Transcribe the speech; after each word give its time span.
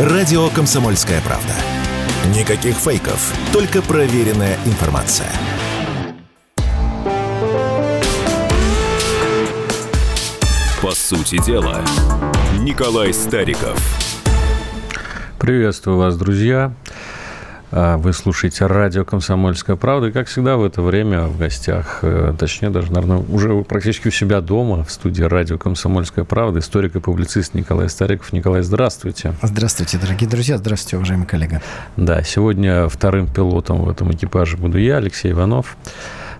Радио 0.00 0.48
«Комсомольская 0.48 1.20
правда». 1.20 1.52
Никаких 2.34 2.74
фейков, 2.74 3.34
только 3.52 3.82
проверенная 3.82 4.56
информация. 4.64 5.30
По 10.80 10.92
сути 10.92 11.36
дела, 11.44 11.84
Николай 12.60 13.12
Стариков. 13.12 13.78
Приветствую 15.38 15.98
вас, 15.98 16.16
друзья. 16.16 16.72
А, 17.72 17.98
вы 17.98 18.12
слушаете 18.12 18.66
радио 18.66 19.04
«Комсомольская 19.04 19.76
правда». 19.76 20.08
И, 20.08 20.12
как 20.12 20.26
всегда, 20.26 20.56
в 20.56 20.64
это 20.64 20.82
время 20.82 21.26
в 21.26 21.38
гостях, 21.38 22.00
э, 22.02 22.34
точнее, 22.36 22.70
даже, 22.70 22.92
наверное, 22.92 23.18
уже 23.18 23.62
практически 23.62 24.08
у 24.08 24.10
себя 24.10 24.40
дома, 24.40 24.82
в 24.82 24.90
студии 24.90 25.22
радио 25.22 25.56
«Комсомольская 25.56 26.24
правда», 26.24 26.58
историк 26.58 26.96
и 26.96 27.00
публицист 27.00 27.54
Николай 27.54 27.88
Стариков. 27.88 28.32
Николай, 28.32 28.62
здравствуйте. 28.62 29.34
Здравствуйте, 29.42 29.98
дорогие 29.98 30.28
друзья. 30.28 30.58
Здравствуйте, 30.58 30.96
уважаемый 30.96 31.26
коллега. 31.26 31.62
Да, 31.96 32.22
сегодня 32.24 32.88
вторым 32.88 33.28
пилотом 33.28 33.82
в 33.82 33.90
этом 33.90 34.10
экипаже 34.12 34.56
буду 34.56 34.78
я, 34.78 34.96
Алексей 34.96 35.30
Иванов. 35.30 35.76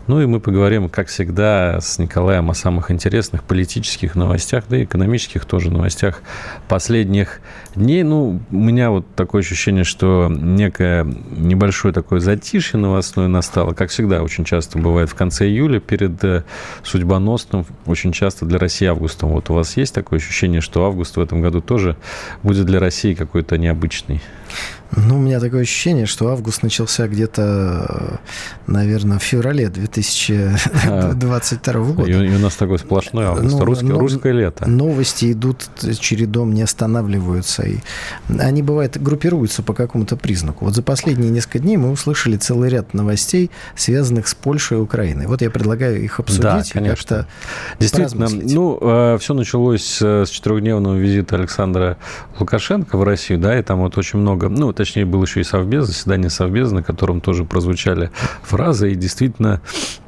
Ну 0.06 0.20
и 0.20 0.26
мы 0.26 0.40
поговорим, 0.40 0.88
как 0.88 1.08
всегда, 1.08 1.80
с 1.80 1.98
Николаем 1.98 2.50
о 2.50 2.54
самых 2.54 2.90
интересных 2.90 3.44
политических 3.44 4.14
новостях, 4.14 4.64
да 4.68 4.78
и 4.78 4.84
экономических 4.84 5.44
тоже 5.44 5.70
новостях 5.70 6.22
последних 6.68 7.40
дней. 7.76 8.02
Ну, 8.02 8.40
у 8.50 8.56
меня 8.56 8.90
вот 8.90 9.06
такое 9.14 9.42
ощущение, 9.42 9.84
что 9.84 10.28
некое 10.30 11.04
небольшое 11.30 11.94
такое 11.94 12.18
затишье 12.20 12.80
новостное 12.80 13.28
настало. 13.28 13.72
Как 13.72 13.90
всегда, 13.90 14.22
очень 14.22 14.44
часто 14.44 14.78
бывает 14.78 15.10
в 15.10 15.14
конце 15.14 15.46
июля, 15.46 15.80
перед 15.80 16.22
э, 16.24 16.44
судьбоносным, 16.82 17.66
очень 17.86 18.12
часто 18.12 18.46
для 18.46 18.58
России 18.58 18.86
августом. 18.86 19.30
Вот 19.30 19.50
у 19.50 19.54
вас 19.54 19.76
есть 19.76 19.94
такое 19.94 20.18
ощущение, 20.18 20.60
что 20.60 20.84
август 20.86 21.16
в 21.16 21.20
этом 21.20 21.40
году 21.40 21.60
тоже 21.60 21.96
будет 22.42 22.66
для 22.66 22.80
России 22.80 23.14
какой-то 23.14 23.58
необычный? 23.58 24.20
Ну, 24.96 25.18
у 25.18 25.20
меня 25.20 25.38
такое 25.38 25.62
ощущение, 25.62 26.06
что 26.06 26.30
август 26.30 26.64
начался 26.64 27.06
где-то, 27.06 28.18
наверное, 28.66 29.18
в 29.18 29.22
феврале 29.22 29.68
2022 29.68 31.72
года. 31.92 32.10
И, 32.10 32.34
у 32.34 32.38
нас 32.38 32.56
такой 32.56 32.78
сплошной 32.78 33.26
август, 33.26 33.58
ну, 33.58 33.64
русское, 33.64 33.86
но, 33.86 33.98
русское 33.98 34.32
лето. 34.32 34.68
Новости 34.68 35.30
идут 35.30 35.68
чередом, 36.00 36.52
не 36.52 36.62
останавливаются. 36.62 37.62
И 37.62 37.78
они, 38.40 38.62
бывает, 38.62 39.00
группируются 39.00 39.62
по 39.62 39.74
какому-то 39.74 40.16
признаку. 40.16 40.64
Вот 40.64 40.74
за 40.74 40.82
последние 40.82 41.30
несколько 41.30 41.60
дней 41.60 41.76
мы 41.76 41.92
услышали 41.92 42.36
целый 42.36 42.70
ряд 42.70 42.92
новостей, 42.92 43.52
связанных 43.76 44.26
с 44.26 44.34
Польшей 44.34 44.78
и 44.78 44.80
Украиной. 44.80 45.26
Вот 45.26 45.40
я 45.40 45.50
предлагаю 45.50 46.02
их 46.02 46.18
обсудить 46.18 46.42
да, 46.42 46.64
конечно. 46.72 47.28
Действительно, 47.78 48.26
ну, 48.28 48.78
э, 48.80 49.18
все 49.20 49.34
началось 49.34 50.02
с 50.02 50.28
четырехдневного 50.28 50.96
визита 50.96 51.36
Александра 51.36 51.96
Лукашенко 52.38 52.96
в 52.96 53.04
Россию, 53.04 53.38
да, 53.38 53.58
и 53.58 53.62
там 53.62 53.80
вот 53.80 53.98
очень 53.98 54.18
много, 54.18 54.39
ну, 54.48 54.72
точнее, 54.72 55.04
был 55.04 55.22
еще 55.22 55.40
и 55.40 55.44
совбез, 55.44 55.86
заседание 55.86 56.30
совбеза, 56.30 56.74
на 56.74 56.82
котором 56.82 57.20
тоже 57.20 57.44
прозвучали 57.44 58.10
фразы, 58.42 58.92
и 58.92 58.94
действительно 58.94 59.60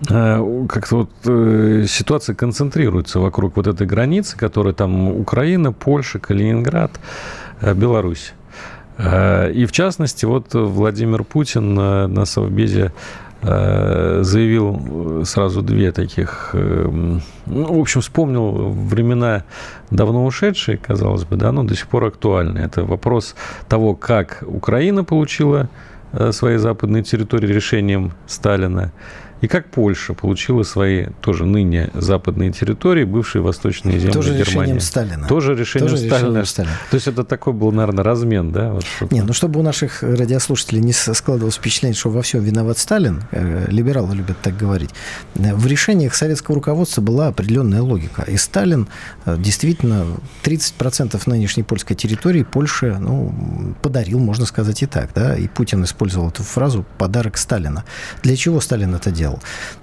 э, 0.09 0.67
как-то 0.69 0.97
вот 0.97 1.11
э, 1.27 1.85
ситуация 1.89 2.35
концентрируется 2.35 3.21
вокруг 3.21 3.57
вот 3.57 3.67
этой 3.67 3.87
границы, 3.87 4.37
которая 4.37 4.75
там 4.75 5.09
Украина, 5.09 5.73
Польша, 5.73 6.19
Калининград, 6.19 6.93
э, 7.61 7.75
Беларусь. 7.75 8.33
И 8.99 9.67
в 9.67 9.73
частности, 9.73 10.27
вот 10.27 10.53
Владимир 10.53 11.25
Путин 11.25 11.75
на 11.75 12.25
Совбезе 12.27 12.93
заявил 13.43 15.25
сразу 15.25 15.63
две 15.63 15.91
таких, 15.91 16.51
ну, 16.55 17.21
в 17.47 17.81
общем, 17.81 18.01
вспомнил 18.01 18.71
времена 18.71 19.43
давно 19.91 20.25
ушедшие, 20.25 20.79
казалось 20.79 21.25
бы, 21.25 21.37
да, 21.37 21.51
но 21.51 21.65
до 21.65 21.75
сих 21.75 21.89
пор 21.89 22.05
актуальны. 22.05 22.61
Это 22.61 22.85
вопрос 22.85 23.35
того, 23.69 23.95
как 23.95 24.45
Украина 24.47 25.03
получила 25.03 25.69
свои 26.31 26.57
западные 26.57 27.03
территории 27.03 27.49
решением 27.49 28.13
Сталина, 28.27 28.93
и 29.43 29.49
как 29.49 29.67
Польша 29.67 30.15
получила 30.15 30.63
свои 30.63 31.07
тоже 31.21 31.45
ныне 31.45 31.91
западные 31.95 32.53
территории, 32.53 33.03
бывшие 33.03 33.43
восточные 33.43 33.99
земли 33.99 34.13
тоже 34.13 34.29
Германии. 34.29 34.51
решением 34.51 34.81
Сталина. 34.81 35.27
Тоже 35.27 35.55
решением 35.55 35.91
тоже 35.91 36.07
Сталина. 36.07 36.27
Решением 36.27 36.47
Сталина. 36.47 36.73
То 36.91 36.95
есть 36.95 37.09
это 37.09 37.25
такой 37.25 37.53
был, 37.53 37.73
наверное, 37.73 38.05
размен, 38.05 38.53
да? 38.53 38.73
Вот 38.73 38.85
не, 39.11 39.21
ну 39.23 39.33
чтобы 39.33 39.59
у 39.59 39.65
наших 39.65 40.05
радиослушателей 40.05 40.81
не 40.81 40.93
складывалось 40.93 41.57
впечатление, 41.57 41.99
что 41.99 42.11
во 42.11 42.23
всем 42.23 42.43
виноват 42.43 42.79
Сталин, 42.79 43.25
э, 43.33 43.67
либералы 43.69 44.15
любят 44.15 44.37
так 44.41 44.57
говорить, 44.57 44.91
в 45.35 45.67
решениях 45.67 46.15
советского 46.15 46.55
руководства 46.55 47.01
была 47.03 47.27
определенная 47.27 47.83
логика. 47.83 48.23
И 48.23 48.37
Сталин 48.37 48.87
э, 49.25 49.37
действительно 49.39 50.07
30% 50.45 51.21
нынешней 51.27 51.65
польской 51.65 51.97
территории 51.97 52.45
Польше 52.45 52.97
ну, 53.01 53.75
подарил, 53.83 54.21
можно 54.21 54.47
сказать 54.47 54.85
и 54.85 54.87
так. 54.87 55.11
Да? 55.17 55.37
И 55.37 55.49
Путин 55.49 55.83
использовал 55.83 56.29
эту 56.29 56.45
фразу 56.45 56.87
«подарок 56.97 57.37
Сталина». 57.37 57.85
Для 58.23 58.37
чего 58.37 58.61
Сталин 58.61 58.95
это 58.95 59.11
делал? 59.11 59.32
Делал. 59.33 59.41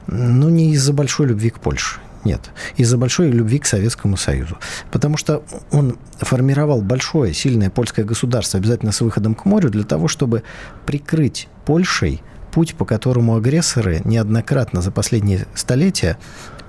Ну, 0.07 0.49
не 0.49 0.73
из-за 0.73 0.93
большой 0.93 1.27
любви 1.27 1.49
к 1.49 1.59
Польше. 1.59 1.99
Нет, 2.25 2.51
из-за 2.75 2.97
большой 2.97 3.31
любви 3.31 3.59
к 3.59 3.65
Советскому 3.65 4.17
Союзу. 4.17 4.57
Потому 4.91 5.15
что 5.15 5.43
он 5.71 5.97
формировал 6.17 6.81
большое, 6.81 7.33
сильное 7.33 7.69
польское 7.69 8.03
государство, 8.05 8.59
обязательно 8.59 8.91
с 8.91 8.99
выходом 8.99 9.35
к 9.35 9.45
морю, 9.45 9.69
для 9.69 9.85
того, 9.85 10.09
чтобы 10.09 10.43
прикрыть 10.85 11.47
Польшей 11.65 12.21
путь, 12.51 12.75
по 12.75 12.83
которому 12.83 13.37
агрессоры 13.37 14.01
неоднократно 14.03 14.81
за 14.81 14.91
последние 14.91 15.47
столетия 15.55 16.17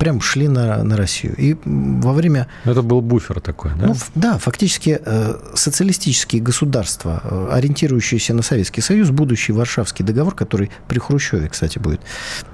прям 0.00 0.20
шли 0.22 0.48
на, 0.48 0.82
на 0.82 0.96
Россию. 0.96 1.34
И 1.36 1.56
во 1.64 2.12
время... 2.14 2.46
Это 2.64 2.80
был 2.80 3.02
буфер 3.02 3.40
такой, 3.40 3.72
да? 3.78 3.88
Ну, 3.88 3.94
да, 4.14 4.38
фактически 4.38 4.98
э, 5.04 5.34
социалистические 5.54 6.40
государства, 6.40 7.20
э, 7.22 7.48
ориентирующиеся 7.52 8.32
на 8.32 8.42
Советский 8.42 8.80
Союз, 8.80 9.10
будущий 9.10 9.52
Варшавский 9.52 10.02
договор, 10.02 10.34
который 10.34 10.70
при 10.88 10.98
Хрущеве, 10.98 11.50
кстати, 11.50 11.78
будет 11.78 12.00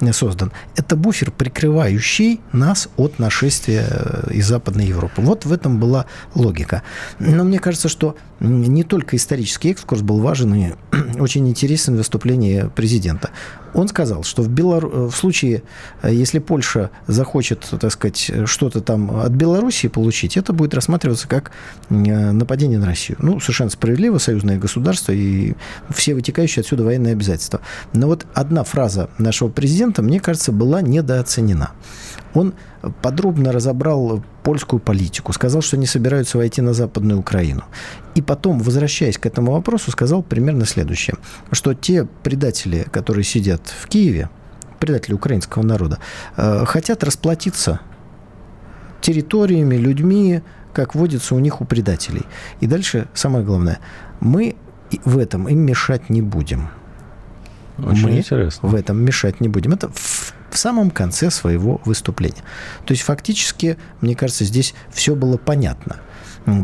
э, 0.01 0.13
создан, 0.13 0.51
это 0.75 0.97
буфер, 0.97 1.31
прикрывающий 1.31 2.41
нас 2.51 2.89
от 2.97 3.21
нашествия 3.21 3.87
э, 3.89 4.33
из 4.33 4.49
Западной 4.49 4.87
Европы. 4.87 5.23
Вот 5.23 5.45
в 5.45 5.53
этом 5.53 5.79
была 5.79 6.07
логика. 6.35 6.83
Но 7.21 7.45
мне 7.45 7.61
кажется, 7.61 7.89
что 7.89 8.17
не 8.41 8.83
только 8.83 9.15
исторический 9.15 9.71
экскурс 9.71 10.03
был 10.03 10.19
важен 10.19 10.53
и 10.55 10.73
очень 11.21 11.49
интересен 11.49 11.97
выступление 11.97 12.71
президента. 12.75 13.31
Он 13.77 13.89
сказал, 13.89 14.25
что 14.25 14.43
в, 14.43 14.49
Белор... 14.49 14.87
в 14.87 15.13
случае, 15.13 15.63
э, 16.03 16.13
если 16.13 16.39
Польша 16.39 16.91
захочет, 17.07 17.61
так 17.79 17.93
сказать, 17.93 18.33
что-то 18.47 18.81
там 18.81 19.21
от 19.21 19.33
Белоруссии 19.33 19.89
получить, 19.89 20.39
это 20.39 20.55
будет 20.55 20.73
рассматриваться 20.73 21.29
как 21.29 21.53
э, 21.91 21.95
нападение 21.95 22.79
на 22.79 22.87
Россию. 22.87 23.19
Ну, 23.21 23.39
совершенно 23.39 23.69
справедливо, 23.69 24.17
союзное 24.17 24.59
государство 24.59 25.13
и 25.13 25.55
все 25.91 26.15
вытекающие 26.15 26.63
отсюда 26.63 26.85
военные 26.85 27.13
обязательства. 27.13 27.61
Но 27.93 28.07
вот 28.07 28.25
одна 28.33 28.65
фраза 28.65 29.11
нашего 29.19 29.51
президента, 29.51 30.01
мне 30.01 30.21
кажется, 30.21 30.53
была 30.53 30.81
недооценена. 30.81 31.73
Он 32.33 32.55
подробно 33.03 33.53
разобрал 33.53 34.23
польскую 34.43 34.81
политику, 34.81 35.33
сказал, 35.33 35.63
что 35.63 35.77
не 35.77 35.87
собираются 35.87 36.39
войти 36.39 36.63
на 36.63 36.73
Западную 36.73 37.19
Украину. 37.21 37.65
И 38.15 38.23
потом, 38.23 38.59
возвращаясь 38.61 39.19
к 39.19 39.27
этому 39.27 39.53
вопросу, 39.53 39.91
сказал 39.91 40.23
примерно 40.23 40.67
следующее, 40.67 41.17
что 41.53 41.75
те 41.75 42.07
предатели, 42.23 42.87
которые 42.91 43.25
сидят 43.25 43.63
в 43.69 43.89
Киеве, 43.89 44.31
предатели 44.79 45.15
украинского 45.15 45.63
народа, 45.63 45.99
э, 46.37 46.65
хотят 46.67 47.03
расплатиться 47.05 47.81
территориями, 49.01 49.77
людьми, 49.77 50.43
как 50.73 50.95
водится 50.95 51.35
у 51.35 51.39
них 51.39 51.61
у 51.61 51.65
предателей. 51.65 52.23
И 52.61 52.67
дальше 52.67 53.09
самое 53.15 53.45
главное, 53.45 53.79
мы 54.21 54.57
в 55.05 55.19
этом 55.19 55.49
им 55.49 55.61
мешать 55.61 56.11
не 56.11 56.23
будем. 56.23 56.69
Очень 57.79 58.05
мы 58.05 58.19
интересно. 58.19 58.69
в 58.69 58.75
этом 58.75 59.03
мешать 59.03 59.41
не 59.41 59.49
будем. 59.49 59.73
Это 59.73 59.89
в 59.89 60.35
в 60.51 60.59
самом 60.59 60.91
конце 60.91 61.31
своего 61.31 61.81
выступления. 61.85 62.43
То 62.85 62.93
есть 62.93 63.03
фактически, 63.03 63.77
мне 64.01 64.15
кажется, 64.15 64.45
здесь 64.45 64.75
все 64.91 65.15
было 65.15 65.37
понятно. 65.37 66.01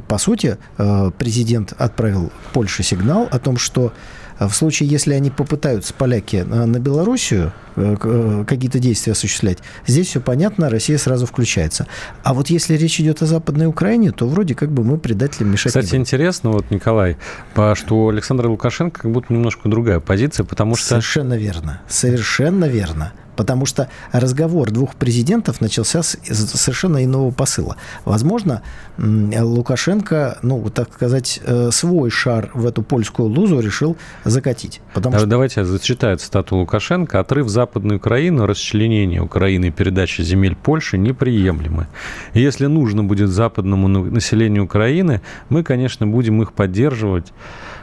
По 0.06 0.19
сути, 0.19 0.59
э, 0.78 1.10
президент 1.19 1.75
отправил 1.76 2.31
Польше 2.53 2.82
сигнал 2.84 3.28
о 3.30 3.39
том, 3.41 3.56
что 3.56 3.92
э, 4.39 4.47
в 4.47 4.54
случае, 4.54 4.89
если 4.89 5.12
они 5.12 5.30
попытаются, 5.30 5.92
поляки, 5.92 6.36
э, 6.36 6.45
на 6.45 6.78
Белоруссию 6.78 7.53
какие-то 7.74 8.78
действия 8.78 9.12
осуществлять, 9.12 9.60
здесь 9.86 10.09
все 10.09 10.21
понятно, 10.21 10.68
Россия 10.68 10.98
сразу 10.98 11.24
включается. 11.24 11.86
А 12.22 12.34
вот 12.34 12.51
если 12.51 12.74
речь 12.74 13.01
идет 13.01 13.22
о 13.22 13.27
Западной 13.27 13.65
Украине, 13.65 14.12
то 14.12 14.28
вроде 14.28 14.54
как 14.54 14.71
бы 14.71 14.84
мы 14.84 14.98
предателям 14.98 15.51
мешать 15.51 15.72
Кстати, 15.72 15.97
интересно, 15.97 16.51
вот, 16.51 16.71
Николай, 16.71 17.16
что 17.54 17.97
у 17.97 18.09
Александра 18.10 18.47
Лукашенко 18.47 19.01
как 19.01 19.10
будто 19.10 19.33
немножко 19.33 19.71
другая 19.71 20.01
позиция, 20.01 20.45
потому 20.45 20.77
что... 20.77 20.86
Совершенно 20.86 21.33
верно. 21.33 21.80
Совершенно 21.89 22.66
верно 22.66 23.15
потому 23.36 23.66
что 23.66 23.88
разговор 24.12 24.70
двух 24.70 24.94
президентов 24.94 25.60
начался 25.60 26.02
с 26.02 26.16
совершенно 26.24 27.04
иного 27.04 27.30
посыла. 27.30 27.76
Возможно, 28.04 28.62
Лукашенко, 28.98 30.38
ну, 30.42 30.68
так 30.70 30.92
сказать, 30.92 31.40
э, 31.44 31.70
свой 31.70 32.10
шар 32.10 32.50
в 32.54 32.66
эту 32.66 32.82
польскую 32.82 33.28
лузу 33.28 33.60
решил 33.60 33.96
закатить. 34.24 34.80
Потому 34.94 35.18
что... 35.18 35.26
Давайте 35.26 35.60
я 35.60 35.66
зачитаю 35.66 36.18
цитату 36.18 36.56
Лукашенко. 36.56 37.20
«Отрыв 37.20 37.48
Западной 37.48 37.96
Украины, 37.96 38.46
расчленение 38.46 39.20
Украины 39.20 39.66
и 39.66 39.70
передача 39.70 40.22
земель 40.22 40.56
Польши 40.56 40.98
неприемлемы. 40.98 41.86
Если 42.34 42.66
нужно 42.66 43.04
будет 43.04 43.30
западному 43.30 43.88
населению 43.88 44.64
Украины, 44.64 45.20
мы, 45.48 45.62
конечно, 45.62 46.06
будем 46.06 46.42
их 46.42 46.52
поддерживать 46.52 47.32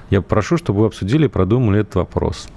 я 0.10 0.22
прошу, 0.22 0.58
чтобы 0.58 0.82
вы 0.82 0.86
обсудили 0.88 1.26
и 1.26 1.30
продумали 1.30 1.82
этот 1.82 1.96
вопрос. 1.96 2.48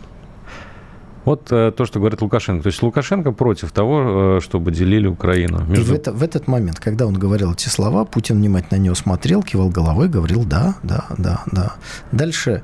Вот 1.25 1.53
э, 1.53 1.73
то, 1.77 1.85
что 1.85 1.99
говорит 1.99 2.21
Лукашенко. 2.21 2.63
То 2.63 2.69
есть 2.69 2.83
Лукашенко 2.83 3.33
против 3.33 3.73
того, 3.73 4.37
э, 4.37 4.41
чтобы 4.41 4.73
делили 4.73 5.07
Украину. 5.07 5.65
Между... 5.65 5.85
И 5.85 5.85
в, 5.85 5.93
это, 5.93 6.13
в 6.13 6.23
этот 6.23 6.49
момент, 6.49 6.81
когда 6.81 7.07
он 7.07 7.15
говорил 7.15 7.53
эти 7.53 7.69
слова, 7.69 8.05
Путин 8.05 8.37
внимательно 8.37 8.79
на 8.79 8.83
него 8.85 8.95
смотрел, 8.95 9.43
кивал 9.43 9.69
головой, 9.69 10.09
говорил 10.09 10.45
«да, 10.45 10.77
да, 10.83 11.07
да, 11.19 11.43
да». 11.51 11.75
Дальше 12.11 12.63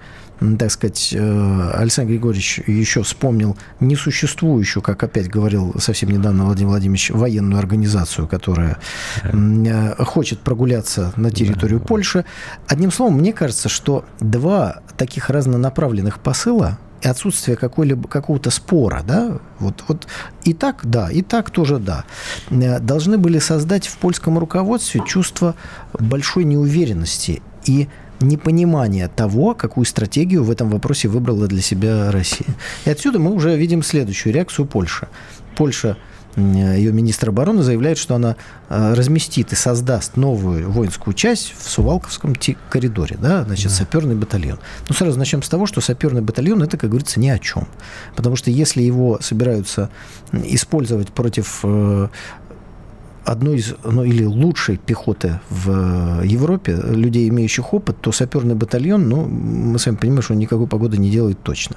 так 0.58 0.70
сказать, 0.70 1.12
э, 1.12 1.70
Александр 1.74 2.12
Григорьевич 2.12 2.60
еще 2.66 3.02
вспомнил 3.02 3.56
несуществующую, 3.80 4.82
как 4.82 5.02
опять 5.02 5.28
говорил 5.28 5.74
совсем 5.78 6.10
недавно 6.10 6.44
Владимир 6.44 6.70
Владимирович, 6.70 7.10
военную 7.10 7.58
организацию, 7.58 8.28
которая 8.28 8.78
э, 9.24 10.04
хочет 10.04 10.38
прогуляться 10.40 11.12
на 11.16 11.30
территорию 11.30 11.80
Польши. 11.80 12.24
Одним 12.68 12.92
словом, 12.92 13.14
мне 13.14 13.32
кажется, 13.32 13.68
что 13.68 14.04
два 14.20 14.80
таких 14.96 15.28
разнонаправленных 15.28 16.20
посыла 16.20 16.78
и 17.02 17.08
отсутствие 17.08 17.56
какой-либо, 17.56 18.08
какого-то 18.08 18.50
спора, 18.50 19.02
да, 19.06 19.38
вот, 19.58 19.84
вот 19.88 20.06
и 20.44 20.52
так, 20.52 20.80
да, 20.84 21.10
и 21.10 21.22
так 21.22 21.50
тоже 21.50 21.78
да, 21.78 22.04
э, 22.50 22.80
должны 22.80 23.18
были 23.18 23.38
создать 23.38 23.86
в 23.86 23.98
польском 23.98 24.38
руководстве 24.38 25.02
чувство 25.06 25.54
большой 25.98 26.44
неуверенности 26.44 27.42
и 27.64 27.88
непонимание 28.20 29.08
того, 29.08 29.54
какую 29.54 29.84
стратегию 29.84 30.42
в 30.42 30.50
этом 30.50 30.70
вопросе 30.70 31.08
выбрала 31.08 31.46
для 31.46 31.62
себя 31.62 32.10
Россия. 32.10 32.48
И 32.84 32.90
отсюда 32.90 33.18
мы 33.18 33.32
уже 33.32 33.56
видим 33.56 33.82
следующую 33.82 34.32
реакцию 34.34 34.66
Польши. 34.66 35.08
Польша 35.56 35.96
ее 36.36 36.92
министр 36.92 37.30
обороны 37.30 37.62
заявляет, 37.62 37.98
что 37.98 38.14
она 38.14 38.36
э, 38.68 38.94
разместит 38.94 39.52
и 39.52 39.56
создаст 39.56 40.16
новую 40.16 40.70
воинскую 40.70 41.14
часть 41.14 41.54
в 41.58 41.68
Сувалковском 41.68 42.36
коридоре, 42.70 43.16
да, 43.20 43.44
значит, 43.44 43.68
да. 43.68 43.74
саперный 43.74 44.14
батальон. 44.14 44.58
Ну, 44.88 44.94
сразу 44.94 45.18
начнем 45.18 45.42
с 45.42 45.48
того, 45.48 45.66
что 45.66 45.80
саперный 45.80 46.20
батальон 46.20 46.62
это, 46.62 46.76
как 46.76 46.90
говорится, 46.90 47.18
ни 47.18 47.28
о 47.28 47.38
чем. 47.38 47.66
Потому 48.14 48.36
что 48.36 48.50
если 48.50 48.82
его 48.82 49.18
собираются 49.20 49.90
использовать 50.32 51.08
против 51.08 51.60
э, 51.64 52.08
одной 53.24 53.56
из, 53.56 53.74
ну, 53.84 54.04
или 54.04 54.24
лучшей 54.24 54.76
пехоты 54.76 55.40
в 55.50 56.22
Европе, 56.24 56.74
людей, 56.74 57.28
имеющих 57.28 57.74
опыт, 57.74 58.00
то 58.00 58.12
саперный 58.12 58.54
батальон, 58.54 59.08
ну, 59.08 59.26
мы 59.26 59.78
с 59.78 59.86
вами 59.86 59.96
понимаем, 59.96 60.22
что 60.22 60.32
он 60.34 60.38
никакой 60.38 60.66
погоды 60.66 60.98
не 60.98 61.10
делает 61.10 61.42
точно. 61.42 61.76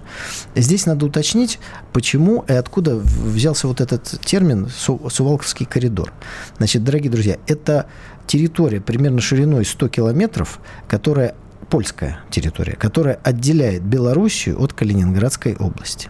Здесь 0.55 0.85
надо 0.85 1.05
уточнить, 1.05 1.59
почему 1.93 2.43
и 2.47 2.53
откуда 2.53 2.95
взялся 2.95 3.67
вот 3.67 3.81
этот 3.81 4.19
термин 4.23 4.67
«Сувалковский 4.69 5.65
коридор». 5.65 6.13
Значит, 6.57 6.83
дорогие 6.83 7.11
друзья, 7.11 7.37
это 7.47 7.87
территория 8.27 8.81
примерно 8.81 9.21
шириной 9.21 9.65
100 9.65 9.89
километров, 9.89 10.59
которая 10.87 11.35
польская 11.69 12.19
территория, 12.29 12.73
которая 12.73 13.19
отделяет 13.23 13.83
Белоруссию 13.83 14.61
от 14.61 14.73
Калининградской 14.73 15.55
области. 15.55 16.09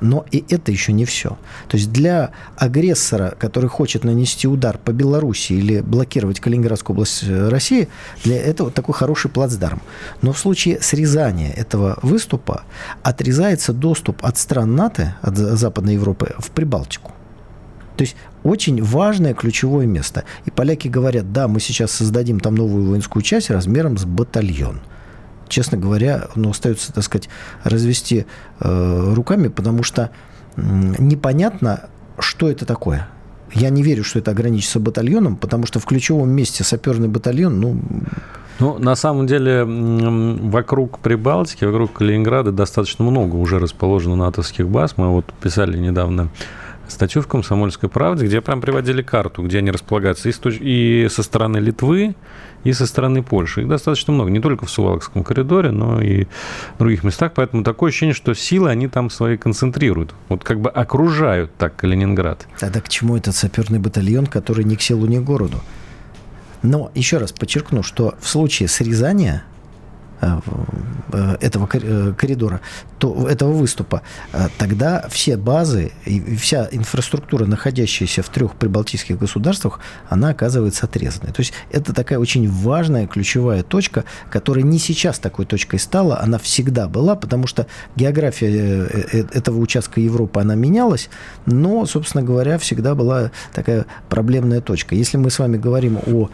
Но 0.00 0.26
и 0.30 0.44
это 0.48 0.72
еще 0.72 0.92
не 0.92 1.04
все. 1.04 1.38
То 1.68 1.76
есть 1.76 1.92
для 1.92 2.30
агрессора, 2.56 3.34
который 3.38 3.68
хочет 3.68 4.04
нанести 4.04 4.46
удар 4.46 4.78
по 4.78 4.92
Беларуси 4.92 5.54
или 5.54 5.80
блокировать 5.80 6.40
Калининградскую 6.40 6.94
область 6.94 7.24
э, 7.24 7.48
России, 7.48 7.88
для 8.24 8.40
этого 8.40 8.70
такой 8.70 8.94
хороший 8.94 9.30
плацдарм. 9.30 9.80
Но 10.22 10.32
в 10.32 10.38
случае 10.38 10.80
срезания 10.80 11.52
этого 11.52 11.98
выступа 12.02 12.64
отрезается 13.02 13.72
доступ 13.72 14.24
от 14.24 14.38
стран 14.38 14.74
НАТО, 14.74 15.16
от 15.22 15.36
Западной 15.36 15.94
Европы, 15.94 16.34
в 16.38 16.50
Прибалтику. 16.50 17.12
То 17.96 18.02
есть 18.02 18.16
очень 18.42 18.82
важное 18.82 19.32
ключевое 19.32 19.86
место. 19.86 20.24
И 20.44 20.50
поляки 20.50 20.88
говорят, 20.88 21.32
да, 21.32 21.48
мы 21.48 21.60
сейчас 21.60 21.92
создадим 21.92 22.40
там 22.40 22.54
новую 22.54 22.90
воинскую 22.90 23.22
часть 23.22 23.50
размером 23.50 23.96
с 23.96 24.04
батальон– 24.04 24.80
честно 25.48 25.78
говоря, 25.78 26.28
ну, 26.34 26.50
остается, 26.50 26.92
так 26.92 27.04
сказать, 27.04 27.28
развести 27.64 28.26
э, 28.60 29.12
руками, 29.14 29.48
потому 29.48 29.82
что 29.82 30.10
э, 30.56 30.60
непонятно, 30.98 31.88
что 32.18 32.50
это 32.50 32.66
такое. 32.66 33.08
Я 33.52 33.70
не 33.70 33.82
верю, 33.82 34.04
что 34.04 34.18
это 34.18 34.32
ограничится 34.32 34.80
батальоном, 34.80 35.36
потому 35.36 35.66
что 35.66 35.78
в 35.78 35.84
ключевом 35.84 36.30
месте 36.30 36.64
саперный 36.64 37.08
батальон, 37.08 37.60
ну... 37.60 37.80
Ну, 38.58 38.78
на 38.78 38.96
самом 38.96 39.26
деле, 39.26 39.64
вокруг 39.64 40.98
Прибалтики, 41.00 41.66
вокруг 41.66 41.92
Калининграда 41.92 42.52
достаточно 42.52 43.04
много 43.04 43.36
уже 43.36 43.58
расположено 43.58 44.16
натовских 44.16 44.66
баз. 44.66 44.94
Мы 44.96 45.10
вот 45.10 45.26
писали 45.42 45.76
недавно 45.76 46.30
статью 46.88 47.22
в 47.22 47.26
«Комсомольской 47.26 47.88
правде», 47.88 48.26
где 48.26 48.40
прям 48.40 48.60
приводили 48.60 49.02
карту, 49.02 49.42
где 49.42 49.58
они 49.58 49.70
располагаются 49.70 50.28
и, 50.28 51.08
со 51.10 51.22
стороны 51.22 51.58
Литвы, 51.58 52.14
и 52.64 52.72
со 52.72 52.86
стороны 52.86 53.22
Польши. 53.22 53.62
Их 53.62 53.68
достаточно 53.68 54.12
много, 54.12 54.30
не 54.30 54.40
только 54.40 54.66
в 54.66 54.70
Сувалкском 54.70 55.22
коридоре, 55.22 55.70
но 55.70 56.00
и 56.00 56.24
в 56.74 56.78
других 56.78 57.04
местах. 57.04 57.32
Поэтому 57.34 57.62
такое 57.62 57.90
ощущение, 57.90 58.14
что 58.14 58.34
силы 58.34 58.70
они 58.70 58.88
там 58.88 59.10
свои 59.10 59.36
концентрируют. 59.36 60.14
Вот 60.28 60.42
как 60.42 60.60
бы 60.60 60.70
окружают 60.70 61.54
так 61.56 61.76
Калининград. 61.76 62.46
Тогда 62.58 62.80
к 62.80 62.88
чему 62.88 63.16
этот 63.16 63.34
саперный 63.34 63.78
батальон, 63.78 64.26
который 64.26 64.64
ни 64.64 64.74
к 64.74 64.82
селу, 64.82 65.06
ни 65.06 65.18
к 65.18 65.22
городу? 65.22 65.62
Но 66.62 66.90
еще 66.94 67.18
раз 67.18 67.32
подчеркну, 67.32 67.82
что 67.82 68.14
в 68.20 68.28
случае 68.28 68.68
срезания 68.68 69.44
этого 71.40 71.68
э, 71.72 72.12
коридора, 72.16 72.60
то, 72.98 73.28
этого 73.28 73.52
выступа, 73.52 74.02
тогда 74.58 75.06
все 75.10 75.36
базы 75.36 75.92
и 76.04 76.36
вся 76.36 76.68
инфраструктура, 76.70 77.44
находящаяся 77.46 78.22
в 78.22 78.28
трех 78.28 78.54
прибалтийских 78.54 79.18
государствах, 79.18 79.80
она 80.08 80.30
оказывается 80.30 80.86
отрезанной. 80.86 81.32
То 81.32 81.40
есть 81.40 81.52
это 81.70 81.92
такая 81.92 82.18
очень 82.18 82.50
важная 82.50 83.06
ключевая 83.06 83.62
точка, 83.62 84.04
которая 84.30 84.64
не 84.64 84.78
сейчас 84.78 85.18
такой 85.18 85.44
точкой 85.44 85.78
стала, 85.78 86.20
она 86.20 86.38
всегда 86.38 86.88
была, 86.88 87.14
потому 87.14 87.46
что 87.46 87.66
география 87.94 88.86
этого 89.32 89.58
участка 89.58 90.00
Европы, 90.00 90.40
она 90.40 90.54
менялась, 90.54 91.10
но, 91.44 91.84
собственно 91.86 92.24
говоря, 92.24 92.58
всегда 92.58 92.94
была 92.94 93.30
такая 93.52 93.86
проблемная 94.08 94.60
точка. 94.60 94.94
Если 94.94 95.18
мы 95.18 95.30
с 95.30 95.38
вами 95.38 95.56
говорим 95.56 95.98
о 96.06 96.30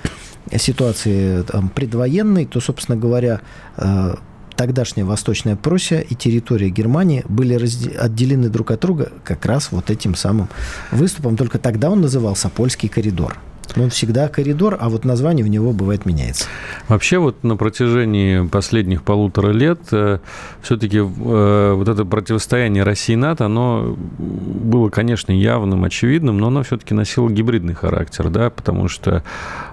ситуации 0.56 1.43
там, 1.43 1.69
предвоенной, 1.69 2.47
то, 2.47 2.61
собственно 2.61 2.97
говоря, 2.97 3.41
э, 3.77 4.15
тогдашняя 4.56 5.05
Восточная 5.05 5.56
Пруссия 5.56 6.00
и 6.00 6.15
территория 6.15 6.71
Германии 6.71 7.25
были 7.29 7.55
отделены 7.55 8.49
друг 8.49 8.71
от 8.71 8.81
друга 8.81 9.12
как 9.25 9.47
раз 9.47 9.73
вот 9.73 9.91
этим 9.91 10.15
самым 10.15 10.49
выступом. 10.91 11.37
Только 11.37 11.59
тогда 11.59 11.91
он 11.91 12.00
назывался 12.00 12.49
Польский 12.49 12.89
коридор. 12.89 13.39
Он 13.76 13.91
всегда 13.91 14.29
коридор, 14.29 14.76
а 14.81 14.88
вот 14.88 15.05
название 15.05 15.44
у 15.44 15.49
него 15.49 15.73
бывает 15.73 16.05
меняется. 16.05 16.47
Вообще 16.88 17.19
вот 17.19 17.43
на 17.43 17.56
протяжении 17.56 18.47
последних 18.47 19.03
полутора 19.03 19.50
лет 19.53 19.81
э, 19.93 20.19
все-таки 20.62 20.99
э, 20.99 21.73
вот 21.75 21.88
это 21.88 22.04
противостояние 22.04 22.83
России 22.83 23.12
и 23.12 23.16
НАТО, 23.16 23.47
оно 23.47 23.97
было, 24.19 24.88
конечно, 24.90 25.33
явным, 25.33 25.85
очевидным, 25.85 26.38
но 26.38 26.49
оно 26.49 26.62
все-таки 26.62 26.95
носило 26.95 27.28
гибридный 27.28 27.75
характер, 27.75 28.28
да, 28.31 28.50
потому 28.50 28.88
что 28.88 29.23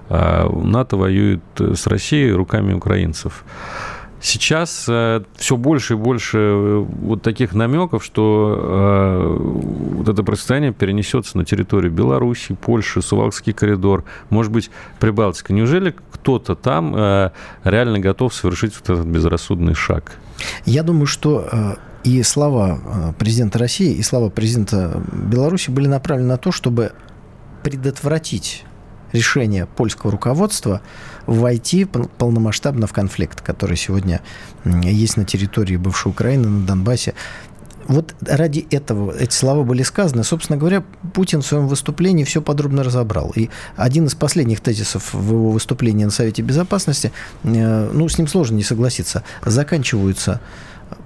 э, 0.08 0.48
НАТО 0.48 0.96
воюет 0.96 1.42
с 1.58 1.86
Россией 1.86 2.32
руками 2.32 2.72
украинцев. 2.72 3.44
Сейчас 4.20 4.84
э, 4.86 5.22
все 5.36 5.56
больше 5.56 5.94
и 5.94 5.96
больше 5.96 6.38
э, 6.38 6.78
вот 6.78 7.22
таких 7.22 7.54
намеков, 7.54 8.04
что 8.04 8.56
э, 8.58 9.36
вот 9.96 10.08
это 10.08 10.22
противостояние 10.22 10.72
перенесется 10.72 11.38
на 11.38 11.44
территорию 11.44 11.90
Беларуси, 11.90 12.54
Польши, 12.54 13.00
Сувалкский 13.00 13.54
коридор, 13.54 14.04
может 14.28 14.52
быть, 14.52 14.70
Прибалтика. 14.98 15.54
Неужели 15.54 15.94
кто-то 16.12 16.54
там 16.54 16.94
э, 16.94 17.30
реально 17.64 17.98
готов 17.98 18.34
совершить 18.34 18.74
вот 18.74 18.90
этот 18.90 19.06
безрассудный 19.06 19.74
шаг? 19.74 20.12
Я 20.66 20.82
думаю, 20.82 21.06
что 21.06 21.48
э, 21.50 21.74
и 22.04 22.22
слова 22.22 22.78
э, 22.82 23.12
президента 23.18 23.58
России, 23.58 23.94
и 23.94 24.02
слова 24.02 24.28
президента 24.28 25.02
Беларуси 25.12 25.70
были 25.70 25.86
направлены 25.86 26.28
на 26.28 26.36
то, 26.36 26.52
чтобы 26.52 26.92
предотвратить 27.62 28.64
решение 29.12 29.66
польского 29.66 30.12
руководства 30.12 30.80
войти 31.26 31.84
полномасштабно 31.84 32.86
в 32.86 32.92
конфликт, 32.92 33.40
который 33.40 33.76
сегодня 33.76 34.20
есть 34.64 35.16
на 35.16 35.24
территории 35.24 35.76
бывшей 35.76 36.08
Украины, 36.10 36.48
на 36.48 36.66
Донбассе. 36.66 37.14
Вот 37.88 38.14
ради 38.20 38.66
этого 38.70 39.10
эти 39.18 39.32
слова 39.32 39.64
были 39.64 39.82
сказаны. 39.82 40.22
Собственно 40.22 40.56
говоря, 40.56 40.84
Путин 41.12 41.42
в 41.42 41.46
своем 41.46 41.66
выступлении 41.66 42.22
все 42.24 42.40
подробно 42.40 42.84
разобрал. 42.84 43.32
И 43.34 43.50
один 43.76 44.06
из 44.06 44.14
последних 44.14 44.60
тезисов 44.60 45.12
в 45.12 45.32
его 45.32 45.50
выступлении 45.50 46.04
на 46.04 46.10
Совете 46.10 46.42
Безопасности, 46.42 47.10
э, 47.42 47.90
ну, 47.92 48.08
с 48.08 48.16
ним 48.16 48.28
сложно 48.28 48.56
не 48.56 48.62
согласиться, 48.62 49.24
заканчиваются 49.44 50.40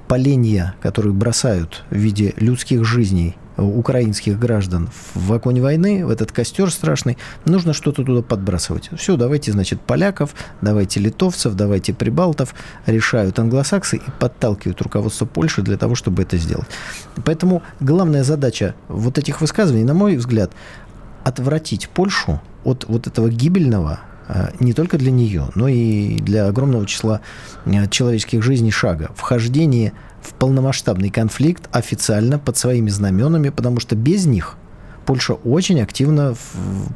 поленья, 0.08 0.74
которые 0.82 1.12
бросают 1.12 1.84
в 1.90 1.96
виде 1.96 2.34
людских 2.36 2.84
жизней 2.84 3.36
украинских 3.56 4.38
граждан 4.38 4.88
в 5.14 5.32
огонь 5.32 5.60
войны, 5.60 6.04
в 6.04 6.10
этот 6.10 6.32
костер 6.32 6.70
страшный, 6.70 7.18
нужно 7.44 7.72
что-то 7.72 8.04
туда 8.04 8.22
подбрасывать. 8.22 8.90
Все, 8.96 9.16
давайте, 9.16 9.52
значит, 9.52 9.80
поляков, 9.80 10.34
давайте 10.60 11.00
литовцев, 11.00 11.54
давайте 11.54 11.94
прибалтов, 11.94 12.54
решают 12.86 13.38
англосаксы 13.38 13.98
и 13.98 14.10
подталкивают 14.18 14.82
руководство 14.82 15.26
Польши 15.26 15.62
для 15.62 15.76
того, 15.76 15.94
чтобы 15.94 16.22
это 16.22 16.36
сделать. 16.36 16.66
Поэтому 17.24 17.62
главная 17.80 18.24
задача 18.24 18.74
вот 18.88 19.18
этих 19.18 19.40
высказываний, 19.40 19.84
на 19.84 19.94
мой 19.94 20.16
взгляд, 20.16 20.50
отвратить 21.22 21.88
Польшу 21.88 22.40
от 22.64 22.84
вот 22.88 23.06
этого 23.06 23.28
гибельного 23.28 24.00
э, 24.00 24.13
не 24.60 24.72
только 24.72 24.98
для 24.98 25.10
нее, 25.10 25.48
но 25.54 25.68
и 25.68 26.16
для 26.16 26.46
огромного 26.46 26.86
числа 26.86 27.20
э, 27.66 27.88
человеческих 27.88 28.42
жизней 28.42 28.70
шага. 28.70 29.10
Вхождение 29.14 29.92
в 30.22 30.34
полномасштабный 30.34 31.10
конфликт 31.10 31.68
официально 31.72 32.38
под 32.38 32.56
своими 32.56 32.88
знаменами, 32.88 33.50
потому 33.50 33.80
что 33.80 33.96
без 33.96 34.26
них– 34.26 34.56
Польша 35.04 35.34
очень 35.34 35.80
активно 35.80 36.34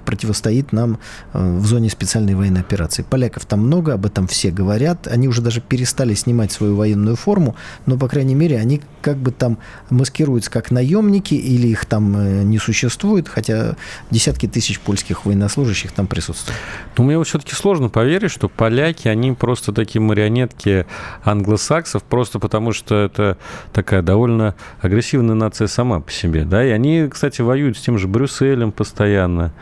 противостоит 0.05 0.73
нам 0.73 0.99
э, 1.33 1.59
в 1.59 1.67
зоне 1.67 1.91
специальной 1.91 2.35
военной 2.35 2.61
операции. 2.61 3.05
Поляков 3.09 3.45
там 3.45 3.61
много, 3.61 3.95
об 3.95 4.07
этом 4.07 4.27
все 4.27 4.51
говорят. 4.51 5.07
Они 5.07 5.29
уже 5.29 5.43
даже 5.43 5.61
перестали 5.61 6.15
снимать 6.15 6.53
свою 6.53 6.77
военную 6.77 7.17
форму, 7.17 7.57
но, 7.87 7.97
по 7.97 8.09
крайней 8.09 8.35
мере, 8.35 8.59
они 8.59 8.81
как 9.03 9.17
бы 9.17 9.31
там 9.31 9.59
маскируются 9.91 10.51
как 10.51 10.71
наемники 10.71 11.35
или 11.35 11.69
их 11.69 11.85
там 11.85 12.17
э, 12.17 12.43
не 12.43 12.59
существует, 12.59 13.29
хотя 13.29 13.77
десятки 14.11 14.47
тысяч 14.47 14.81
польских 14.81 15.27
военнослужащих 15.27 15.93
там 15.93 16.07
присутствуют. 16.07 16.59
Но 16.97 17.05
мне 17.05 17.19
вот 17.19 17.27
все-таки 17.27 17.55
сложно 17.55 17.89
поверить, 17.89 18.31
что 18.31 18.49
поляки, 18.49 19.09
они 19.09 19.33
просто 19.33 19.73
такие 19.73 20.01
марионетки 20.01 20.87
англосаксов, 21.23 22.03
просто 22.03 22.39
потому 22.39 22.73
что 22.73 22.95
это 22.97 23.37
такая 23.73 24.03
довольно 24.03 24.55
агрессивная 24.81 25.35
нация 25.35 25.67
сама 25.69 26.01
по 26.01 26.11
себе. 26.11 26.45
Да? 26.45 26.65
И 26.65 26.71
они, 26.71 27.09
кстати, 27.11 27.43
воюют 27.43 27.77
с 27.77 27.81
тем 27.81 27.98
же 27.99 28.09
Брюсселем 28.09 28.73
постоянно. 28.73 29.53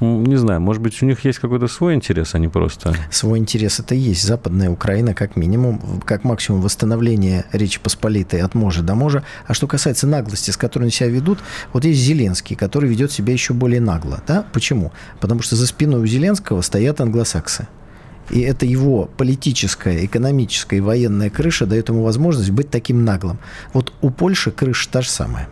Не 0.00 0.36
знаю, 0.36 0.60
может 0.60 0.82
быть, 0.82 1.02
у 1.02 1.06
них 1.06 1.24
есть 1.24 1.38
какой-то 1.38 1.66
свой 1.66 1.94
интерес, 1.94 2.34
а 2.34 2.38
не 2.38 2.48
просто... 2.48 2.94
Свой 3.10 3.38
интерес 3.38 3.80
это 3.80 3.94
и 3.94 3.98
есть. 3.98 4.22
Западная 4.22 4.68
Украина, 4.68 5.14
как 5.14 5.34
минимум, 5.34 6.02
как 6.04 6.24
максимум 6.24 6.60
восстановление 6.60 7.46
Речи 7.52 7.80
Посполитой 7.80 8.42
от 8.42 8.54
можа 8.54 8.82
до 8.82 8.94
можа. 8.94 9.22
А 9.46 9.54
что 9.54 9.66
касается 9.66 10.06
наглости, 10.06 10.50
с 10.50 10.58
которой 10.58 10.84
они 10.84 10.90
себя 10.90 11.08
ведут, 11.08 11.38
вот 11.72 11.86
есть 11.86 12.00
Зеленский, 12.00 12.54
который 12.54 12.90
ведет 12.90 13.12
себя 13.12 13.32
еще 13.32 13.54
более 13.54 13.80
нагло. 13.80 14.22
Да? 14.26 14.44
Почему? 14.52 14.92
Потому 15.20 15.40
что 15.40 15.56
за 15.56 15.66
спиной 15.66 16.02
у 16.02 16.06
Зеленского 16.06 16.60
стоят 16.60 17.00
англосаксы. 17.00 17.66
И 18.30 18.40
это 18.40 18.66
его 18.66 19.10
политическая, 19.16 20.04
экономическая 20.04 20.76
и 20.76 20.80
военная 20.80 21.30
крыша 21.30 21.66
дает 21.66 21.88
ему 21.88 22.02
возможность 22.02 22.50
быть 22.50 22.70
таким 22.70 23.04
наглым. 23.04 23.38
Вот 23.72 23.92
у 24.02 24.10
Польши 24.10 24.50
крыша 24.50 24.90
та 24.90 25.00
же 25.00 25.08
самая. 25.08 25.48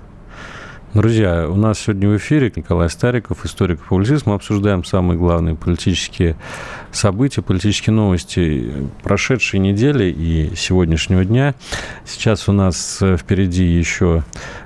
Друзья, 0.92 1.48
у 1.48 1.54
нас 1.54 1.78
сегодня 1.78 2.08
в 2.08 2.16
эфире 2.16 2.52
Николай 2.56 2.90
Стариков, 2.90 3.46
историк 3.46 3.80
и 3.80 3.84
публицист. 3.84 4.26
Мы 4.26 4.34
обсуждаем 4.34 4.82
самые 4.82 5.16
главные 5.16 5.54
политические 5.54 6.34
события, 6.90 7.42
политические 7.42 7.94
новости 7.94 8.72
прошедшей 9.04 9.60
недели 9.60 10.10
и 10.10 10.52
сегодняшнего 10.56 11.24
дня. 11.24 11.54
Сейчас 12.04 12.48
у 12.48 12.52
нас 12.52 12.98
э, 13.02 13.16
впереди 13.16 13.62
еще 13.62 14.24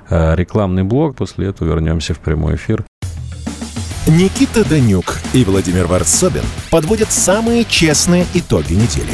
э, 0.09 0.35
рекламный 0.35 0.81
блок. 0.81 1.15
После 1.15 1.49
этого 1.49 1.67
вернемся 1.67 2.15
в 2.15 2.19
прямой 2.19 2.55
эфир. 2.55 2.83
Никита 4.07 4.67
Данюк 4.67 5.19
и 5.33 5.43
Владимир 5.43 5.85
Варсобин 5.85 6.43
подводят 6.71 7.11
самые 7.11 7.65
честные 7.65 8.25
итоги 8.33 8.73
недели 8.73 9.13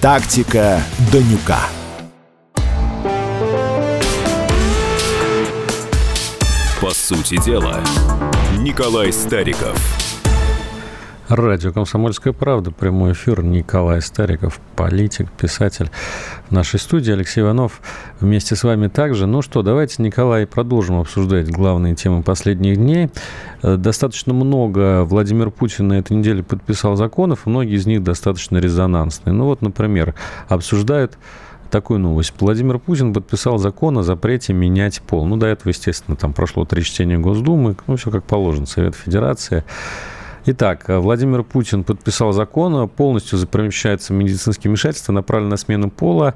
«Тактика 0.00 0.82
Данюка». 1.12 1.58
По 6.80 6.90
сути 6.94 7.36
дела, 7.44 7.84
Николай 8.56 9.12
Стариков. 9.12 9.76
Радио 11.30 11.70
«Комсомольская 11.70 12.32
правда», 12.32 12.72
прямой 12.72 13.12
эфир. 13.12 13.44
Николай 13.44 14.02
Стариков, 14.02 14.58
политик, 14.74 15.30
писатель. 15.30 15.88
В 16.48 16.50
нашей 16.50 16.80
студии 16.80 17.12
Алексей 17.12 17.42
Иванов 17.42 17.80
вместе 18.18 18.56
с 18.56 18.64
вами 18.64 18.88
также. 18.88 19.28
Ну 19.28 19.40
что, 19.40 19.62
давайте, 19.62 20.02
Николай, 20.02 20.44
продолжим 20.44 20.98
обсуждать 20.98 21.48
главные 21.48 21.94
темы 21.94 22.24
последних 22.24 22.78
дней. 22.78 23.10
Э, 23.62 23.76
достаточно 23.76 24.34
много 24.34 25.04
Владимир 25.04 25.52
Путин 25.52 25.86
на 25.86 26.00
этой 26.00 26.16
неделе 26.16 26.42
подписал 26.42 26.96
законов, 26.96 27.46
многие 27.46 27.76
из 27.76 27.86
них 27.86 28.02
достаточно 28.02 28.58
резонансные. 28.58 29.32
Ну 29.32 29.44
вот, 29.44 29.62
например, 29.62 30.16
обсуждают 30.48 31.16
такую 31.70 32.00
новость. 32.00 32.34
Владимир 32.40 32.80
Путин 32.80 33.14
подписал 33.14 33.58
закон 33.58 33.96
о 33.98 34.02
запрете 34.02 34.52
менять 34.52 35.00
пол. 35.00 35.24
Ну, 35.26 35.36
до 35.36 35.46
этого, 35.46 35.68
естественно, 35.68 36.16
там 36.16 36.32
прошло 36.32 36.64
три 36.64 36.82
чтения 36.82 37.18
Госдумы, 37.18 37.76
ну, 37.86 37.94
все 37.94 38.10
как 38.10 38.24
положено, 38.24 38.66
Совет 38.66 38.96
Федерации. 38.96 39.62
Итак, 40.46 40.84
Владимир 40.88 41.42
Путин 41.42 41.84
подписал 41.84 42.32
закон, 42.32 42.88
полностью 42.88 43.38
запрещается 43.38 44.14
медицинские 44.14 44.70
вмешательства, 44.70 45.12
направленные 45.12 45.50
на 45.50 45.56
смену 45.58 45.90
пола, 45.90 46.34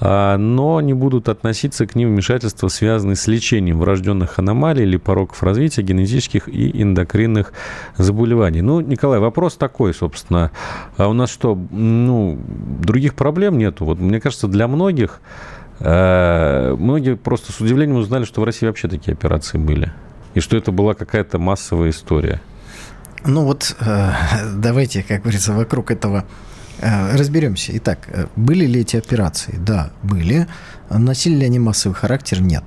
а, 0.00 0.38
но 0.38 0.80
не 0.80 0.94
будут 0.94 1.28
относиться 1.28 1.86
к 1.86 1.94
ним 1.94 2.08
вмешательства, 2.08 2.68
связанные 2.68 3.14
с 3.14 3.26
лечением 3.26 3.78
врожденных 3.78 4.38
аномалий 4.38 4.84
или 4.84 4.96
пороков 4.96 5.42
развития, 5.42 5.82
генетических 5.82 6.48
и 6.48 6.82
эндокринных 6.82 7.52
заболеваний. 7.98 8.62
Ну, 8.62 8.80
Николай, 8.80 9.20
вопрос 9.20 9.56
такой, 9.56 9.92
собственно. 9.92 10.50
А 10.96 11.08
у 11.08 11.12
нас 11.12 11.30
что, 11.30 11.54
ну, 11.70 12.38
других 12.46 13.14
проблем 13.14 13.58
нету? 13.58 13.84
Вот 13.84 13.98
мне 13.98 14.18
кажется, 14.18 14.48
для 14.48 14.66
многих, 14.66 15.20
э, 15.78 16.74
многие 16.78 17.16
просто 17.16 17.52
с 17.52 17.60
удивлением 17.60 17.98
узнали, 17.98 18.24
что 18.24 18.40
в 18.40 18.44
России 18.44 18.66
вообще 18.66 18.88
такие 18.88 19.12
операции 19.12 19.58
были. 19.58 19.92
И 20.32 20.40
что 20.40 20.56
это 20.56 20.72
была 20.72 20.94
какая-то 20.94 21.38
массовая 21.38 21.90
история. 21.90 22.40
Ну 23.24 23.44
вот 23.44 23.76
э, 23.80 24.12
давайте, 24.56 25.02
как 25.02 25.22
говорится, 25.22 25.52
вокруг 25.52 25.90
этого 25.90 26.24
э, 26.80 27.16
разберемся. 27.16 27.72
Итак, 27.76 28.08
э, 28.08 28.26
были 28.36 28.66
ли 28.66 28.80
эти 28.80 28.96
операции? 28.96 29.54
Да, 29.58 29.90
были. 30.02 30.46
Носили 30.90 31.36
ли 31.36 31.46
они 31.46 31.58
массовый 31.58 31.94
характер? 31.94 32.40
Нет. 32.40 32.64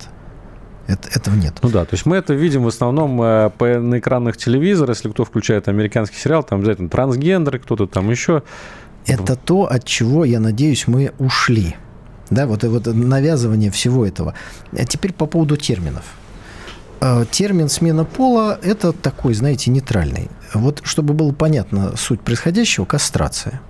Это, 0.88 1.10
этого 1.10 1.36
нет. 1.36 1.56
Ну 1.64 1.70
да, 1.70 1.84
то 1.84 1.96
есть 1.96 2.06
мы 2.06 2.18
это 2.18 2.34
видим 2.36 2.64
в 2.64 2.68
основном 2.68 3.18
по, 3.18 3.80
на 3.80 3.98
экранах 3.98 4.38
телевизора, 4.38 4.92
если 4.92 5.10
кто 5.10 5.26
включает 5.26 5.68
американский 5.68 6.18
сериал, 6.18 6.44
там 6.44 6.60
обязательно 6.60 6.90
трансгендеры, 6.90 7.58
кто-то 7.58 7.88
там 7.88 8.12
еще. 8.12 8.44
Это 9.08 9.36
то, 9.36 9.64
от 9.64 9.84
чего, 9.86 10.26
я 10.26 10.40
надеюсь, 10.40 10.88
мы 10.88 11.12
ушли. 11.18 11.76
Да, 12.30 12.46
вот, 12.46 12.64
вот 12.64 12.86
навязывание 12.86 13.72
всего 13.72 14.06
этого. 14.06 14.36
А 14.74 14.86
теперь 14.86 15.14
по 15.14 15.26
поводу 15.26 15.58
терминов. 15.58 16.04
Термин 17.32 17.70
смена 17.70 18.06
пола– 18.06 18.60
это 18.64 18.92
такой, 18.92 19.34
знаете, 19.34 19.72
нейтральный. 19.72 20.30
Вот 20.56 20.82
чтобы 20.84 21.14
было 21.14 21.32
понятно 21.32 21.96
суть 21.98 22.22
происходящего, 22.22 22.86
кастрация. 22.86 23.62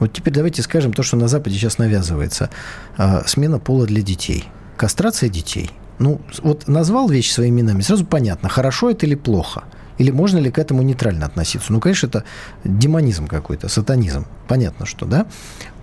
Вот 0.00 0.12
теперь 0.12 0.34
давайте 0.34 0.62
скажем 0.62 0.92
то, 0.92 1.02
что 1.02 1.16
на 1.16 1.28
Западе 1.28 1.56
сейчас 1.56 1.78
навязывается. 1.78 2.50
А, 2.96 3.22
смена 3.26 3.58
пола 3.58 3.86
для 3.86 4.02
детей. 4.02 4.48
Кастрация 4.76 5.28
детей. 5.28 5.70
Ну, 5.98 6.20
вот 6.42 6.66
назвал 6.66 7.08
вещи 7.08 7.30
своими 7.30 7.60
именами, 7.60 7.80
сразу 7.80 8.04
понятно, 8.04 8.48
хорошо 8.48 8.90
это 8.90 9.06
или 9.06 9.14
плохо. 9.14 9.64
Или 9.96 10.10
можно 10.10 10.38
ли 10.38 10.50
к 10.50 10.58
этому 10.58 10.82
нейтрально 10.82 11.26
относиться? 11.26 11.72
Ну, 11.72 11.78
конечно, 11.78 12.08
это 12.08 12.24
демонизм 12.64 13.28
какой-то, 13.28 13.68
сатанизм. 13.68 14.26
Понятно, 14.48 14.86
что, 14.86 15.06
да? 15.06 15.26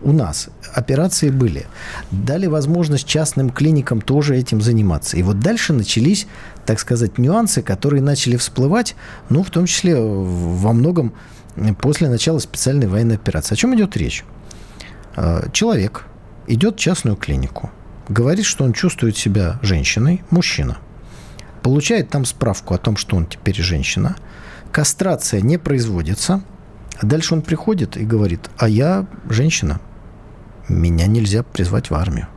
У 0.02 0.12
нас 0.12 0.50
операции 0.74 1.30
были. 1.30 1.66
Дали 2.12 2.48
возможность 2.48 3.08
частным 3.08 3.50
клиникам 3.52 4.02
тоже 4.02 4.36
этим 4.36 4.62
заниматься. 4.62 5.16
И 5.16 5.24
вот 5.24 5.40
дальше 5.40 5.72
начались 5.72 6.28
так 6.66 6.80
сказать, 6.80 7.18
нюансы, 7.18 7.62
которые 7.62 8.02
начали 8.02 8.38
всплывать, 8.38 8.96
ну, 9.30 9.44
в 9.44 9.50
том 9.50 9.66
числе 9.66 9.96
во 10.00 10.74
многом 10.74 11.14
после 11.80 12.10
начала 12.10 12.40
специальной 12.40 12.88
военной 12.88 13.16
операции. 13.16 13.54
О 13.54 13.58
чем 13.58 13.76
идет 13.76 13.98
речь? 13.98 14.24
А, 15.16 15.50
человек 15.52 16.06
идет 16.48 16.76
в 16.76 16.80
частную 16.80 17.16
клинику, 17.16 17.72
говорит, 18.10 18.46
что 18.46 18.64
он 18.64 18.74
чувствует 18.74 19.18
себя 19.18 19.60
женщиной, 19.62 20.24
мужчина, 20.30 20.78
получает 21.62 22.10
там 22.10 22.26
справку 22.26 22.74
о 22.74 22.78
том, 22.78 22.98
что 22.98 23.16
он 23.16 23.26
теперь 23.26 23.62
женщина, 23.62 24.16
кастрация 24.72 25.42
не 25.42 25.58
производится, 25.58 26.42
а 27.00 27.06
дальше 27.06 27.34
он 27.34 27.42
приходит 27.42 27.98
и 27.98 28.06
говорит, 28.06 28.50
а 28.58 28.70
я 28.70 29.06
женщина, 29.30 29.80
меня 30.68 31.08
нельзя 31.08 31.44
призвать 31.44 31.90
в 31.90 31.96
армию. 31.96 32.28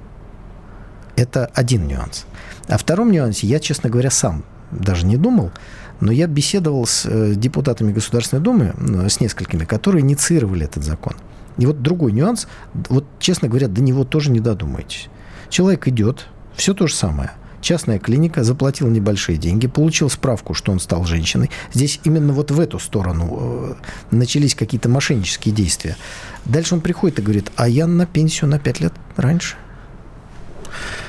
Это 1.17 1.47
один 1.55 1.87
нюанс. 1.87 2.27
О 2.69 2.79
втором 2.79 3.11
нюансе 3.11 3.47
я, 3.47 3.61
честно 3.61 3.91
говоря, 3.91 4.11
сам 4.11 4.45
даже 4.71 5.07
не 5.07 5.17
думал, 5.17 5.53
но 6.01 6.13
я 6.13 6.27
беседовал 6.27 6.87
с 6.87 7.07
э, 7.07 7.35
депутатами 7.35 7.93
Государственной 7.93 8.43
Думы, 8.43 8.75
с 9.09 9.21
несколькими, 9.21 9.65
которые 9.65 10.03
инициировали 10.03 10.65
этот 10.65 10.83
закон. 10.85 11.15
И 11.59 11.67
вот 11.67 11.83
другой 11.83 12.13
нюанс, 12.13 12.49
вот, 12.89 13.05
честно 13.21 13.49
говоря, 13.49 13.69
до 13.69 13.81
него 13.81 14.05
тоже 14.05 14.31
не 14.31 14.41
додумаетесь. 14.41 15.09
Человек 15.51 15.87
идет, 15.87 16.27
все 16.57 16.75
то 16.75 16.87
же 16.87 16.95
самое. 16.95 17.33
частная 17.61 17.99
клиника, 17.99 18.45
заплатил 18.45 18.89
небольшие 18.89 19.39
деньги, 19.39 19.67
получил 19.67 20.11
справку, 20.11 20.53
что 20.53 20.73
он 20.73 20.81
стал 20.81 21.05
женщиной. 21.05 21.51
Здесь 21.73 21.99
именно 22.05 22.33
вот 22.33 22.51
в 22.51 22.61
эту 22.61 22.79
сторону 22.79 23.39
э, 23.41 23.75
начались 24.11 24.55
какие-то 24.55 24.89
мошеннические 24.89 25.55
действия. 25.55 25.97
Дальше 26.45 26.75
он 26.75 26.83
приходит 26.83 27.21
и 27.21 27.23
говорит, 27.23 27.51
а 27.57 27.69
я 27.69 27.87
на 27.87 28.05
пенсию 28.05 28.51
на 28.51 28.59
5 28.59 28.81
лет 28.81 28.93
раньше. 29.17 29.57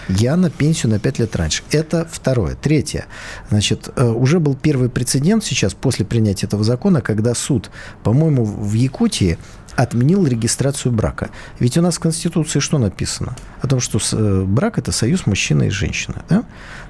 Я 0.09 0.35
на 0.35 0.49
пенсию 0.49 0.91
на 0.91 0.99
5 0.99 1.19
лет 1.19 1.35
раньше. 1.35 1.63
Это 1.71 2.07
второе. 2.09 2.55
Третье. 2.55 3.05
Значит, 3.49 3.89
э, 3.95 4.07
уже 4.07 4.39
был 4.39 4.55
первый 4.55 4.89
прецедент 4.89 5.43
сейчас 5.43 5.73
после 5.73 6.05
принятия 6.05 6.45
этого 6.45 6.63
закона, 6.63 7.01
когда 7.01 7.33
суд, 7.33 7.71
по-моему, 8.03 8.45
в 8.45 8.73
Якутии 8.73 9.37
отменил 9.75 10.25
регистрацию 10.25 10.91
брака. 10.91 11.31
Ведь 11.59 11.77
у 11.77 11.81
нас 11.81 11.95
в 11.95 11.99
Конституции 11.99 12.59
что 12.59 12.77
написано? 12.77 13.35
О 13.61 13.67
том, 13.67 13.79
что 13.79 13.99
э, 14.11 14.43
брак– 14.43 14.77
это 14.79 14.91
союз 14.91 15.25
мужчины 15.25 15.67
и 15.67 15.69
женщины. 15.69 16.17
Да? 16.29 16.43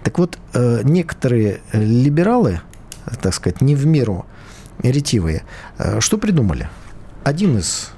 Так 0.03 0.19
вот, 0.19 0.37
э, 0.53 0.81
некоторые 0.83 1.61
либералы, 1.71 2.61
так 3.21 3.33
сказать, 3.33 3.61
не 3.61 3.75
в 3.75 3.85
меру 3.85 4.25
ретивые, 4.83 5.43
что 5.99 6.17
придумали? 6.17 6.69
Один 7.23 7.57
из 7.57 7.91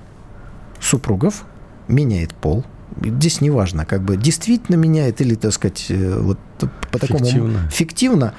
супругов 0.80 1.44
меняет 1.88 2.36
пол– 2.36 2.64
здесь 3.04 3.42
не 3.42 3.50
важно, 3.50 3.86
как 3.86 4.02
бы 4.04 4.18
действительно 4.18 4.76
меняет 4.76 5.22
или, 5.22 5.36
так 5.36 5.54
сказать, 5.54 5.86
э, 5.90 6.20
вот 6.20 6.40
по 6.92 7.00
такому 7.00 7.26
фиктивно. 7.26 7.70
фиктивно. 7.70 8.34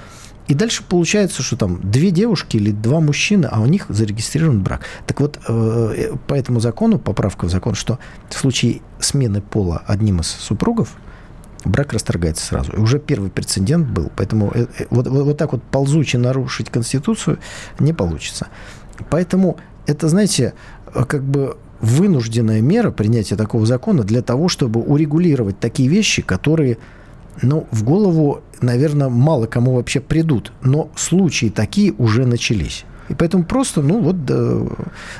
И 0.48 0.54
дальше 0.54 0.82
получается, 0.82 1.42
что 1.42 1.56
там 1.56 1.78
две 1.82 2.10
девушки 2.10 2.56
или 2.56 2.70
два 2.70 3.00
мужчины, 3.00 3.46
а 3.50 3.60
у 3.60 3.66
них 3.66 3.86
зарегистрирован 3.90 4.62
брак. 4.62 4.80
Так 5.06 5.20
вот, 5.20 5.38
э, 5.46 6.14
по 6.26 6.34
этому 6.34 6.60
закону, 6.60 6.98
поправка 6.98 7.44
в 7.44 7.50
закон, 7.50 7.74
что 7.74 7.98
в 8.30 8.34
случае 8.34 8.80
смены 8.98 9.42
пола 9.42 9.82
одним 9.86 10.20
из 10.20 10.26
супругов, 10.26 10.96
брак 11.64 11.92
расторгается 11.92 12.46
сразу. 12.46 12.72
И 12.72 12.78
уже 12.78 12.98
первый 12.98 13.30
прецедент 13.30 13.88
был. 13.88 14.10
Поэтому 14.16 14.50
э, 14.54 14.66
вот, 14.88 15.06
вот, 15.08 15.24
вот 15.24 15.36
так 15.36 15.52
вот 15.52 15.62
ползуче 15.62 16.16
нарушить 16.16 16.70
Конституцию 16.70 17.38
не 17.78 17.92
получится. 17.92 18.48
Поэтому 19.10 19.58
это, 19.86 20.08
знаете, 20.08 20.54
как 21.06 21.22
бы 21.22 21.58
вынужденная 21.80 22.61
мера 22.61 22.90
принятия 22.90 23.37
такого 23.37 23.66
закона 23.66 24.02
для 24.02 24.23
того, 24.23 24.49
чтобы 24.49 24.80
урегулировать 24.80 25.58
такие 25.61 25.88
вещи, 25.88 26.23
которые, 26.23 26.78
ну, 27.42 27.66
в 27.70 27.85
голову, 27.85 28.42
наверное, 28.61 29.08
мало 29.08 29.47
кому 29.47 29.75
вообще 29.75 30.00
придут. 30.00 30.52
Но 30.62 30.90
случаи 30.97 31.47
такие 31.47 31.92
уже 31.92 32.26
начались. 32.26 32.85
И 33.08 33.14
поэтому 33.14 33.44
просто, 33.44 33.80
ну 33.80 34.02
вот, 34.02 34.25
да, 34.25 34.61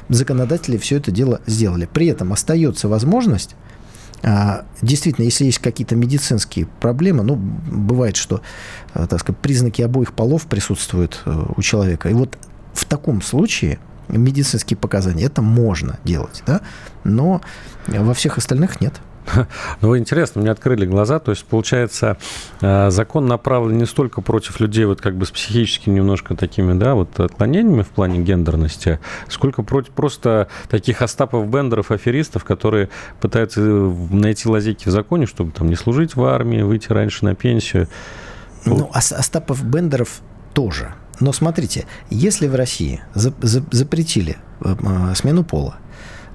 законодатели 0.09 0.77
все 0.77 0.97
это 0.97 1.11
дело 1.11 1.41
сделали. 1.47 1.88
При 1.91 2.07
этом 2.07 2.33
остается 2.33 2.88
возможность 2.88 3.57
а, 4.23 4.65
Действительно, 4.83 5.25
если 5.25 5.45
есть 5.45 5.59
какие-то 5.59 5.97
медицинские 5.97 6.67
проблемы, 6.81 7.23
ну, 7.23 7.37
бывает, 7.37 8.17
что, 8.17 8.43
а, 8.93 9.07
так 9.07 9.21
сказать, 9.21 9.41
признаки 9.41 9.81
обоих 9.83 10.12
полов 10.12 10.47
присутствуют 10.47 11.23
э, 11.25 11.45
у 11.57 11.62
человека. 11.62 12.09
И 12.09 12.15
вот 12.15 12.37
в 12.75 12.85
таком 12.85 13.23
случае 13.23 13.79
медицинские 14.09 14.77
показания, 14.77 15.25
это 15.25 15.43
можно 15.43 15.99
делать, 16.05 16.43
да, 16.47 16.61
но 17.05 17.41
во 17.87 18.15
всех 18.15 18.38
остальных 18.38 18.81
нет. 18.81 19.00
Ну, 19.81 19.97
интересно, 19.97 20.41
мне 20.41 20.50
открыли 20.50 20.87
глаза. 20.87 21.19
То 21.19 21.31
есть, 21.31 21.45
получается, 21.45 22.19
э, 22.61 22.91
закон 22.91 23.27
направлен 23.27 23.79
не 23.79 23.87
столько 23.87 24.21
против 24.21 24.61
людей 24.61 24.85
вот 24.85 25.00
как 25.00 25.17
бы 25.17 25.27
с 25.27 25.31
психическими 25.31 25.95
немножко 25.95 26.37
такими, 26.37 26.79
да, 26.79 26.95
вот 26.95 27.19
отклонениями 27.19 27.83
в 27.83 27.88
плане 27.88 28.21
гендерности, 28.21 28.99
сколько 29.29 29.62
против 29.62 29.93
просто 29.93 30.49
таких 30.69 31.03
Остапов, 31.03 31.49
Бендеров, 31.49 31.91
аферистов, 31.91 32.45
которые 32.45 32.88
пытаются 33.21 33.61
найти 33.61 34.49
лазейки 34.49 34.88
в 34.88 34.93
законе, 34.93 35.27
чтобы 35.27 35.53
там 35.53 35.69
не 35.69 35.77
служить 35.77 36.17
в 36.17 36.25
армии, 36.25 36.62
выйти 36.62 36.93
раньше 36.93 37.25
на 37.25 37.35
пенсию. 37.35 37.88
Ну, 38.65 38.91
Остапов, 38.93 39.65
Бендеров 39.65 40.21
тоже– 40.55 40.95
но 41.21 41.33
смотрите, 41.33 41.87
если 42.11 42.47
в 42.47 42.55
России 42.55 43.03
запретили 43.15 44.39
э, 44.61 44.75
а, 44.85 45.15
смену 45.15 45.45
пола, 45.45 45.77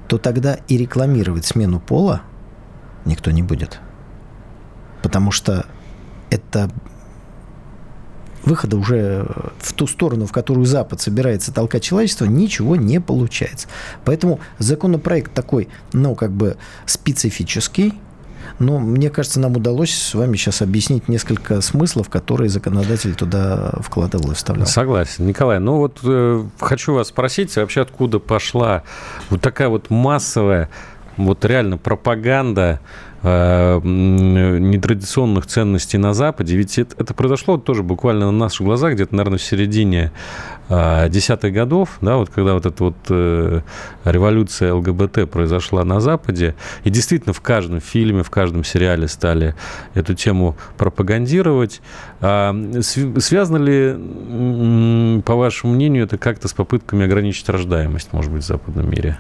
то 0.08 0.18
тогда 0.18 0.58
и 0.68 0.78
рекламировать 0.78 1.46
смену 1.46 1.80
пола 1.80 2.22
никто 3.06 3.32
не 3.32 3.44
будет. 3.44 3.80
Потому 5.02 5.32
что 5.32 5.66
это 6.30 6.70
выхода 8.44 8.78
уже 8.78 9.26
в 9.60 9.74
ту 9.74 9.88
сторону, 9.88 10.26
в 10.26 10.32
которую 10.32 10.66
Запад 10.66 11.02
собирается 11.02 11.54
толкать 11.54 11.84
человечество, 11.84 12.26
ничего 12.26 12.76
не 12.76 13.00
получается. 13.00 13.68
Поэтому 14.04 14.40
законопроект 14.60 15.34
такой, 15.34 15.70
ну, 15.94 16.16
как 16.16 16.32
бы 16.32 16.58
специфический, 16.86 17.94
но 18.66 18.80
мне 18.80 19.10
кажется, 19.10 19.40
нам 19.40 19.56
удалось 19.56 19.94
с 19.94 20.14
вами 20.14 20.36
сейчас 20.38 20.62
объяснить 20.62 21.08
несколько 21.08 21.62
смыслов, 21.62 22.10
которые 22.10 22.50
законодатель 22.50 23.16
туда 23.16 23.74
вкладывал 23.82 24.32
и 24.32 24.36
вставлял. 24.36 24.66
Согласен. 24.66 25.28
Николай, 25.28 25.60
ну 25.60 25.78
вот 25.78 26.00
э, 26.04 26.44
хочу 26.60 26.94
вас 26.94 27.10
спросить, 27.10 27.56
вообще 27.56 27.82
откуда 27.82 28.20
пошла 28.20 28.84
вот 29.30 29.42
такая 29.42 29.70
вот 29.70 29.90
массовая, 29.90 30.70
вот 31.18 31.46
реально 31.46 31.78
пропаганда 31.78 32.80
нетрадиционных 33.24 35.46
ценностей 35.46 35.98
на 35.98 36.14
Западе. 36.14 36.58
Ведь 36.58 36.78
это, 36.78 36.96
это 37.00 37.14
произошло 37.14 37.58
тоже 37.58 37.82
буквально 37.82 38.32
на 38.32 38.38
наших 38.38 38.66
глазах, 38.66 38.94
где-то, 38.94 39.16
наверное, 39.16 39.38
в 39.38 39.44
середине 39.44 40.12
э, 40.70 41.10
десятых 41.10 41.54
годов, 41.54 41.98
да, 42.02 42.18
вот 42.18 42.30
когда 42.30 42.54
вот 42.54 42.66
эта 42.66 42.84
вот 42.84 42.96
э, 43.10 43.62
революция 44.04 44.74
ЛГБТ 44.74 45.30
произошла 45.30 45.86
на 45.86 46.02
Западе, 46.02 46.56
и 46.84 46.90
действительно 46.90 47.34
в 47.34 47.42
каждом 47.42 47.80
фильме, 47.80 48.24
в 48.24 48.30
каждом 48.30 48.64
сериале 48.64 49.08
стали 49.08 49.56
эту 49.94 50.16
тему 50.16 50.56
пропагандировать. 50.78 51.82
А, 52.22 52.56
связано 52.82 53.58
ли, 53.58 55.22
по 55.22 55.36
вашему 55.36 55.74
мнению, 55.74 56.06
это 56.06 56.18
как-то 56.18 56.48
с 56.48 56.54
попытками 56.54 57.06
ограничить 57.06 57.48
рождаемость, 57.50 58.14
может 58.14 58.32
быть, 58.32 58.44
в 58.44 58.48
западном 58.48 58.90
мире? 58.90 59.18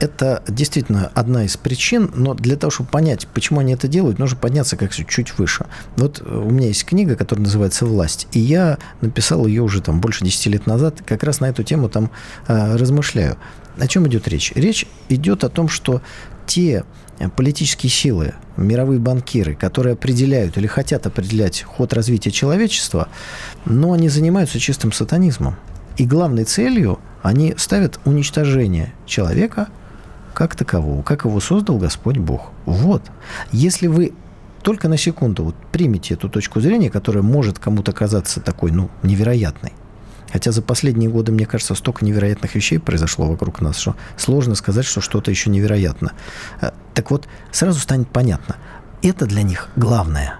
Это 0.00 0.42
действительно 0.48 1.10
одна 1.14 1.44
из 1.44 1.56
причин, 1.56 2.10
но 2.14 2.34
для 2.34 2.56
того, 2.56 2.70
чтобы 2.70 2.90
понять, 2.90 3.21
понять, 3.22 3.34
почему 3.34 3.60
они 3.60 3.72
это 3.72 3.88
делают, 3.88 4.18
нужно 4.18 4.36
подняться 4.36 4.76
как 4.76 4.92
чуть 4.92 5.38
выше. 5.38 5.66
Вот 5.96 6.22
э, 6.24 6.36
у 6.36 6.50
меня 6.50 6.68
есть 6.68 6.84
книга, 6.84 7.16
которая 7.16 7.44
называется 7.44 7.86
«Власть», 7.86 8.26
и 8.32 8.40
я 8.40 8.78
написал 9.00 9.46
ее 9.46 9.62
уже 9.62 9.80
там 9.80 10.00
больше 10.00 10.24
10 10.24 10.46
лет 10.46 10.66
назад, 10.66 11.02
как 11.04 11.22
раз 11.22 11.40
на 11.40 11.46
эту 11.46 11.62
тему 11.62 11.88
там 11.88 12.10
э, 12.48 12.76
размышляю. 12.76 13.36
О 13.78 13.86
чем 13.86 14.06
идет 14.06 14.28
речь? 14.28 14.52
Речь 14.54 14.86
идет 15.08 15.44
о 15.44 15.48
том, 15.48 15.68
что 15.68 16.02
те 16.46 16.84
э, 17.18 17.28
политические 17.28 17.90
силы, 17.90 18.34
мировые 18.56 19.00
банкиры, 19.00 19.54
которые 19.54 19.94
определяют 19.94 20.56
или 20.56 20.66
хотят 20.66 21.06
определять 21.06 21.62
ход 21.62 21.92
развития 21.92 22.30
человечества, 22.30 23.08
но 23.64 23.92
они 23.92 24.08
занимаются 24.08 24.58
чистым 24.58 24.92
сатанизмом. 24.92 25.56
И 25.98 26.06
главной 26.06 26.44
целью 26.44 26.98
они 27.22 27.54
ставят 27.56 28.00
уничтожение 28.04 28.92
человека– 29.06 29.68
как 30.34 30.56
такового, 30.56 31.02
как 31.02 31.24
его 31.24 31.40
создал 31.40 31.78
Господь 31.78 32.18
Бог. 32.18 32.50
Вот. 32.66 33.02
Если 33.52 33.86
вы 33.86 34.12
только 34.62 34.88
на 34.88 34.96
секунду 34.96 35.44
вот 35.44 35.56
примете 35.72 36.14
эту 36.14 36.28
точку 36.28 36.60
зрения, 36.60 36.90
которая 36.90 37.22
может 37.22 37.58
кому-то 37.58 37.92
казаться 37.92 38.40
такой, 38.40 38.70
ну, 38.70 38.90
невероятной, 39.02 39.72
Хотя 40.32 40.50
за 40.50 40.62
последние 40.62 41.10
годы, 41.10 41.30
мне 41.30 41.44
кажется, 41.44 41.74
столько 41.74 42.06
невероятных 42.06 42.54
вещей 42.54 42.78
произошло 42.78 43.26
вокруг 43.26 43.60
нас, 43.60 43.76
что 43.76 43.96
сложно 44.16 44.54
сказать, 44.54 44.86
что 44.86 45.02
что-то 45.02 45.30
еще 45.30 45.50
невероятно. 45.50 46.12
Э, 46.62 46.70
так 46.94 47.10
вот, 47.10 47.28
сразу 47.50 47.78
станет 47.78 48.08
понятно. 48.08 48.56
Это 49.02 49.26
для 49.26 49.42
них 49.42 49.68
главное. 49.76 50.36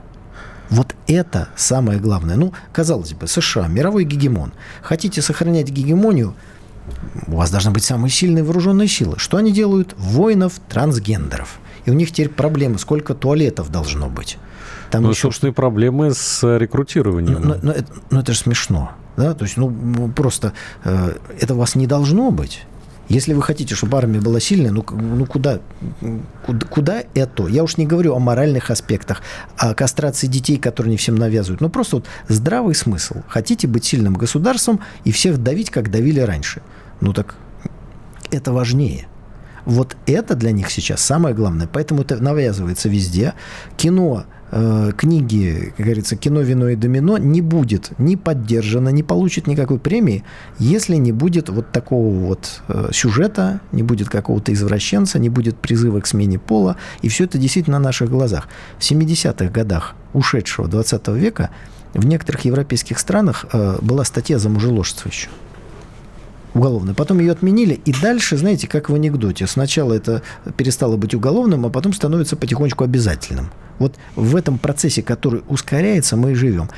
Вот 0.70 0.94
это 1.06 1.48
самое 1.56 1.98
главное. 1.98 2.36
Ну, 2.36 2.54
казалось 2.72 3.12
бы, 3.12 3.26
США, 3.26 3.68
мировой 3.68 4.04
гегемон. 4.04 4.54
Хотите 4.80 5.20
сохранять 5.20 5.68
гегемонию– 5.68 6.34
у 7.26 7.36
вас 7.36 7.50
должны 7.50 7.70
быть 7.70 7.84
самые 7.84 8.10
сильные 8.10 8.44
вооруженные 8.44 8.88
силы. 8.88 9.18
Что 9.18 9.36
они 9.36 9.52
делают? 9.52 9.94
Воинов 9.96 10.54
трансгендеров. 10.68 11.58
И 11.84 11.90
у 11.90 11.94
них 11.94 12.10
теперь 12.12 12.28
проблемы, 12.28 12.78
сколько 12.78 13.14
туалетов 13.14 13.70
должно 13.70 14.08
быть. 14.08 14.38
Там 14.90 15.04
ну, 15.04 15.10
еще... 15.10 15.22
собственно, 15.22 15.52
проблемы 15.52 16.12
с 16.12 16.58
рекрутированием. 16.58 17.40
Но, 17.40 17.54
но, 17.54 17.56
но, 17.62 17.72
это, 17.72 17.92
но 18.10 18.20
это 18.20 18.32
же 18.32 18.38
смешно. 18.38 18.92
Да? 19.16 19.34
То 19.34 19.44
есть, 19.44 19.56
ну, 19.56 20.12
просто 20.14 20.52
э, 20.84 21.14
это 21.40 21.54
у 21.54 21.58
вас 21.58 21.74
не 21.74 21.86
должно 21.86 22.30
быть. 22.30 22.62
Если 23.08 23.34
вы 23.34 23.42
хотите, 23.42 23.74
чтобы 23.74 23.98
армия 23.98 24.20
была 24.20 24.40
сильная, 24.40 24.70
ну, 24.70 24.84
ну 24.90 25.26
куда, 25.26 25.60
куда, 26.46 26.66
куда 26.66 27.02
это? 27.14 27.46
Я 27.46 27.64
уж 27.64 27.76
не 27.76 27.86
говорю 27.86 28.14
о 28.14 28.18
моральных 28.18 28.70
аспектах, 28.70 29.22
о 29.56 29.74
кастрации 29.74 30.28
детей, 30.28 30.56
которые 30.56 30.92
не 30.92 30.96
всем 30.96 31.16
навязывают. 31.16 31.60
Ну, 31.60 31.68
просто 31.68 31.96
вот 31.96 32.06
здравый 32.28 32.74
смысл. 32.74 33.16
Хотите 33.28 33.66
быть 33.66 33.84
сильным 33.84 34.14
государством 34.14 34.80
и 35.04 35.12
всех 35.12 35.42
давить, 35.42 35.70
как 35.70 35.90
давили 35.90 36.20
раньше. 36.20 36.62
Ну 37.00 37.12
так 37.12 37.34
это 38.30 38.52
важнее. 38.52 39.08
Вот 39.64 39.96
это 40.06 40.34
для 40.34 40.50
них 40.50 40.70
сейчас 40.70 41.02
самое 41.02 41.34
главное. 41.34 41.68
Поэтому 41.72 42.02
это 42.02 42.20
навязывается 42.22 42.88
везде. 42.88 43.34
Кино 43.76 44.24
э, 44.52 44.92
книги, 44.96 45.72
как 45.76 45.86
говорится, 45.86 46.14
«Кино, 46.16 46.42
вино 46.42 46.68
и 46.68 46.76
домино» 46.76 47.18
не 47.18 47.40
будет 47.40 47.90
ни 47.98 48.14
поддержано, 48.14 48.90
не 48.90 49.02
получит 49.02 49.46
никакой 49.46 49.78
премии, 49.78 50.22
если 50.58 50.96
не 50.96 51.10
будет 51.10 51.48
вот 51.48 51.72
такого 51.72 52.14
вот 52.14 52.62
э, 52.68 52.90
сюжета, 52.92 53.60
не 53.72 53.82
будет 53.82 54.08
какого-то 54.08 54.52
извращенца, 54.52 55.18
не 55.18 55.28
будет 55.28 55.56
призыва 55.56 56.00
к 56.00 56.06
смене 56.06 56.38
пола. 56.38 56.76
И 57.00 57.08
все 57.08 57.24
это 57.24 57.38
действительно 57.38 57.78
на 57.78 57.86
наших 57.86 58.10
глазах. 58.10 58.48
В 58.78 58.82
70-х 58.82 59.48
годах 59.48 59.94
ушедшего 60.12 60.68
20 60.68 61.08
века 61.08 61.50
в 61.94 62.06
некоторых 62.06 62.44
европейских 62.44 62.98
странах 62.98 63.46
э, 63.52 63.78
была 63.80 64.04
статья 64.04 64.38
за 64.38 64.48
мужеложство 64.48 65.08
еще 65.08 65.28
уголовной. 66.54 66.94
Потом 66.94 67.18
ее 67.18 67.32
отменили, 67.32 67.80
и 67.84 67.92
дальше, 67.92 68.36
знаете, 68.36 68.68
как 68.68 68.90
в 68.90 68.94
анекдоте. 68.94 69.46
Сначала 69.46 69.92
это 69.94 70.22
перестало 70.56 70.96
быть 70.96 71.14
уголовным, 71.14 71.66
а 71.66 71.70
потом 71.70 71.92
становится 71.92 72.36
потихонечку 72.36 72.84
обязательным. 72.84 73.50
Вот 73.82 73.96
в 74.16 74.36
этом 74.36 74.58
процессе, 74.58 75.02
который 75.02 75.42
ускоряется, 75.48 76.16
мы 76.16 76.32
и 76.32 76.34
живем. 76.34 76.70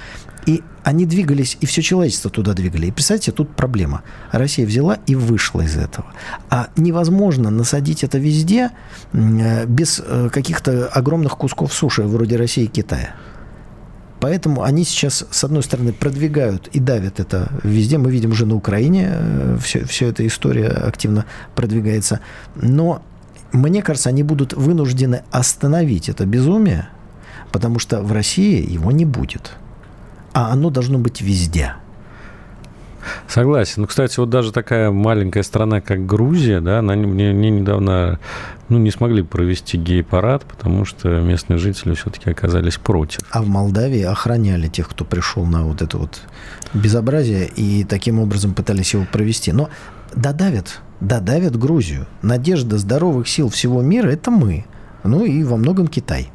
И 0.47 0.63
они 0.83 1.07
двигались, 1.07 1.57
и 1.61 1.67
все 1.67 1.81
человечество 1.83 2.31
туда 2.31 2.53
двигали. 2.53 2.87
И 2.87 2.91
представьте, 2.91 3.33
тут 3.33 3.55
проблема. 3.57 4.03
Россия 4.33 4.67
взяла 4.67 4.99
и 5.07 5.15
вышла 5.15 5.63
из 5.63 5.77
этого. 5.77 6.07
А 6.51 6.69
невозможно 6.77 7.51
насадить 7.51 8.05
это 8.05 8.19
везде 8.19 8.71
э, 9.13 9.67
без 9.67 10.03
э, 10.05 10.29
каких-то 10.31 10.89
огромных 10.89 11.39
кусков 11.39 11.73
суши, 11.73 12.03
вроде 12.03 12.37
России 12.37 12.65
и 12.65 12.69
Китая. 12.69 13.15
Поэтому 14.21 14.63
они 14.63 14.85
сейчас, 14.85 15.27
с 15.31 15.45
одной 15.45 15.63
стороны, 15.63 15.93
продвигают 15.93 16.69
и 16.69 16.81
давят 16.81 17.21
это 17.21 17.49
везде. 17.63 17.99
Мы 17.99 18.11
видим 18.11 18.31
уже 18.31 18.47
на 18.47 18.55
Украине, 18.55 19.13
все, 19.63 19.81
э, 19.81 19.85
все 19.85 20.09
эта 20.09 20.27
история 20.27 20.69
активно 20.69 21.25
продвигается. 21.55 22.21
Но 22.55 23.03
мне 23.53 23.83
кажется, 23.83 24.09
они 24.09 24.23
будут 24.23 24.53
вынуждены 24.53 25.23
остановить 25.31 26.09
это 26.09 26.27
безумие, 26.27 26.89
потому 27.55 27.79
что 27.79 28.03
в 28.03 28.11
России 28.11 28.69
его 28.69 28.91
не 28.91 29.05
будет. 29.05 29.53
А 30.33 30.51
оно 30.51 30.71
должно 30.71 30.99
быть 30.99 31.21
везде. 31.21 31.75
Согласен. 33.29 33.83
Ну, 33.83 33.87
кстати, 33.87 34.19
вот 34.19 34.29
даже 34.29 34.51
такая 34.51 34.91
маленькая 34.91 35.45
страна, 35.45 35.81
как 35.81 36.05
Грузия, 36.05 36.61
да, 36.61 36.81
она 36.81 36.97
мне, 36.97 37.33
мне 37.33 37.51
недавно 37.51 38.19
ну, 38.69 38.79
не 38.79 38.91
смогли 38.91 39.23
провести 39.23 39.79
гей-парад, 39.79 40.45
потому 40.45 40.85
что 40.85 41.21
местные 41.21 41.59
жители 41.59 41.95
все-таки 41.95 42.29
оказались 42.29 42.77
против. 42.77 43.21
А 43.31 43.41
в 43.41 43.47
Молдавии 43.47 44.03
охраняли 44.03 44.67
тех, 44.67 44.89
кто 44.89 45.05
пришел 45.05 45.47
на 45.47 45.63
вот 45.63 45.81
это 45.81 45.97
вот 45.97 46.23
безобразие, 46.73 47.47
и 47.47 47.85
таким 47.85 48.19
образом 48.19 48.55
пытались 48.55 48.95
его 48.95 49.07
провести. 49.13 49.53
Но 49.53 49.69
додавят, 50.17 50.81
додавят 50.99 51.57
Грузию. 51.57 52.09
Надежда 52.21 52.79
здоровых 52.79 53.29
сил 53.29 53.49
всего 53.49 53.81
мира– 53.81 54.09
это 54.11 54.33
мы. 54.33 54.65
Ну 55.05 55.25
и 55.25 55.45
во 55.45 55.57
многом 55.57 55.87
Китай. 55.87 56.33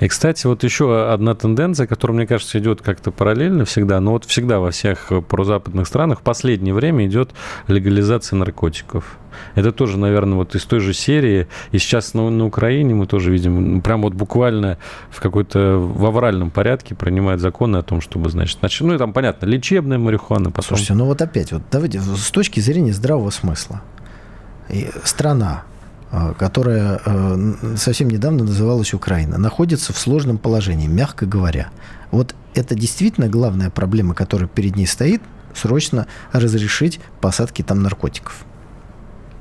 И, 0.00 0.08
кстати, 0.08 0.46
вот 0.46 0.64
еще 0.64 1.12
одна 1.12 1.34
тенденция, 1.34 1.86
которая, 1.86 2.16
мне 2.16 2.26
кажется, 2.26 2.58
идет 2.58 2.80
как-то 2.80 3.10
параллельно 3.10 3.66
всегда, 3.66 4.00
но 4.00 4.12
вот 4.12 4.24
всегда 4.24 4.58
во 4.58 4.70
всех 4.70 5.12
прозападных 5.28 5.86
странах 5.86 6.20
в 6.20 6.22
последнее 6.22 6.74
время 6.74 7.06
идет 7.06 7.30
легализация 7.68 8.36
наркотиков. 8.36 9.18
Это 9.54 9.72
тоже, 9.72 9.98
наверное, 9.98 10.36
вот 10.36 10.54
из 10.54 10.64
той 10.64 10.80
же 10.80 10.94
серии. 10.94 11.48
И 11.70 11.78
сейчас 11.78 12.14
на, 12.14 12.30
на 12.30 12.46
Украине 12.46 12.94
мы 12.94 13.06
тоже 13.06 13.30
видим, 13.30 13.82
прям 13.82 14.02
вот 14.02 14.14
буквально 14.14 14.78
в 15.10 15.20
какой-то 15.20 15.76
в 15.76 16.04
авральном 16.06 16.50
порядке 16.50 16.94
принимают 16.94 17.40
законы 17.40 17.76
о 17.76 17.82
том, 17.82 18.00
чтобы, 18.00 18.30
значит, 18.30 18.58
значит 18.60 18.80
ну 18.86 18.94
и 18.94 18.98
там, 18.98 19.12
понятно, 19.12 19.46
лечебная 19.46 19.98
марихуана. 19.98 20.50
Потом... 20.50 20.64
Слушайте, 20.64 20.94
ну 20.94 21.04
вот 21.04 21.20
опять, 21.20 21.52
вот 21.52 21.62
давайте 21.70 22.00
с 22.00 22.30
точки 22.30 22.60
зрения 22.60 22.92
здравого 22.92 23.30
смысла. 23.30 23.82
И 24.68 24.88
страна, 25.04 25.64
которая 26.38 27.00
а, 27.04 27.38
совсем 27.76 28.10
недавно 28.10 28.44
называлась 28.44 28.94
Украина, 28.94 29.38
находится 29.38 29.92
в 29.92 29.98
сложном 29.98 30.38
положении, 30.38 30.88
мягко 30.88 31.26
говоря. 31.26 31.68
Вот 32.10 32.34
это 32.54 32.74
действительно 32.74 33.28
главная 33.28 33.70
проблема, 33.70 34.14
которая 34.14 34.48
перед 34.48 34.76
ней 34.76 34.86
стоит, 34.86 35.22
срочно 35.54 36.06
разрешить 36.32 37.00
посадки 37.20 37.62
там 37.62 37.82
наркотиков. 37.82 38.44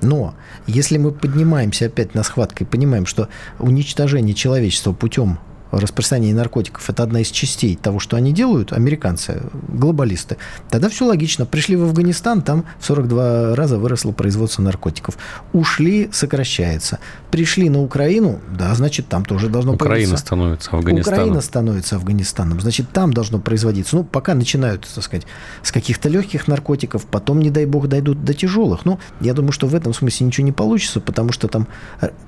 Но 0.02 0.36
если 0.66 0.98
мы 0.98 1.12
поднимаемся 1.12 1.88
опять 1.88 2.14
на 2.14 2.24
схватку 2.24 2.64
и 2.64 2.68
понимаем, 2.68 3.06
что 3.06 3.28
уничтожение 3.58 4.34
человечества 4.34 4.94
путем 4.94 5.40
распространение 5.72 6.36
наркотиков– 6.36 6.90
это 6.90 7.04
одна 7.04 7.22
из 7.22 7.30
частей 7.30 7.76
того, 7.76 8.00
что 8.00 8.18
они 8.18 8.34
делают, 8.34 8.74
американцы, 8.74 9.42
глобалисты, 9.68 10.38
тогда 10.70 10.90
все 10.90 11.06
логично. 11.06 11.46
Пришли 11.46 11.76
в 11.76 11.84
Афганистан, 11.84 12.42
там 12.42 12.66
в 12.80 12.86
42 12.86 13.56
раза 13.56 13.78
выросло 13.78 14.12
производство 14.12 14.62
наркотиков. 14.62 15.18
Ушли, 15.54 16.10
сокращается. 16.12 17.00
Пришли 17.32 17.70
на 17.70 17.82
Украину, 17.82 18.40
да, 18.58 18.74
значит, 18.76 19.08
там 19.08 19.26
тоже 19.26 19.50
должно 19.50 19.74
Украина 19.74 19.96
появиться. 19.96 20.18
становится 20.18 20.72
Афганистаном. 20.72 21.20
Украина 21.20 21.42
становится 21.42 21.96
Афганистаном, 21.96 22.62
значит, 22.62 22.90
там 22.92 23.14
должно 23.14 23.40
производиться. 23.40 23.96
Ну, 23.96 24.04
пока 24.04 24.34
начинают, 24.34 24.88
так 24.94 25.04
сказать, 25.04 25.28
с 25.62 25.72
каких-то 25.72 26.10
легких 26.10 26.48
наркотиков, 26.48 27.06
потом, 27.06 27.40
не 27.40 27.50
дай 27.50 27.66
бог, 27.66 27.88
дойдут 27.88 28.24
до 28.24 28.34
тяжелых. 28.34 28.86
Ну, 28.86 29.00
я 29.22 29.34
думаю, 29.34 29.52
что 29.52 29.68
в 29.68 29.76
этом 29.76 29.94
смысле 29.94 30.28
ничего 30.28 30.46
не 30.46 30.52
получится, 30.52 31.00
потому 31.00 31.32
что 31.32 31.48
там 31.48 31.68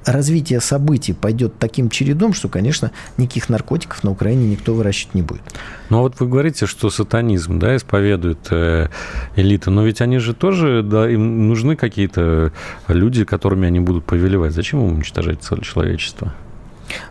развитие 0.05 0.61
событий 0.61 1.13
пойдет 1.13 1.57
таким 1.59 1.89
чередом, 1.89 2.33
что, 2.33 2.49
конечно, 2.49 2.91
не 3.17 3.27
никаких 3.31 3.49
наркотиков 3.49 4.03
на 4.03 4.11
Украине 4.11 4.49
никто 4.49 4.73
выращивать 4.73 5.15
не 5.15 5.21
будет. 5.21 5.41
Ну 5.89 5.99
а 5.99 6.01
вот 6.01 6.19
вы 6.19 6.27
говорите, 6.27 6.65
что 6.65 6.89
сатанизм, 6.89 7.59
да, 7.59 7.75
исповедует 7.75 8.39
э, 8.51 8.89
элита, 9.35 9.71
но 9.71 9.85
ведь 9.85 10.01
они 10.01 10.17
же 10.19 10.33
тоже, 10.33 10.83
да, 10.83 11.09
им 11.09 11.47
нужны 11.47 11.75
какие-то 11.75 12.51
люди, 12.87 13.23
которыми 13.23 13.67
они 13.67 13.79
будут 13.79 14.05
повелевать. 14.05 14.53
Зачем 14.53 14.79
им 14.81 14.95
уничтожать 14.95 15.39
человечество? 15.61 16.33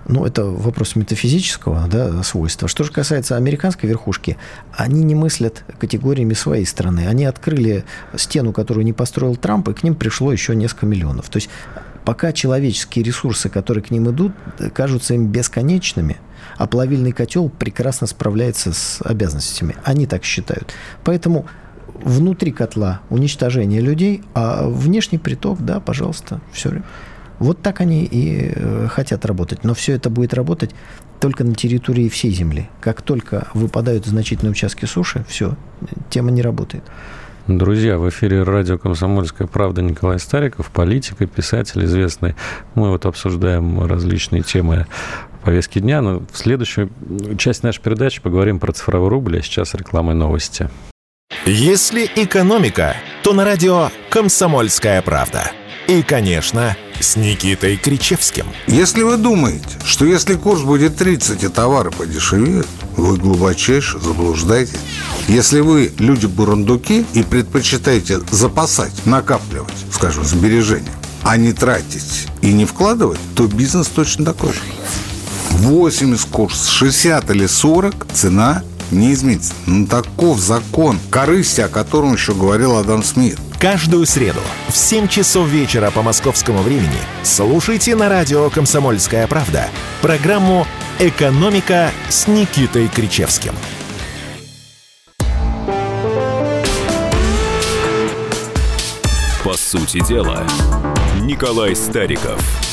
Ну, 0.06 0.26
это 0.26 0.44
вопрос 0.44 0.94
метафизического 0.94 1.86
да, 1.90 2.22
свойства. 2.22 2.68
Что 2.68 2.84
же 2.84 2.92
касается 2.92 3.36
американской 3.36 3.88
верхушки, 3.88 4.36
они 4.74 5.02
не 5.02 5.14
мыслят 5.14 5.64
категориями 5.78 6.34
своей 6.34 6.66
страны. 6.66 7.06
Они 7.08 7.24
открыли 7.24 7.84
стену, 8.14 8.52
которую 8.52 8.84
не 8.84 8.92
построил 8.92 9.36
Трамп, 9.36 9.70
и 9.70 9.72
к 9.72 9.82
ним 9.82 9.94
пришло 9.94 10.32
еще 10.32 10.54
несколько 10.54 10.84
миллионов. 10.84 11.30
То 11.30 11.38
есть 11.38 11.48
пока 12.04 12.32
человеческие 12.32 13.04
ресурсы, 13.04 13.48
которые 13.48 13.84
к 13.84 13.90
ним 13.90 14.10
идут, 14.10 14.32
кажутся 14.74 15.14
им 15.14 15.28
бесконечными, 15.28 16.16
а 16.56 16.66
плавильный 16.66 17.12
котел 17.12 17.48
прекрасно 17.48 18.06
справляется 18.06 18.72
с 18.72 19.00
обязанностями. 19.02 19.76
Они 19.84 20.06
так 20.06 20.24
считают. 20.24 20.72
Поэтому 21.04 21.46
внутри 22.02 22.52
котла 22.52 23.00
уничтожение 23.10 23.80
людей, 23.80 24.22
а 24.34 24.66
внешний 24.66 25.18
приток, 25.18 25.60
да, 25.60 25.80
пожалуйста, 25.80 26.40
все. 26.52 26.82
Вот 27.38 27.62
так 27.62 27.80
они 27.80 28.04
и 28.04 28.52
э, 28.54 28.86
хотят 28.90 29.24
работать. 29.24 29.64
Но 29.64 29.72
все 29.72 29.94
это 29.94 30.10
будет 30.10 30.34
работать 30.34 30.74
только 31.20 31.42
на 31.42 31.54
территории 31.54 32.08
всей 32.08 32.32
Земли. 32.32 32.68
Как 32.80 33.00
только 33.00 33.48
выпадают 33.54 34.06
значительные 34.06 34.52
участки 34.52 34.84
суши, 34.84 35.24
все, 35.26 35.56
тема 36.10 36.30
не 36.30 36.42
работает. 36.42 36.84
Друзья, 37.46 37.98
в 37.98 38.08
эфире 38.10 38.42
радио 38.42 38.78
«Комсомольская 38.78 39.46
правда» 39.46 39.82
Николай 39.82 40.18
Стариков, 40.18 40.70
политик 40.70 41.20
и 41.20 41.26
писатель 41.26 41.84
известный. 41.84 42.36
Мы 42.74 42.90
вот 42.90 43.06
обсуждаем 43.06 43.84
различные 43.86 44.42
темы 44.42 44.86
повестки 45.42 45.78
дня. 45.78 46.02
Но 46.02 46.22
в 46.30 46.36
следующую 46.36 46.90
часть 47.38 47.62
нашей 47.62 47.80
передачи 47.80 48.20
поговорим 48.20 48.60
про 48.60 48.72
цифровой 48.72 49.08
рубль, 49.08 49.38
а 49.38 49.42
сейчас 49.42 49.74
рекламы 49.74 50.14
новости. 50.14 50.68
Если 51.46 52.08
экономика, 52.16 52.96
то 53.22 53.32
на 53.32 53.44
радио 53.44 53.88
«Комсомольская 54.10 55.00
правда». 55.02 55.50
И, 55.90 56.02
конечно, 56.02 56.76
с 57.00 57.16
Никитой 57.16 57.76
Кричевским. 57.76 58.46
Если 58.68 59.02
вы 59.02 59.16
думаете, 59.16 59.66
что 59.84 60.04
если 60.04 60.36
курс 60.36 60.60
будет 60.60 60.94
30 60.94 61.42
и 61.42 61.48
товары 61.48 61.90
подешевеют, 61.90 62.68
вы 62.96 63.16
глубочайше 63.16 63.98
заблуждаетесь. 63.98 64.78
Если 65.26 65.58
вы 65.58 65.92
люди-бурундуки 65.98 67.04
и 67.12 67.24
предпочитаете 67.24 68.20
запасать, 68.30 68.92
накапливать, 69.04 69.74
скажем, 69.92 70.22
сбережения, 70.24 70.92
а 71.24 71.36
не 71.36 71.52
тратить 71.52 72.28
и 72.40 72.52
не 72.52 72.66
вкладывать, 72.66 73.18
то 73.34 73.48
бизнес 73.48 73.88
точно 73.88 74.26
такой 74.26 74.52
же. 74.52 74.60
80 75.50 76.24
курс, 76.30 76.68
60 76.68 77.30
или 77.30 77.46
40 77.46 78.06
цена 78.12 78.62
не 78.92 79.12
изменится. 79.12 79.54
Ну, 79.66 79.88
таков 79.88 80.38
закон 80.38 81.00
корысти, 81.10 81.62
о 81.62 81.68
котором 81.68 82.12
еще 82.12 82.32
говорил 82.32 82.76
Адам 82.76 83.02
Смит. 83.02 83.40
Каждую 83.60 84.06
среду 84.06 84.40
в 84.68 84.74
7 84.74 85.06
часов 85.06 85.46
вечера 85.46 85.90
по 85.90 86.00
московскому 86.00 86.60
времени 86.60 86.96
слушайте 87.22 87.94
на 87.94 88.08
радио 88.08 88.48
«Комсомольская 88.48 89.26
правда» 89.26 89.68
программу 90.00 90.66
«Экономика» 90.98 91.90
с 92.08 92.26
Никитой 92.26 92.88
Кричевским. 92.88 93.52
По 99.44 99.52
сути 99.52 100.02
дела, 100.08 100.46
Николай 101.20 101.76
Стариков– 101.76 102.42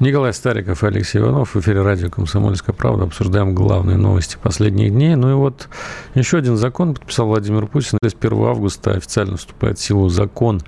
Николай 0.00 0.32
Стариков 0.32 0.84
и 0.84 0.86
Алексей 0.86 1.18
Иванов 1.18 1.56
в 1.56 1.60
эфире 1.60 1.82
радио 1.82 2.08
«Комсомольская 2.08 2.72
правда». 2.72 3.02
Обсуждаем 3.02 3.52
главные 3.52 3.96
новости 3.96 4.38
последних 4.40 4.92
дней. 4.92 5.16
Ну 5.16 5.30
и 5.30 5.34
вот 5.34 5.68
еще 6.14 6.38
один 6.38 6.56
закон 6.56 6.94
подписал 6.94 7.26
Владимир 7.26 7.66
Путин. 7.66 7.98
С 8.00 8.14
1 8.14 8.44
августа 8.44 8.92
официально 8.92 9.36
вступает 9.36 9.76
в 9.76 9.82
силу 9.82 10.08
закон 10.08 10.60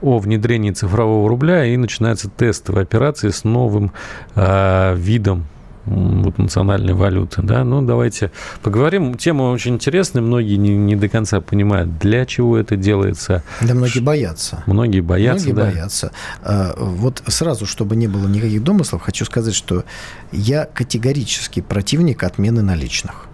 о 0.00 0.18
внедрении 0.18 0.72
цифрового 0.72 1.28
рубля 1.28 1.64
и 1.64 1.76
начинаются 1.76 2.28
тестовые 2.28 2.82
операции 2.82 3.28
с 3.28 3.44
новым 3.44 3.92
э, 4.34 4.96
видом 4.96 5.46
вот, 5.84 6.38
национальной 6.38 6.94
валюты. 6.94 7.42
Да? 7.42 7.64
Ну, 7.64 7.82
давайте 7.82 8.30
поговорим. 8.62 9.14
Тема 9.16 9.44
очень 9.50 9.74
интересная, 9.74 10.22
многие 10.22 10.56
не, 10.56 10.70
не 10.76 10.96
до 10.96 11.08
конца 11.08 11.40
понимают, 11.40 11.98
для 11.98 12.24
чего 12.26 12.56
это 12.56 12.76
делается. 12.76 13.42
Да, 13.60 13.74
многие 13.74 14.00
боятся. 14.00 14.62
Многие 14.66 15.00
боятся, 15.00 15.46
Многие 15.48 15.56
да. 15.60 15.70
боятся. 15.72 16.12
А, 16.42 16.74
Вот 16.78 17.22
сразу, 17.26 17.66
чтобы 17.66 17.96
не 17.96 18.06
было 18.06 18.28
никаких 18.28 18.62
домыслов, 18.62 19.02
хочу 19.02 19.24
сказать, 19.24 19.54
что 19.54 19.84
я 20.30 20.66
категорически 20.66 21.60
противник 21.60 22.22
отмены 22.22 22.62
наличных. 22.62 23.26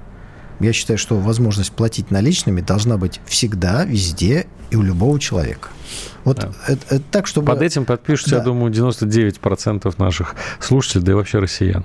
Я 0.61 0.73
считаю, 0.73 0.99
что 0.99 1.17
возможность 1.19 1.73
платить 1.73 2.11
наличными 2.11 2.61
должна 2.63 2.97
быть 2.97 3.21
всегда, 3.27 3.85
везде 3.85 4.47
и 4.71 4.77
у 4.77 4.83
любого 4.83 5.21
человека. 5.21 5.69
Вот 6.25 6.39
Да. 6.41 6.51
это, 6.67 6.97
это 6.97 7.05
так, 7.11 7.27
чтобы... 7.29 7.47
Под 7.47 7.63
этим 7.63 7.85
подпишутся, 7.85 8.35
я 8.37 8.39
Да. 8.41 8.47
думаю, 8.47 8.73
99% 8.73 9.95
наших 9.99 10.35
слушателей, 10.61 11.05
да 11.05 11.13
и 11.13 11.15
вообще 11.15 11.39
россиян. 11.39 11.85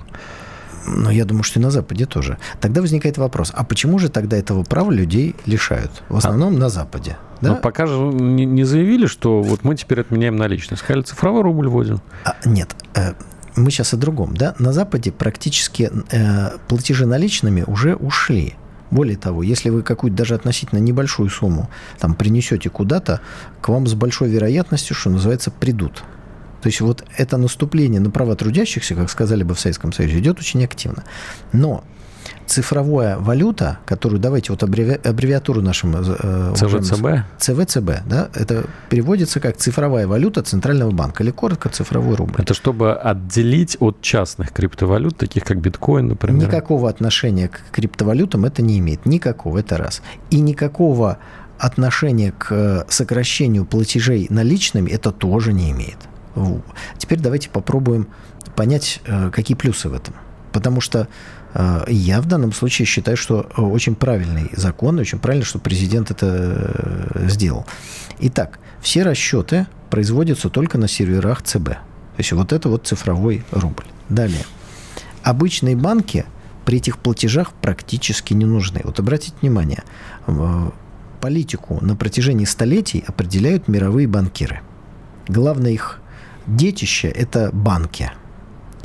Но 0.86 1.10
я 1.10 1.24
думаю, 1.24 1.42
что 1.42 1.60
и 1.60 1.62
на 1.62 1.70
Западе 1.70 2.06
тоже. 2.06 2.38
Тогда 2.60 2.80
возникает 2.80 3.18
вопрос, 3.18 3.52
а 3.54 3.64
почему 3.64 3.98
же 3.98 4.08
тогда 4.08 4.36
этого 4.36 4.64
права 4.64 4.90
людей 4.90 5.34
лишают? 5.46 6.02
В 6.08 6.16
основном 6.16 6.58
на 6.58 6.68
Западе. 6.68 7.16
Да? 7.40 7.50
Но 7.50 7.56
пока 7.56 7.86
же 7.86 7.94
не, 7.98 8.44
не 8.44 8.64
заявили, 8.64 9.06
что 9.06 9.42
вот 9.42 9.64
мы 9.64 9.76
теперь 9.76 10.00
отменяем 10.00 10.36
наличные. 10.36 10.78
Сказали, 10.78 11.02
цифровой 11.02 11.42
рубль 11.42 11.68
вводим. 11.68 12.00
А, 12.24 12.36
нет, 12.44 12.74
э, 12.94 13.12
мы 13.56 13.70
сейчас 13.70 13.94
о 13.94 13.96
другом. 13.96 14.36
Да? 14.36 14.54
На 14.58 14.72
Западе 14.72 15.12
практически 15.12 15.90
э, 16.10 16.50
платежи 16.68 17.06
наличными 17.06 17.64
уже 17.66 17.96
ушли. 17.96 18.54
Более 18.90 19.16
того, 19.16 19.42
если 19.42 19.70
вы 19.70 19.82
какую-то 19.82 20.16
даже 20.16 20.34
относительно 20.34 20.78
небольшую 20.78 21.28
сумму 21.28 21.68
там 21.98 22.14
принесете 22.14 22.70
куда-то, 22.70 23.20
к 23.60 23.68
вам 23.68 23.86
с 23.86 23.94
большой 23.94 24.28
вероятностью, 24.28 24.94
что 24.94 25.10
называется, 25.10 25.50
придут. 25.50 26.04
То 26.64 26.68
есть 26.68 26.80
вот 26.80 27.04
это 27.18 27.36
наступление 27.36 28.00
на 28.00 28.08
права 28.08 28.36
трудящихся, 28.36 28.94
как 28.94 29.10
сказали 29.10 29.42
бы 29.42 29.54
в 29.54 29.60
Советском 29.60 29.92
Союзе, 29.92 30.18
идет 30.18 30.38
очень 30.38 30.64
активно. 30.64 31.04
Но 31.52 31.84
цифровая 32.46 33.18
валюта, 33.18 33.80
которую, 33.84 34.18
давайте 34.18 34.50
вот 34.50 34.62
аббреви- 34.62 35.06
аббревиатуру 35.06 35.60
нашим... 35.60 35.94
э, 35.94 36.54
ЦВЦБ? 36.56 37.06
ЦВЦБ, 37.38 38.06
да, 38.06 38.30
это 38.32 38.64
переводится 38.88 39.40
как 39.40 39.58
цифровая 39.58 40.06
валюта 40.06 40.42
Центрального 40.42 40.90
банка, 40.90 41.22
или 41.22 41.32
коротко 41.32 41.68
цифровой 41.68 42.16
рубль. 42.16 42.40
Это 42.40 42.54
чтобы 42.54 42.94
отделить 42.94 43.76
от 43.78 44.00
частных 44.00 44.50
криптовалют, 44.50 45.18
таких 45.18 45.44
как 45.44 45.60
биткоин, 45.60 46.08
например. 46.08 46.46
Никакого 46.46 46.88
отношения 46.88 47.48
к 47.48 47.60
криптовалютам 47.72 48.46
это 48.46 48.62
не 48.62 48.78
имеет. 48.78 49.04
Никакого, 49.04 49.58
это 49.58 49.76
раз. 49.76 50.00
И 50.30 50.40
никакого 50.40 51.18
отношения 51.58 52.32
к 52.32 52.46
э, 52.52 52.84
сокращению 52.88 53.66
платежей 53.66 54.28
наличными 54.30 54.90
это 54.90 55.10
тоже 55.10 55.52
не 55.52 55.70
имеет. 55.70 55.98
Теперь 56.98 57.20
давайте 57.20 57.50
попробуем 57.50 58.08
понять, 58.54 59.00
э, 59.06 59.30
какие 59.30 59.56
плюсы 59.56 59.88
в 59.88 59.94
этом. 59.94 60.14
Потому 60.52 60.80
что 60.80 61.08
э, 61.54 61.84
я 61.88 62.20
в 62.20 62.26
данном 62.26 62.52
случае 62.52 62.86
считаю, 62.86 63.16
что 63.16 63.48
э, 63.56 63.60
очень 63.60 63.94
правильный 63.94 64.50
закон, 64.52 64.98
очень 64.98 65.18
правильно, 65.18 65.44
что 65.44 65.58
президент 65.58 66.10
это 66.10 67.28
сделал. 67.28 67.66
Итак, 68.20 68.58
все 68.80 69.02
расчеты 69.02 69.66
производятся 69.90 70.50
только 70.50 70.78
на 70.78 70.88
серверах 70.88 71.42
ЦБ. 71.42 71.64
То 71.64 72.18
есть 72.18 72.32
вот 72.32 72.52
это 72.52 72.68
вот 72.68 72.86
цифровой 72.86 73.44
рубль. 73.50 73.84
Далее. 74.08 74.44
Обычные 75.22 75.76
банки 75.76 76.26
при 76.64 76.78
этих 76.78 76.98
платежах 76.98 77.52
практически 77.52 78.34
не 78.34 78.44
нужны. 78.44 78.80
Вот 78.84 79.00
обратите 79.00 79.34
внимание, 79.40 79.82
политику 81.20 81.78
на 81.80 81.96
протяжении 81.96 82.44
столетий 82.44 83.02
определяют 83.06 83.66
мировые 83.66 84.06
банкиры. 84.06 84.60
Главное 85.26 85.72
их 85.72 86.00
детище– 86.46 87.08
это 87.14 87.50
банки 87.52 88.10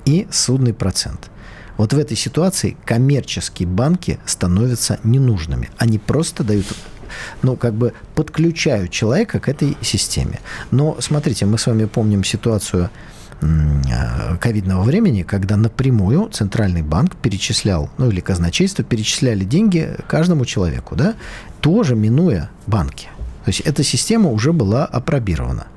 и 0.06 0.28
судный 0.32 0.74
процент. 0.74 1.30
Вот 1.78 1.94
в 1.94 1.98
этой 1.98 2.18
ситуации 2.18 2.76
коммерческие 2.86 3.68
банки 3.68 4.20
становятся 4.26 5.00
ненужными. 5.04 5.70
Они 5.78 5.98
просто 5.98 6.44
дают 6.44 6.66
ну, 7.42 7.56
как 7.56 7.74
бы 7.74 7.94
подключают 8.16 8.92
человека 8.92 9.40
к 9.40 9.50
этой 9.50 9.78
системе. 9.82 10.40
Но 10.72 10.98
смотрите, 11.00 11.46
мы 11.46 11.58
с 11.58 11.68
вами 11.68 11.86
помним 11.86 12.24
ситуацию 12.24 12.90
э, 13.42 14.38
ковидного 14.40 14.84
времени, 14.84 15.24
когда 15.24 15.58
напрямую 15.58 16.30
Центральный 16.30 16.82
банк 16.82 17.16
перечислял, 17.16 17.90
ну 17.98 18.10
или 18.10 18.20
казначейство 18.20 18.84
перечисляли 18.84 19.44
деньги 19.44 19.96
каждому 20.08 20.46
человеку, 20.46 20.96
да, 20.96 21.16
тоже 21.62 21.96
минуя 21.96 22.50
банки. 22.68 23.08
То 23.46 23.52
есть 23.52 23.62
эта 23.62 23.84
система 23.84 24.30
уже 24.30 24.54
была 24.54 24.86
опробирована. 24.86 25.68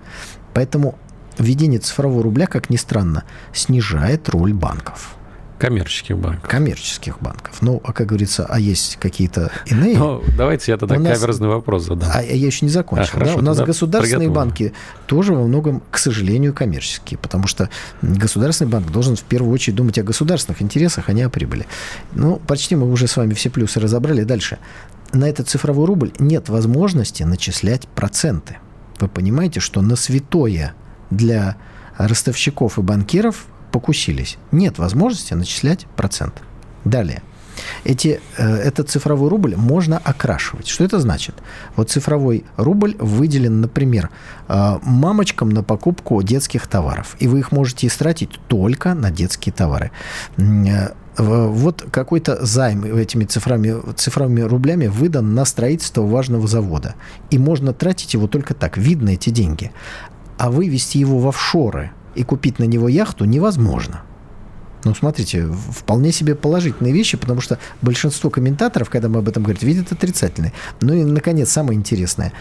Поэтому 0.52 0.98
введение 1.38 1.80
цифрового 1.80 2.22
рубля, 2.22 2.46
как 2.46 2.70
ни 2.70 2.76
странно, 2.76 3.24
снижает 3.52 4.28
роль 4.28 4.52
банков 4.52 5.14
Коммерческих 5.58 6.18
банков. 6.18 6.50
коммерческих 6.50 7.20
банков. 7.20 7.58
Ну, 7.60 7.80
а 7.84 7.92
как 7.92 8.08
говорится, 8.08 8.44
а 8.48 8.58
есть 8.58 8.96
какие-то 9.00 9.52
иные. 9.66 9.96
Ну, 9.96 10.20
давайте 10.36 10.72
я 10.72 10.76
тогда 10.76 10.96
У 10.96 10.98
нас- 10.98 11.16
каверзный 11.20 11.46
вопрос 11.46 11.84
задам. 11.86 12.10
А 12.12 12.20
я 12.20 12.34
еще 12.46 12.66
не 12.66 12.70
закончил. 12.72 13.04
А, 13.04 13.12
хорошо, 13.12 13.34
да? 13.34 13.38
У 13.38 13.42
нас 13.42 13.58
государственные 13.60 14.26
приготовлю. 14.28 14.50
банки 14.50 14.72
тоже 15.06 15.34
во 15.34 15.46
многом, 15.46 15.80
к 15.92 15.98
сожалению, 15.98 16.52
коммерческие, 16.52 17.16
потому 17.16 17.46
что 17.46 17.68
государственный 18.02 18.72
банк 18.72 18.90
должен 18.90 19.14
в 19.14 19.22
первую 19.22 19.52
очередь 19.54 19.76
думать 19.76 19.96
о 19.98 20.02
государственных 20.02 20.62
интересах, 20.62 21.04
а 21.08 21.12
не 21.12 21.22
о 21.22 21.30
прибыли. 21.30 21.66
Ну, 22.12 22.40
почти 22.44 22.74
мы 22.74 22.90
уже 22.90 23.06
с 23.06 23.16
вами 23.16 23.32
все 23.34 23.48
плюсы 23.48 23.78
разобрали. 23.78 24.24
Дальше. 24.24 24.58
На 25.12 25.28
этот 25.28 25.48
цифровой 25.48 25.86
рубль 25.86 26.10
нет 26.18 26.48
возможности 26.48 27.22
начислять 27.22 27.86
проценты. 27.86 28.56
Вы 28.98 29.06
понимаете, 29.06 29.60
что 29.60 29.80
на 29.80 29.94
святое 29.94 30.74
для 31.16 31.56
ростовщиков 31.98 32.78
и 32.78 32.82
банкиров 32.82 33.46
покусились. 33.70 34.38
Нет 34.50 34.78
возможности 34.78 35.34
начислять 35.34 35.86
процент. 35.96 36.42
Далее. 36.84 37.22
Эти, 37.84 38.20
э, 38.38 38.56
этот 38.56 38.90
цифровой 38.90 39.28
рубль 39.28 39.56
можно 39.56 39.98
окрашивать. 39.98 40.68
Что 40.68 40.84
это 40.84 41.00
значит? 41.00 41.34
Вот 41.76 41.90
цифровой 41.90 42.44
рубль 42.56 42.96
выделен, 42.98 43.60
например, 43.60 44.10
э, 44.48 44.78
мамочкам 44.82 45.50
на 45.50 45.62
покупку 45.62 46.22
детских 46.22 46.66
товаров. 46.66 47.16
И 47.20 47.28
вы 47.28 47.40
их 47.40 47.52
можете 47.52 47.86
истратить 47.86 48.40
только 48.48 48.94
на 48.94 49.10
детские 49.10 49.52
товары. 49.52 49.90
Э, 50.38 50.88
Вот 51.18 51.84
какой-то 51.90 52.38
займ 52.46 52.84
этими 52.84 53.26
цифрами, 53.26 53.74
цифровыми 53.96 54.40
рублями 54.40 54.86
выдан 54.86 55.34
на 55.34 55.44
строительство 55.44 56.00
важного 56.06 56.48
завода. 56.48 56.94
И 57.30 57.38
можно 57.38 57.74
тратить 57.74 58.14
его 58.14 58.26
только 58.28 58.54
так. 58.54 58.78
Видно 58.78 59.10
эти 59.10 59.28
деньги. 59.28 59.72
А 60.42 60.50
вывести 60.50 60.98
его 60.98 61.20
в 61.20 61.28
офшоры 61.28 61.92
и 62.16 62.24
купить 62.24 62.58
на 62.58 62.64
него 62.64 62.88
яхту 62.88 63.26
невозможно. 63.26 64.02
Ну, 64.82 64.92
смотрите, 64.92 65.46
вполне 65.46 66.10
себе 66.10 66.34
положительные 66.34 66.92
вещи, 66.92 67.16
потому 67.16 67.40
что 67.40 67.60
большинство 67.80 68.28
комментаторов, 68.28 68.90
когда 68.90 69.08
мы 69.08 69.20
об 69.20 69.28
этом 69.28 69.44
говорим, 69.44 69.68
видят 69.68 69.92
отрицательные. 69.92 70.52
Ну 70.80 70.94
и, 70.94 71.04
наконец, 71.04 71.52
самое 71.52 71.78
интересное. 71.78 72.32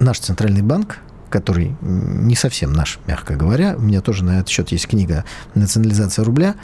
Наш 0.00 0.18
Центральный 0.18 0.62
банк, 0.62 0.98
который 1.28 1.76
не 1.80 2.34
совсем 2.34 2.72
наш, 2.72 2.98
мягко 3.06 3.36
говоря, 3.36 3.76
у 3.76 3.80
меня 3.80 4.00
тоже 4.00 4.24
на 4.24 4.40
этот 4.40 4.48
счет 4.48 4.72
есть 4.72 4.88
книга 4.88 5.24
«Национализация 5.54 6.24
рубля», 6.24 6.56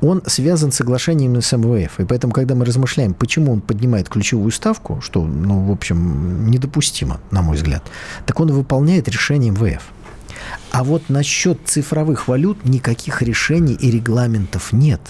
он 0.00 0.22
связан 0.26 0.72
с 0.72 0.76
соглашением 0.76 1.40
с 1.40 1.56
МВФ. 1.56 2.00
И 2.00 2.04
поэтому, 2.04 2.32
когда 2.32 2.54
мы 2.54 2.64
размышляем, 2.64 3.14
почему 3.14 3.52
он 3.52 3.60
поднимает 3.60 4.08
ключевую 4.08 4.50
ставку, 4.50 5.00
что, 5.00 5.24
ну, 5.24 5.64
в 5.66 5.70
общем, 5.70 6.50
недопустимо, 6.50 7.20
на 7.30 7.42
мой 7.42 7.56
взгляд, 7.56 7.82
так 8.26 8.40
он 8.40 8.52
выполняет 8.52 9.08
решение 9.08 9.52
МВФ. 9.52 9.82
А 10.72 10.84
вот 10.84 11.08
насчет 11.08 11.58
цифровых 11.64 12.28
валют 12.28 12.64
никаких 12.64 13.22
решений 13.22 13.74
и 13.74 13.90
регламентов 13.90 14.72
нет. 14.72 15.00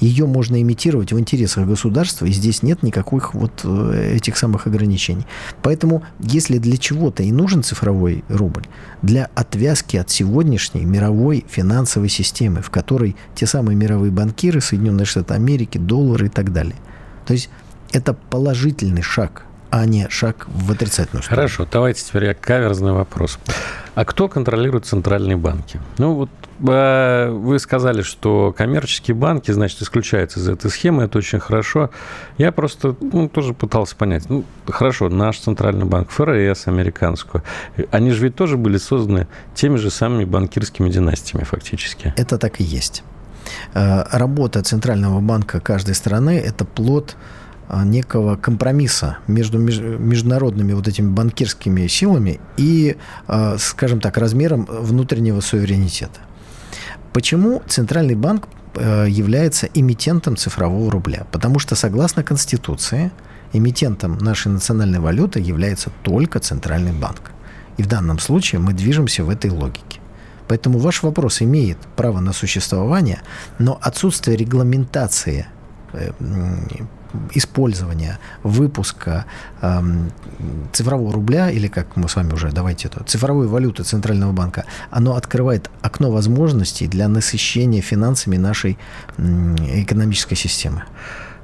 Ее 0.00 0.26
можно 0.26 0.60
имитировать 0.60 1.12
в 1.12 1.18
интересах 1.18 1.66
государства, 1.66 2.26
и 2.26 2.32
здесь 2.32 2.62
нет 2.62 2.82
никаких 2.82 3.34
вот 3.34 3.62
э, 3.64 4.14
этих 4.16 4.36
самых 4.36 4.66
ограничений. 4.66 5.26
Поэтому, 5.62 6.02
если 6.20 6.58
для 6.58 6.76
чего-то 6.76 7.22
и 7.22 7.32
нужен 7.32 7.62
цифровой 7.62 8.24
рубль, 8.28 8.64
для 9.02 9.30
отвязки 9.34 9.96
от 9.96 10.10
сегодняшней 10.10 10.84
мировой 10.84 11.44
финансовой 11.48 12.08
системы, 12.08 12.62
в 12.62 12.70
которой 12.70 13.16
те 13.34 13.46
самые 13.46 13.76
мировые 13.76 14.10
банкиры, 14.10 14.60
Соединенные 14.60 15.06
Штаты 15.06 15.34
Америки, 15.34 15.78
доллары 15.78 16.26
и 16.26 16.30
так 16.30 16.52
далее. 16.52 16.76
То 17.26 17.32
есть 17.32 17.50
это 17.92 18.14
положительный 18.14 19.02
шаг, 19.02 19.44
а 19.70 19.84
не 19.86 20.08
шаг 20.08 20.46
в 20.48 20.70
отрицательную 20.72 21.22
сторону. 21.22 21.48
Хорошо, 21.48 21.68
давайте 21.70 22.04
теперь 22.04 22.26
я 22.26 22.34
каверзный 22.34 22.92
вопрос. 22.92 23.38
А 23.94 24.04
кто 24.04 24.28
контролирует 24.28 24.86
центральные 24.86 25.36
банки? 25.36 25.80
Ну 25.98 26.14
вот 26.14 26.30
вы 26.58 27.58
сказали, 27.58 28.02
что 28.02 28.54
коммерческие 28.56 29.14
банки, 29.14 29.50
значит, 29.50 29.82
исключаются 29.82 30.40
из 30.40 30.48
этой 30.48 30.70
схемы, 30.70 31.04
это 31.04 31.18
очень 31.18 31.38
хорошо. 31.38 31.90
Я 32.38 32.52
просто 32.52 32.96
ну, 33.00 33.28
тоже 33.28 33.54
пытался 33.54 33.96
понять. 33.96 34.28
Ну, 34.28 34.44
хорошо, 34.66 35.08
наш 35.08 35.38
центральный 35.38 35.84
банк, 35.86 36.10
ФРС 36.10 36.66
американскую, 36.66 37.42
они 37.90 38.10
же 38.10 38.24
ведь 38.24 38.36
тоже 38.36 38.56
были 38.56 38.78
созданы 38.78 39.26
теми 39.54 39.76
же 39.76 39.90
самыми 39.90 40.24
банкирскими 40.24 40.88
династиями 40.88 41.44
фактически. 41.44 42.14
Это 42.16 42.38
так 42.38 42.60
и 42.60 42.64
есть. 42.64 43.02
Э, 43.74 44.04
Работа 44.10 44.62
Центрального 44.62 45.20
банка 45.20 45.60
каждой 45.60 45.94
страны– 45.94 46.38
это 46.44 46.64
плод 46.64 47.16
э, 47.68 47.82
некого 47.84 48.36
компромисса 48.36 49.18
между 49.26 49.58
меж- 49.58 49.98
международными 49.98 50.72
вот 50.72 50.88
этими 50.88 51.08
банкирскими 51.08 51.86
силами 51.86 52.40
и, 52.56 52.96
э, 53.28 53.56
скажем 53.58 54.00
так, 54.00 54.16
размером 54.16 54.66
внутреннего 54.68 55.40
суверенитета. 55.40 56.20
Почему 57.16 57.62
Центральный 57.66 58.14
банк 58.14 58.46
э, 58.74 59.06
является 59.08 59.70
эмитентом 59.72 60.36
цифрового 60.36 60.90
рубля? 60.90 61.26
Потому 61.32 61.58
что 61.58 61.74
согласно 61.74 62.22
Конституции 62.22 63.10
эмитентом 63.54 64.18
нашей 64.18 64.52
национальной 64.52 64.98
валюты 64.98 65.40
является 65.40 65.88
только 66.02 66.40
Центральный 66.40 66.92
банк. 66.92 67.32
И 67.78 67.82
в 67.82 67.86
данном 67.86 68.18
случае 68.18 68.60
мы 68.60 68.74
движемся 68.74 69.24
в 69.24 69.30
этой 69.30 69.48
логике. 69.48 69.98
Поэтому 70.46 70.78
ваш 70.78 71.02
вопрос 71.02 71.40
имеет 71.40 71.78
право 71.96 72.20
на 72.20 72.34
существование, 72.34 73.22
но 73.58 73.78
отсутствие 73.80 74.36
регламентации 74.36 75.46
э, 75.94 76.10
использования, 77.34 78.18
выпуска 78.42 79.26
э, 79.60 79.82
цифрового 80.72 81.12
рубля, 81.12 81.50
или 81.50 81.68
как 81.68 81.96
мы 81.96 82.08
с 82.08 82.16
вами 82.16 82.32
уже, 82.32 82.50
давайте 82.50 82.88
это, 82.88 83.04
цифровой 83.04 83.46
валюты 83.46 83.82
Центрального 83.82 84.32
банка, 84.32 84.64
оно 84.90 85.16
открывает 85.16 85.70
окно 85.82 86.10
возможностей 86.10 86.86
для 86.86 87.08
насыщения 87.08 87.82
финансами 87.82 88.36
нашей 88.36 88.78
э, 89.16 89.82
экономической 89.82 90.36
системы. 90.36 90.82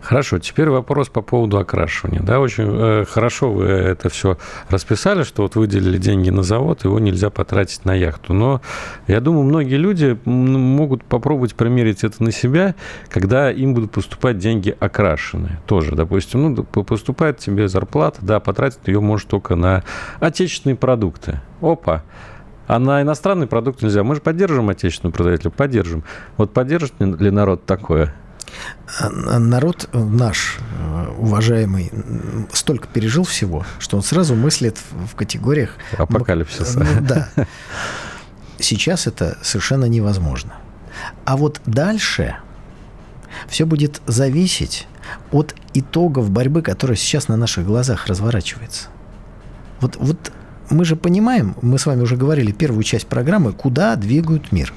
Хорошо, 0.02 0.40
теперь 0.40 0.68
вопрос 0.68 1.08
по 1.08 1.22
поводу 1.22 1.58
окрашивания. 1.58 2.20
Да, 2.20 2.40
очень 2.40 2.64
э, 2.66 3.04
хорошо 3.08 3.52
вы 3.52 3.66
это 3.66 4.08
все 4.08 4.36
расписали, 4.68 5.22
что 5.22 5.42
вот 5.42 5.54
выделили 5.54 5.96
деньги 5.96 6.28
на 6.30 6.42
завод, 6.42 6.82
его 6.82 6.98
нельзя 6.98 7.30
потратить 7.30 7.84
на 7.84 7.94
яхту. 7.94 8.34
Но 8.34 8.60
я 9.06 9.20
думаю, 9.20 9.44
многие 9.44 9.76
люди 9.76 10.18
могут 10.24 11.04
попробовать 11.04 11.54
примерить 11.54 12.02
это 12.02 12.20
на 12.22 12.32
себя, 12.32 12.74
когда 13.08 13.52
им 13.52 13.74
будут 13.74 13.92
поступать 13.92 14.38
деньги 14.38 14.76
окрашенные. 14.78 15.60
Тоже, 15.66 15.94
допустим, 15.94 16.54
ну, 16.54 16.64
поступает 16.64 17.38
тебе 17.38 17.68
зарплата, 17.68 18.18
да, 18.22 18.40
потратить 18.40 18.80
ее 18.86 19.00
может 19.00 19.28
только 19.28 19.54
на 19.54 19.84
отечественные 20.18 20.76
продукты. 20.76 21.40
Опа, 21.60 22.02
а 22.66 22.80
на 22.80 23.02
иностранный 23.02 23.46
продукт 23.46 23.82
нельзя. 23.82 24.02
Мы 24.02 24.16
же 24.16 24.20
поддерживаем 24.20 24.68
отечественную 24.70 25.12
производителя, 25.12 25.50
поддержим. 25.50 26.02
Вот 26.36 26.52
поддержит 26.52 26.94
ли 27.00 27.30
народ 27.30 27.66
такое? 27.66 28.14
Народ 29.00 29.88
наш, 29.92 30.58
уважаемый, 31.18 31.90
столько 32.52 32.88
пережил 32.88 33.24
всего, 33.24 33.64
что 33.78 33.96
он 33.96 34.02
сразу 34.02 34.34
мыслит 34.34 34.78
в 35.12 35.14
категориях... 35.14 35.76
Апокалипсиса. 35.96 36.80
Ну, 36.80 37.00
да. 37.00 37.28
Сейчас 38.58 39.06
это 39.06 39.38
совершенно 39.42 39.86
невозможно. 39.86 40.54
А 41.24 41.36
вот 41.36 41.60
дальше 41.66 42.36
все 43.48 43.64
будет 43.64 44.02
зависеть 44.06 44.86
от 45.30 45.54
итогов 45.74 46.30
борьбы, 46.30 46.62
которая 46.62 46.96
сейчас 46.96 47.28
на 47.28 47.36
наших 47.36 47.66
глазах 47.66 48.06
разворачивается. 48.06 48.88
Вот, 49.80 49.96
вот 49.96 50.32
мы 50.70 50.84
же 50.84 50.96
понимаем, 50.96 51.56
мы 51.60 51.78
с 51.78 51.86
вами 51.86 52.02
уже 52.02 52.16
говорили 52.16 52.52
первую 52.52 52.82
часть 52.84 53.06
программы, 53.06 53.52
куда 53.52 53.96
двигают 53.96 54.52
мир. 54.52 54.72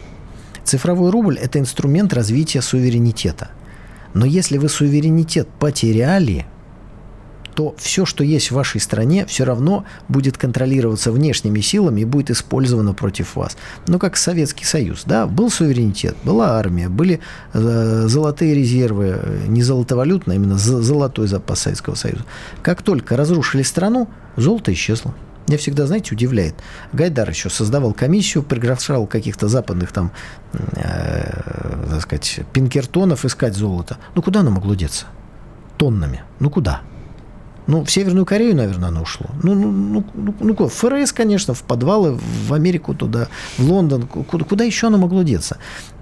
Цифровой 0.64 1.12
рубль– 1.12 1.38
это 1.42 1.60
инструмент 1.60 2.14
развития 2.14 2.62
суверенитета– 2.62 3.50
но 4.16 4.26
если 4.26 4.58
вы 4.58 4.70
суверенитет 4.70 5.48
потеряли, 5.60 6.46
то 7.54 7.74
все, 7.78 8.06
что 8.06 8.24
есть 8.24 8.52
в 8.52 8.56
вашей 8.56 8.82
стране, 8.82 9.26
все 9.26 9.46
равно 9.46 9.86
будет 10.10 10.38
контролироваться 10.38 11.12
внешними 11.12 11.62
силами 11.62 12.02
и 12.02 12.06
будет 12.06 12.30
использовано 12.30 12.94
против 12.94 13.36
вас. 13.36 13.58
Ну, 13.88 14.00
как 14.00 14.18
Советский 14.18 14.66
Союз, 14.66 15.04
да, 15.06 15.26
был 15.26 15.50
суверенитет, 15.50 16.16
была 16.24 16.58
армия, 16.58 16.90
были 16.90 17.20
э, 17.54 18.06
золотые 18.08 18.56
резервы, 18.56 19.20
не 19.48 19.62
золотовалютные, 19.64 20.36
а 20.36 20.38
именно 20.38 20.58
золотой 20.58 21.28
запас 21.28 21.62
Советского 21.62 21.96
Союза. 21.96 22.26
Как 22.62 22.82
только 22.82 23.16
разрушили 23.16 23.64
страну, 23.64 24.10
золото 24.36 24.74
исчезло. 24.74 25.14
Меня 25.48 25.58
всегда, 25.58 25.86
знаете, 25.86 26.16
удивляет. 26.16 26.56
Гайдар 26.92 27.30
еще 27.30 27.50
создавал 27.50 27.94
комиссию, 27.94 28.44
приглашал 28.44 29.06
каких-то 29.06 29.48
западных 29.48 29.92
там, 29.92 30.12
э, 30.54 31.86
так 31.90 32.02
сказать, 32.02 32.40
пинкертонов 32.52 33.26
искать 33.26 33.56
золото. 33.56 33.98
Ну, 34.16 34.22
куда 34.22 34.40
оно 34.40 34.50
могло 34.52 34.74
деться? 34.74 35.06
Тоннами. 35.78 36.24
Ну, 36.40 36.50
куда? 36.50 36.82
Ну, 37.68 37.84
в 37.84 37.92
Северную 37.92 38.26
Корею, 38.26 38.56
наверное, 38.56 38.90
оно 38.90 39.02
ушло. 39.02 39.28
Ну, 39.44 39.54
ну, 39.56 39.72
ну, 39.72 40.06
ну, 40.14 40.36
ну 40.40 40.68
ФРС, 40.68 41.12
конечно, 41.12 41.54
в 41.54 41.64
подвалы, 41.64 42.18
в 42.48 42.54
Америку 42.54 42.94
туда, 42.94 43.28
в 43.58 43.70
Лондон. 43.72 44.08
Куда, 44.08 44.46
куда 44.46 44.64
еще 44.64 44.88
оно 44.88 44.98
могло 44.98 45.24
деться? 45.24 45.58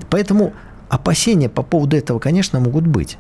Поэтому 0.10 0.54
опасения 0.90 1.50
по 1.50 1.64
поводу 1.64 1.98
этого, 1.98 2.20
конечно, 2.20 2.60
могут 2.60 2.86
быть 2.86 3.18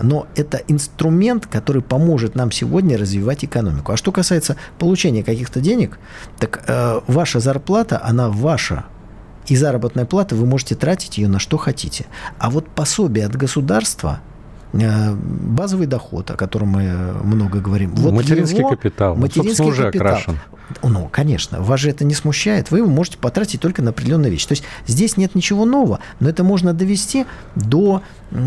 но 0.00 0.26
это 0.34 0.58
инструмент, 0.68 1.46
который 1.46 1.82
поможет 1.82 2.34
нам 2.34 2.50
сегодня 2.50 2.98
развивать 2.98 3.44
экономику. 3.44 3.92
А 3.92 3.96
что 3.96 4.12
касается 4.12 4.56
получения 4.78 5.22
каких-то 5.22 5.60
денег, 5.60 5.98
так 6.38 6.64
э, 6.66 7.00
ваша 7.06 7.40
зарплата, 7.40 8.00
она 8.02 8.28
ваша. 8.28 8.84
И 9.46 9.56
заработная 9.56 10.04
плата, 10.04 10.34
вы 10.36 10.46
можете 10.46 10.74
тратить 10.74 11.18
ее 11.18 11.28
на 11.28 11.38
что 11.38 11.56
хотите. 11.56 12.06
А 12.38 12.50
вот 12.50 12.68
пособие 12.68 13.26
от 13.26 13.36
государства– 13.36 14.20
базовый 14.72 15.86
доход, 15.86 16.30
о 16.30 16.36
котором 16.36 16.68
мы 16.68 17.12
много 17.24 17.60
говорим. 17.60 17.94
Вот 17.96 18.12
материнский 18.12 18.58
его, 18.58 18.70
капитал. 18.70 19.16
Материнский 19.16 19.64
уже 19.64 19.86
капитал. 19.86 20.06
окрашен. 20.06 20.38
Ну, 20.82 21.08
конечно, 21.10 21.60
вас 21.60 21.80
же 21.80 21.90
это 21.90 22.04
не 22.04 22.14
смущает. 22.14 22.70
Вы 22.70 22.78
его 22.78 22.88
можете 22.88 23.18
потратить 23.18 23.60
только 23.60 23.82
на 23.82 23.90
определенные 23.90 24.30
вещи. 24.30 24.46
То 24.46 24.52
есть 24.52 24.64
здесь 24.86 25.16
нет 25.16 25.34
ничего 25.34 25.64
нового, 25.64 25.98
но 26.20 26.28
это 26.28 26.44
можно 26.44 26.72
довести 26.72 27.26
до 27.56 28.02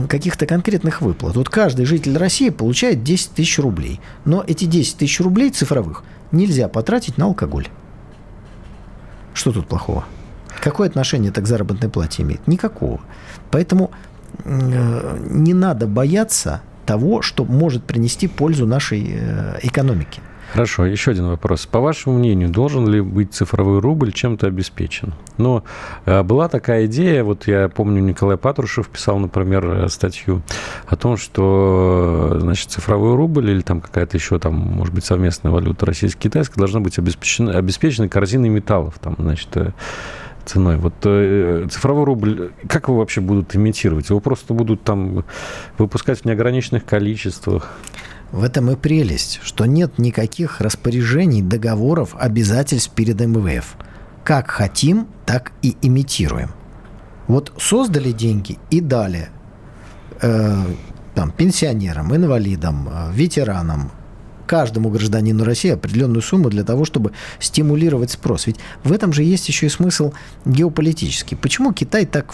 каких-то 0.07 0.45
конкретных 0.45 1.01
выплат. 1.01 1.35
Вот 1.35 1.49
каждый 1.49 1.85
житель 1.85 2.17
России 2.17 2.49
получает 2.49 3.03
10 3.03 3.31
тысяч 3.31 3.59
рублей. 3.59 3.99
Но 4.23 4.43
эти 4.47 4.63
10 4.65 4.97
тысяч 4.97 5.19
рублей 5.19 5.49
цифровых 5.49 6.03
нельзя 6.31 6.69
потратить 6.69 7.17
на 7.17 7.25
алкоголь. 7.25 7.67
Что 9.33 9.51
тут 9.51 9.67
плохого? 9.67 10.05
Какое 10.61 10.87
отношение 10.87 11.31
это 11.31 11.41
к 11.41 11.47
заработной 11.47 11.89
плате 11.89 12.23
имеет? 12.23 12.47
Никакого. 12.47 13.01
Поэтому 13.51 13.91
Э, 13.91 14.12
не 14.45 15.53
надо 15.53 15.87
бояться 15.87 16.61
того, 16.85 17.21
что 17.21 17.45
может 17.45 17.83
принести 17.83 18.27
пользу 18.27 18.65
нашей 18.65 19.15
э, 19.15 19.59
экономике. 19.63 20.21
Хорошо, 20.51 20.85
еще 20.85 21.11
один 21.11 21.29
вопрос. 21.29 21.65
По 21.65 21.79
вашему 21.79 22.19
мнению, 22.19 22.49
должен 22.49 22.87
ли 22.87 23.01
быть 23.01 23.33
цифровой 23.33 23.79
рубль 23.79 24.11
чем-то 24.11 24.45
обеспечен? 24.45 25.15
Но 25.37 25.63
э, 26.05 26.21
была 26.21 26.47
такая 26.47 26.85
идея, 26.85 27.23
вот 27.23 27.47
я 27.47 27.69
помню, 27.69 28.03
Николай 28.03 28.37
Патрушев 28.37 28.87
писал, 28.87 29.17
например, 29.17 29.89
статью 29.89 30.43
о 30.85 30.95
том, 30.95 31.17
что 31.17 32.37
значит, 32.39 32.69
цифровой 32.69 33.15
рубль 33.15 33.49
или 33.49 33.61
там 33.61 33.81
какая-то 33.81 34.15
еще 34.15 34.37
там, 34.37 34.53
может 34.53 34.93
быть, 34.93 35.05
совместная 35.05 35.51
валюта 35.51 35.87
российско-китайская 35.87 36.59
должна 36.59 36.81
быть 36.81 36.99
обеспечена, 36.99 37.57
обеспечена 37.57 38.07
корзиной 38.07 38.49
металлов. 38.49 38.99
Там, 39.01 39.15
значит, 39.17 39.49
ценой. 40.45 40.77
Вот 40.77 40.93
э, 41.03 41.67
цифровой 41.71 42.05
рубль, 42.05 42.51
как 42.67 42.87
его 42.87 42.97
вообще 42.97 43.21
будут 43.21 43.55
имитировать? 43.55 44.09
Его 44.09 44.19
просто 44.19 44.53
будут 44.53 44.83
там 44.83 45.25
выпускать 45.77 46.21
в 46.21 46.25
неограниченных 46.25 46.85
количествах? 46.85 47.71
В 48.31 48.43
этом 48.43 48.71
и 48.71 48.75
прелесть, 48.75 49.39
что 49.43 49.65
нет 49.65 49.99
никаких 49.99 50.59
распоряжений, 50.59 51.41
договоров, 51.41 52.15
обязательств 52.17 52.91
перед 52.93 53.19
МВФ. 53.19 53.75
Как 54.23 54.49
хотим, 54.49 55.07
так 55.25 55.51
и 55.61 55.75
имитируем. 55.81 56.49
Вот 57.27 57.53
создали 57.57 58.11
деньги 58.11 58.57
и 58.69 58.81
дали 58.81 59.29
э, 60.21 60.63
там, 61.13 61.31
пенсионерам, 61.31 62.15
инвалидам, 62.15 62.89
э, 62.91 63.11
ветеранам, 63.13 63.91
каждому 64.45 64.89
гражданину 64.89 65.43
России 65.43 65.71
определенную 65.71 66.21
сумму 66.21 66.49
для 66.49 66.63
того, 66.63 66.85
чтобы 66.85 67.11
стимулировать 67.39 68.11
спрос. 68.11 68.47
Ведь 68.47 68.57
в 68.83 68.91
этом 68.91 69.13
же 69.13 69.23
есть 69.23 69.47
еще 69.47 69.67
и 69.67 69.69
смысл 69.69 70.13
геополитический. 70.45 71.37
Почему 71.37 71.73
Китай 71.73 72.05
так 72.05 72.33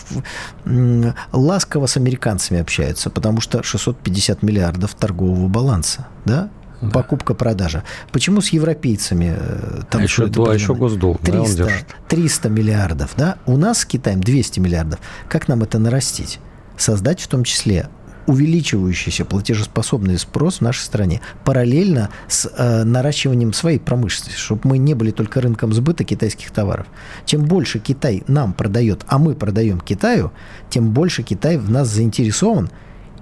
ласково 1.32 1.86
с 1.86 1.98
американцами 1.98 2.60
общается? 2.60 3.10
Потому 3.10 3.42
что 3.42 3.64
650 3.64 4.44
миллиардов 4.44 4.96
торгового 4.96 5.48
баланса, 5.48 6.08
да? 6.26 6.50
Да. 6.82 6.90
покупка-продажа. 6.92 7.84
Почему 8.12 8.40
с 8.40 8.50
европейцами 8.50 9.36
э, 9.38 9.82
там 9.90 10.00
а 10.00 10.04
еще, 10.04 10.24
а 10.24 10.54
еще 10.54 10.74
госдолг 10.74 11.20
300, 11.20 11.66
да, 11.66 11.72
300 12.08 12.50
миллиардов, 12.50 13.12
да? 13.18 13.38
У 13.46 13.58
нас 13.58 13.80
с 13.80 13.86
Китаем 13.86 14.22
200 14.22 14.62
миллиардов. 14.62 15.00
Как 15.28 15.50
нам 15.50 15.64
это 15.64 15.78
нарастить? 15.78 16.40
Создать 16.78 17.20
в 17.20 17.28
том 17.28 17.44
числе 17.44 17.90
увеличивающийся 18.30 19.26
платежеспособный 19.26 20.20
спрос 20.20 20.58
в 20.58 20.62
нашей 20.62 20.82
стране 20.82 21.20
параллельно 21.44 22.12
с 22.28 22.48
э, 22.56 22.84
наращиванием 22.84 23.54
своей 23.54 23.80
промышленности, 23.80 24.38
чтобы 24.38 24.62
мы 24.66 24.78
не 24.78 24.94
были 24.94 25.10
только 25.10 25.42
рынком 25.42 25.74
сбыта 25.74 26.04
китайских 26.04 26.52
товаров. 26.52 26.86
Чем 27.26 27.46
больше 27.46 27.80
Китай 27.80 28.24
нам 28.28 28.54
продает, 28.54 29.04
а 29.08 29.18
мы 29.18 29.34
продаем 29.34 29.80
Китаю, 29.80 30.32
тем 30.70 30.92
больше 30.92 31.24
Китай 31.24 31.58
в 31.58 31.72
нас 31.72 31.88
заинтересован, 31.88 32.70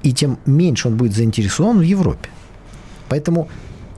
и 0.03 0.11
тем 0.11 0.39
меньше 0.45 0.89
он 0.89 0.97
будет 0.97 1.15
заинтересован 1.15 1.77
в 1.77 1.83
Европе. 1.83 2.29
Поэтому 3.07 3.47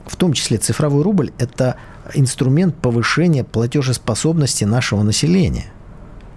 в 0.06 0.14
том 0.14 0.32
числе 0.32 0.58
цифровой 0.58 1.02
рубль– 1.02 1.32
это 1.38 1.74
инструмент 2.14 2.76
повышения 2.76 3.42
платежеспособности 3.42 4.62
нашего 4.62 5.02
населения. 5.02 5.72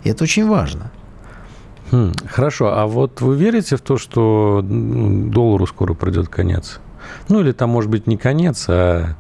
И 0.04 0.10
это 0.10 0.24
очень 0.24 0.48
важно– 0.48 0.92
Хм, 1.94 2.12
хорошо, 2.28 2.74
а 2.76 2.88
вот 2.88 3.22
вы 3.22 3.36
верите 3.36 3.76
в 3.76 3.82
то, 3.82 3.98
что 3.98 4.62
доллару 4.64 5.68
скоро 5.68 5.94
придет 5.94 6.28
конец? 6.28 6.80
Ну 7.30 7.42
или 7.42 7.52
там, 7.52 7.70
может 7.70 7.92
быть, 7.92 8.08
не 8.08 8.18
конец, 8.18 8.66
а 8.68 9.16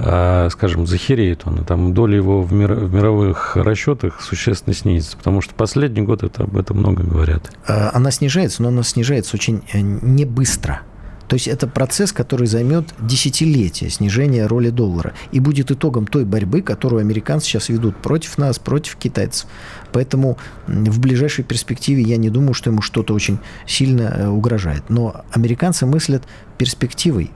а, 0.00 0.48
скажем, 0.50 0.86
захереет 0.86 1.42
он, 1.44 1.62
и 1.62 1.64
там 1.64 1.92
доля 1.92 2.14
его 2.14 2.42
в, 2.42 2.52
мир, 2.52 2.72
в 2.72 2.94
мировых 2.94 3.56
расчетах 3.56 4.20
существенно 4.20 4.72
снизится, 4.72 5.16
потому 5.16 5.40
что 5.40 5.54
последний 5.54 6.02
год 6.02 6.22
это 6.22 6.44
об 6.44 6.56
этом 6.56 6.78
много 6.78 7.02
говорят. 7.02 7.50
А, 7.66 7.90
она 7.92 8.12
снижается, 8.12 8.62
но 8.62 8.68
она 8.68 8.84
снижается 8.84 9.34
очень 9.34 9.64
э, 9.72 9.80
не 9.80 10.24
быстро. 10.24 10.82
То 11.28 11.34
есть 11.34 11.46
это 11.46 11.66
процесс, 11.66 12.12
который 12.12 12.46
займет 12.46 12.94
десятилетия 13.00 13.90
снижения 13.90 14.46
роли 14.46 14.70
доллара 14.70 15.12
и 15.30 15.40
будет 15.40 15.70
итогом 15.70 16.06
той 16.06 16.24
борьбы, 16.24 16.62
которую 16.62 17.00
американцы 17.00 17.46
сейчас 17.46 17.68
ведут 17.68 17.96
против 17.96 18.38
нас, 18.38 18.58
против 18.58 18.96
китайцев. 18.96 19.46
Поэтому 19.92 20.38
в 20.66 20.98
ближайшей 21.00 21.44
перспективе 21.44 22.02
я 22.02 22.16
не 22.16 22.30
думаю, 22.30 22.54
что 22.54 22.70
ему 22.70 22.80
что-то 22.80 23.12
очень 23.12 23.38
сильно 23.66 24.02
э, 24.02 24.28
угрожает. 24.28 24.88
Но 24.88 25.22
американцы 25.30 25.84
мыслят 25.84 26.22
перспективой. 26.56 27.30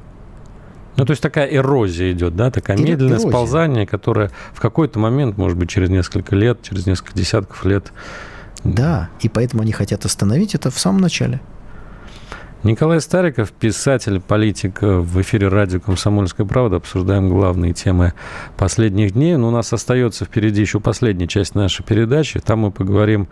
Ну, 0.97 1.05
то 1.05 1.11
есть 1.13 1.23
такая 1.23 1.47
эрозия 1.47 2.13
идет, 2.13 2.35
да, 2.35 2.51
такая 2.51 2.77
Эро- 2.79 2.83
медленное 2.83 3.15
эрозия. 3.15 3.29
сползание, 3.29 3.87
которое 3.87 4.31
в 4.55 4.61
какой-то 4.61 4.99
момент, 4.99 5.37
может 5.37 5.59
быть, 5.59 5.69
через 5.69 5.91
несколько 5.91 6.35
лет, 6.35 6.63
через 6.63 6.87
несколько 6.87 7.15
десятков 7.15 7.65
лет. 7.67 7.93
Да, 8.65 9.11
и 9.21 9.29
поэтому 9.29 9.63
они 9.63 9.73
хотят 9.73 10.05
остановить 10.07 10.55
это 10.55 10.71
в 10.71 10.79
самом 10.79 11.01
начале. 11.01 11.41
Николай 12.65 13.01
Стариков, 13.01 13.51
писатель, 13.51 14.21
политик 14.21 14.83
в 14.83 15.21
эфире 15.21 15.49
радио 15.49 15.81
«Комсомольская 15.81 16.47
правда». 16.47 16.77
Обсуждаем 16.77 17.29
главные 17.29 17.73
темы 17.73 18.13
последних 18.57 19.15
дней. 19.15 19.35
Но 19.35 19.49
у 19.49 19.51
нас 19.51 19.73
остается 19.73 20.27
впереди 20.27 20.61
еще 20.61 20.79
последняя 20.79 21.27
часть 21.27 21.57
нашей 21.57 21.85
передачи. 21.85 22.39
Там 22.39 22.61
мы 22.61 22.71
поговорим 22.71 23.27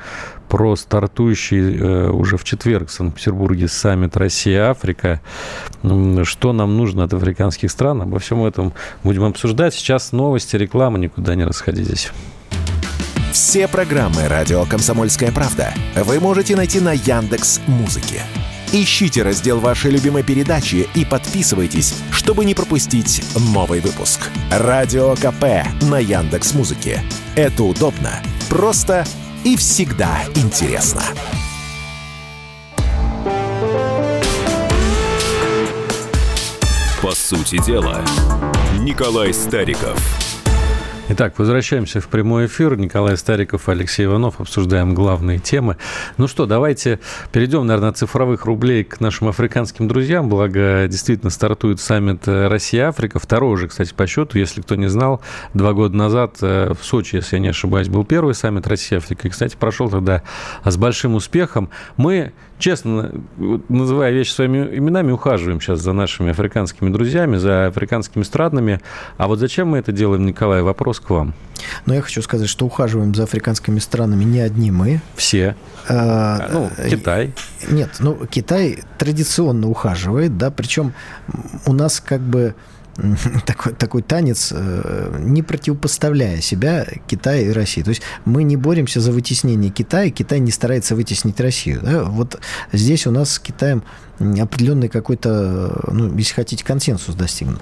про 0.48 0.74
стартующий 0.74 1.78
э, 1.78 2.10
уже 2.10 2.38
в 2.38 2.42
четверг 2.42 2.88
в 2.88 2.92
Санкт-Петербурге 2.92 3.68
саммит 3.68 4.16
Россия-Африка. 4.16 5.20
Что 6.24 6.52
нам 6.52 6.76
нужно 6.76 7.04
от 7.04 7.14
африканских 7.14 7.70
стран? 7.70 8.02
Обо 8.02 8.18
всем 8.18 8.44
этом 8.44 8.72
будем 9.04 9.22
обсуждать. 9.22 9.74
Сейчас 9.74 10.10
новости, 10.10 10.56
реклама. 10.56 10.98
Никуда 10.98 11.36
не 11.36 11.44
расходитесь. 11.44 12.10
Все 13.30 13.68
программы 13.68 14.26
радио 14.26 14.64
«Комсомольская 14.64 15.30
правда» 15.30 15.72
вы 15.94 16.18
можете 16.18 16.56
найти 16.56 16.80
на 16.80 16.94
Яндекс 16.94 17.60
Музыке. 17.68 18.22
Ищите 18.72 19.24
раздел 19.24 19.58
вашей 19.58 19.90
любимой 19.90 20.22
передачи 20.22 20.88
и 20.94 21.04
подписывайтесь, 21.04 21.92
чтобы 22.12 22.44
не 22.44 22.54
пропустить 22.54 23.20
новый 23.52 23.80
выпуск. 23.80 24.20
Радио 24.48 25.16
КП 25.16 25.66
на 25.90 25.98
Яндекс 25.98 26.54
Музыке. 26.54 27.02
Это 27.34 27.64
удобно, 27.64 28.22
просто 28.48 29.04
и 29.42 29.56
всегда 29.56 30.22
интересно. 30.36 31.02
По 37.02 37.10
сути 37.10 37.60
дела, 37.64 38.04
Николай 38.78 39.34
Стариков– 39.34 39.98
Итак, 41.12 41.40
возвращаемся 41.40 42.00
в 42.00 42.06
прямой 42.06 42.46
эфир. 42.46 42.76
Николай 42.76 43.16
Стариков, 43.16 43.68
Алексей 43.68 44.04
Иванов. 44.04 44.40
Обсуждаем 44.40 44.94
главные 44.94 45.40
темы. 45.40 45.76
Ну 46.18 46.28
что, 46.28 46.46
давайте 46.46 47.00
перейдем, 47.32 47.66
наверное, 47.66 47.90
от 47.90 47.98
цифровых 47.98 48.44
рублей 48.44 48.84
к 48.84 49.00
нашим 49.00 49.26
африканским 49.26 49.88
друзьям. 49.88 50.28
Благо, 50.28 50.86
действительно, 50.86 51.30
стартует 51.30 51.80
саммит 51.80 52.28
Россия-Африка. 52.28 53.18
Второй 53.18 53.54
уже, 53.54 53.66
кстати, 53.66 53.92
по 53.92 54.06
счету. 54.06 54.38
Если 54.38 54.60
кто 54.60 54.76
не 54.76 54.86
знал, 54.86 55.20
два 55.52 55.72
года 55.72 55.96
назад 55.96 56.36
э, 56.42 56.74
в 56.80 56.84
Сочи, 56.84 57.16
если 57.16 57.36
я 57.36 57.42
не 57.42 57.48
ошибаюсь, 57.48 57.88
был 57.88 58.04
первый 58.04 58.34
саммит 58.34 58.68
Россия-Африка. 58.68 59.26
И, 59.26 59.32
кстати, 59.32 59.56
прошел 59.58 59.90
тогда 59.90 60.22
с 60.62 60.76
большим 60.76 61.16
успехом. 61.16 61.70
Мы 61.96 62.32
честно, 62.60 63.10
называя 63.68 64.12
вещи 64.12 64.30
своими 64.30 64.76
именами, 64.76 65.10
ухаживаем 65.10 65.60
сейчас 65.60 65.80
за 65.80 65.92
нашими 65.92 66.30
африканскими 66.30 66.90
друзьями, 66.90 67.36
за 67.36 67.66
африканскими 67.66 68.22
странами. 68.22 68.80
А 69.16 69.26
вот 69.26 69.40
зачем 69.40 69.68
мы 69.68 69.78
это 69.78 69.90
делаем, 69.90 70.24
Николай? 70.24 70.62
Вопрос 70.62 71.00
к 71.00 71.10
вам. 71.10 71.34
Но 71.86 71.94
я 71.94 72.02
хочу 72.02 72.22
сказать, 72.22 72.48
что 72.48 72.66
ухаживаем 72.66 73.14
за 73.14 73.24
африканскими 73.24 73.78
странами 73.80 74.24
не 74.24 74.40
одни 74.40 74.70
мы. 74.70 75.00
Все. 75.16 75.56
А, 75.88 76.48
ну, 76.52 76.70
Китай. 76.88 77.34
Нет, 77.68 77.96
ну, 77.98 78.26
Китай 78.30 78.82
традиционно 78.98 79.68
ухаживает, 79.68 80.38
да, 80.38 80.50
причем 80.50 80.92
у 81.66 81.72
нас 81.72 82.00
как 82.00 82.20
бы 82.20 82.54
такой, 83.46 83.72
такой 83.72 84.02
танец, 84.02 84.52
э, 84.54 85.18
не 85.20 85.42
противопоставляя 85.42 86.40
себя 86.40 86.86
Китаю 87.06 87.50
и 87.50 87.52
России. 87.52 87.82
То 87.82 87.90
есть 87.90 88.02
мы 88.24 88.42
не 88.42 88.56
боремся 88.56 89.00
за 89.00 89.12
вытеснение 89.12 89.70
Китая, 89.70 90.10
Китай 90.10 90.40
не 90.40 90.50
старается 90.50 90.94
вытеснить 90.94 91.40
Россию. 91.40 91.80
Да? 91.82 92.04
Вот 92.04 92.40
здесь 92.72 93.06
у 93.06 93.10
нас 93.10 93.32
с 93.32 93.38
Китаем 93.38 93.82
определенный 94.20 94.88
какой-то, 94.88 95.90
ну, 95.90 96.14
если 96.16 96.34
хотите, 96.34 96.62
консенсус 96.64 97.14
достигнут. 97.14 97.60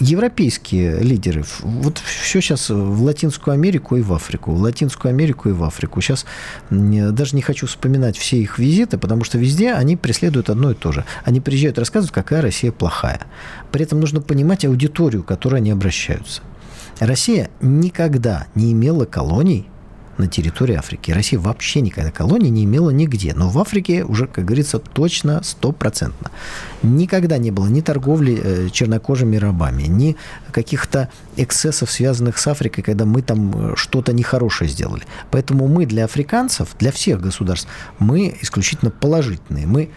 Европейские 0.00 0.98
лидеры, 0.98 1.44
вот 1.60 1.98
все 1.98 2.40
сейчас 2.40 2.70
в 2.70 3.02
Латинскую 3.02 3.54
Америку 3.54 3.96
и 3.96 4.02
в 4.02 4.12
Африку, 4.12 4.50
в 4.52 4.60
Латинскую 4.60 5.10
Америку 5.10 5.48
и 5.48 5.52
в 5.52 5.62
Африку. 5.62 6.00
Сейчас 6.00 6.26
даже 6.70 7.36
не 7.36 7.42
хочу 7.42 7.68
вспоминать 7.68 8.18
все 8.18 8.38
их 8.38 8.58
визиты, 8.58 8.98
потому 8.98 9.22
что 9.22 9.38
везде 9.38 9.72
они 9.72 9.96
преследуют 9.96 10.50
одно 10.50 10.72
и 10.72 10.74
то 10.74 10.90
же. 10.90 11.04
Они 11.24 11.40
приезжают 11.40 11.78
рассказывают, 11.78 12.12
какая 12.12 12.42
Россия 12.42 12.72
плохая. 12.72 13.20
При 13.70 13.84
этом 13.84 14.00
нужно 14.00 14.20
понимать 14.20 14.64
аудиторию, 14.64 15.22
к 15.22 15.26
которой 15.28 15.56
они 15.56 15.70
обращаются. 15.70 16.42
Россия 16.98 17.48
никогда 17.62 18.48
не 18.54 18.72
имела 18.72 19.06
колоний 19.06 19.69
на 20.20 20.28
территории 20.28 20.76
Африки. 20.76 21.10
Россия 21.10 21.40
вообще 21.40 21.80
никогда 21.80 22.10
колонии 22.10 22.50
не 22.50 22.64
имела 22.64 22.90
нигде. 22.90 23.34
Но 23.34 23.48
в 23.48 23.58
Африке 23.58 24.04
уже, 24.04 24.26
как 24.26 24.44
говорится, 24.44 24.78
точно 24.78 25.42
стопроцентно. 25.42 26.30
Никогда 26.82 27.38
не 27.38 27.50
было 27.50 27.66
ни 27.66 27.80
торговли 27.80 28.40
э, 28.42 28.68
чернокожими 28.70 29.36
рабами, 29.36 29.84
ни 29.84 30.16
каких-то 30.52 31.08
эксцессов, 31.36 31.90
связанных 31.90 32.38
с 32.38 32.46
Африкой, 32.46 32.84
когда 32.84 33.04
мы 33.04 33.22
там 33.22 33.72
э, 33.72 33.76
что-то 33.76 34.12
нехорошее 34.12 34.70
сделали. 34.70 35.02
Поэтому 35.30 35.66
мы 35.66 35.86
для 35.86 36.04
африканцев, 36.04 36.68
для 36.78 36.92
всех 36.92 37.20
государств, 37.20 37.68
мы 37.98 38.36
исключительно 38.40 38.90
положительные. 38.90 39.66
Мы 39.66 39.90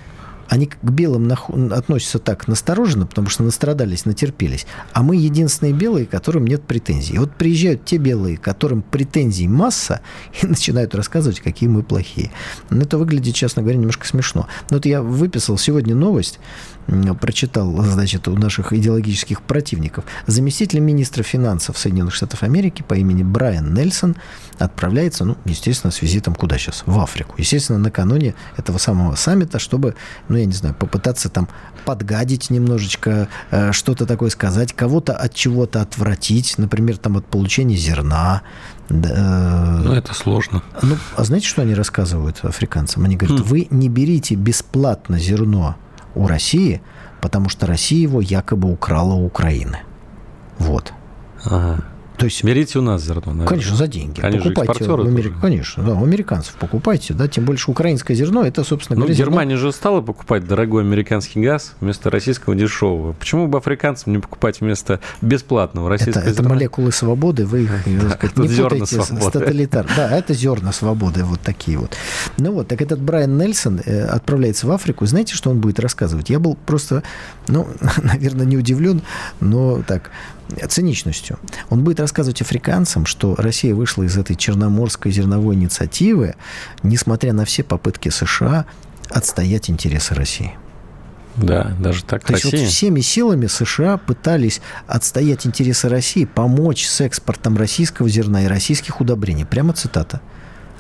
они 0.50 0.68
к 0.68 0.78
белым 0.84 1.32
относятся 1.72 2.20
так 2.20 2.48
настороженно, 2.48 3.06
потому 3.06 3.30
что 3.30 3.44
настрадались, 3.44 4.06
натерпелись. 4.06 4.66
А 4.92 5.04
мы 5.04 5.16
единственные 5.16 5.74
белые, 5.74 6.06
которым 6.06 6.46
нет 6.46 6.64
претензий. 6.64 7.16
И 7.16 7.18
вот 7.18 7.36
приезжают 7.36 7.86
те 7.86 7.98
белые, 7.98 8.38
которым 8.38 8.82
претензий 8.82 9.48
масса, 9.48 10.02
и 10.42 10.46
начинают 10.46 10.96
рассказывать, 10.96 11.40
какие 11.40 11.70
мы 11.70 11.84
плохие. 11.84 12.32
Но 12.70 12.82
это 12.82 12.98
выглядит, 12.98 13.36
честно 13.36 13.62
говоря, 13.62 13.78
немножко 13.78 14.08
смешно. 14.08 14.48
Но 14.70 14.78
вот 14.78 14.86
я 14.86 15.02
выписал 15.02 15.58
сегодня 15.58 15.96
новость, 15.96 16.40
прочитал, 17.20 17.76
значит, 17.84 18.28
у 18.28 18.36
наших 18.36 18.74
идеологических 18.74 19.42
противников. 19.42 20.06
Заместитель 20.28 20.80
министра 20.80 21.24
финансов 21.24 21.78
Соединенных 21.78 22.14
Штатов 22.14 22.44
Америки 22.44 22.84
по 22.88 22.94
имени 22.94 23.24
Брайан 23.24 23.74
Нельсон 23.74 24.16
отправляется, 24.60 25.26
ну, 25.26 25.38
естественно, 25.46 25.92
с 25.92 26.02
визитом 26.02 26.36
куда 26.36 26.58
сейчас? 26.58 26.84
В 26.86 27.00
Африку. 27.00 27.36
Естественно, 27.38 27.80
накануне 27.80 28.36
этого 28.58 28.78
самого 28.78 29.16
саммита, 29.16 29.60
чтобы, 29.60 29.96
ну, 30.28 30.38
я 30.38 30.46
не 30.46 30.54
знаю, 30.54 30.76
попытаться 30.76 31.30
там 31.30 31.48
подгадить 31.86 32.50
немножечко, 32.50 33.28
э, 33.52 33.72
что-то 33.72 34.06
такое 34.06 34.30
сказать, 34.30 34.74
кого-то 34.74 35.14
от 35.16 35.34
чего-то 35.34 35.82
отвратить, 35.82 36.58
например, 36.58 36.98
там 36.98 37.18
от 37.18 37.26
получения 37.26 37.76
зерна, 37.76 38.42
да. 38.90 39.80
Ну, 39.84 39.94
это 39.94 40.14
сложно. 40.14 40.62
Ну, 40.82 40.98
а 41.16 41.24
знаете, 41.24 41.48
что 41.48 41.62
они 41.62 41.74
рассказывают 41.74 42.44
африканцам? 42.44 43.06
Они 43.06 43.16
говорят, 43.16 43.40
хм. 43.40 43.44
вы 43.44 43.68
не 43.70 43.90
берите 43.90 44.36
бесплатно 44.36 45.18
зерно 45.20 45.78
у 46.16 46.28
России, 46.28 46.82
потому 47.22 47.50
что 47.50 47.66
Россия 47.66 48.02
его 48.02 48.22
якобы 48.22 48.72
украла 48.72 49.14
у 49.14 49.26
Украины. 49.26 49.80
Вот. 50.58 50.94
Ага. 51.46 51.84
То 52.24 52.28
есть, 52.28 52.42
Берите 52.42 52.80
у 52.80 52.82
нас 52.82 53.04
зерно, 53.04 53.34
наверное. 53.34 53.48
Конечно, 53.48 53.76
за 53.76 53.86
деньги. 53.86 54.22
Они 54.22 54.38
покупайте 54.38 54.86
в 54.86 55.02
Америк... 55.02 55.34
Конечно, 55.42 55.84
да, 55.84 55.94
у 55.94 56.06
американцев 56.06 56.54
покупайте, 56.56 57.14
да, 57.14 57.28
тем 57.28 57.44
больше 57.44 57.70
украинское 57.70 58.16
зерно, 58.16 58.46
это, 58.46 58.64
собственно 58.64 58.96
говоря, 58.96 59.12
ну, 59.12 59.18
зерно... 59.18 59.32
Германия 59.32 59.58
же 59.58 59.74
стала 59.74 60.00
покупать 60.00 60.48
дорогой 60.48 60.84
американский 60.84 61.42
газ 61.42 61.74
вместо 61.82 62.10
российского 62.10 62.56
дешевого. 62.56 63.12
Почему 63.12 63.48
бы 63.48 63.58
африканцам 63.58 64.14
не 64.14 64.20
покупать 64.20 64.62
вместо 64.62 65.02
бесплатного 65.22 65.90
российского 65.90 66.22
это, 66.22 66.32
зерна? 66.32 66.46
Это 66.46 66.54
молекулы 66.56 66.94
свободы, 66.94 67.46
вы 67.46 67.64
их 67.64 67.86
не 68.38 68.48
путайте 68.48 69.02
с, 69.02 69.06
с 69.06 69.32
тоталитар. 69.32 69.86
Да, 69.98 70.18
это 70.18 70.34
зерна 70.34 70.72
свободы, 70.72 71.26
вот 71.26 71.42
такие 71.42 71.78
вот. 71.78 71.98
Ну 72.38 72.54
вот, 72.54 72.70
так 72.70 72.82
этот 72.82 73.02
Брайан 73.02 73.38
Нельсон 73.38 73.82
э, 73.84 74.06
отправляется 74.06 74.66
в 74.66 74.72
Африку, 74.72 75.06
знаете, 75.06 75.36
что 75.36 75.50
он 75.50 75.60
будет 75.60 75.78
рассказывать? 75.82 76.30
Я 76.30 76.40
был 76.40 76.58
просто, 76.66 77.04
ну, 77.50 77.68
наверное, 78.02 78.46
не 78.46 78.56
удивлен, 78.56 79.02
но 79.42 79.84
так, 79.86 80.10
циничностью. 80.70 81.40
Он 81.70 81.84
будет 81.84 82.00
рассказывать 82.00 82.42
африканцам, 82.42 83.06
что 83.06 83.36
Россия 83.36 83.74
вышла 83.74 84.04
из 84.04 84.18
этой 84.18 84.36
черноморской 84.36 85.12
зерновой 85.12 85.56
инициативы, 85.56 86.36
несмотря 86.84 87.34
на 87.34 87.46
все 87.46 87.64
попытки 87.64 88.10
США 88.10 88.66
отстоять 89.10 89.70
интересы 89.70 90.16
России. 90.16 90.54
Да, 91.36 91.76
даже 91.80 92.04
так. 92.04 92.24
То 92.24 92.34
Россия... 92.34 92.52
есть 92.52 92.64
вот 92.64 92.72
всеми 92.72 93.02
силами 93.02 93.48
США 93.48 93.98
пытались 93.98 94.62
отстоять 94.88 95.48
интересы 95.48 95.90
России, 95.90 96.26
помочь 96.26 96.86
с 96.86 97.02
экспортом 97.02 97.58
российского 97.58 98.08
зерна 98.08 98.44
и 98.44 98.48
российских 98.48 99.02
удобрений. 99.02 99.46
Прямо 99.46 99.74
цитата. 99.74 100.22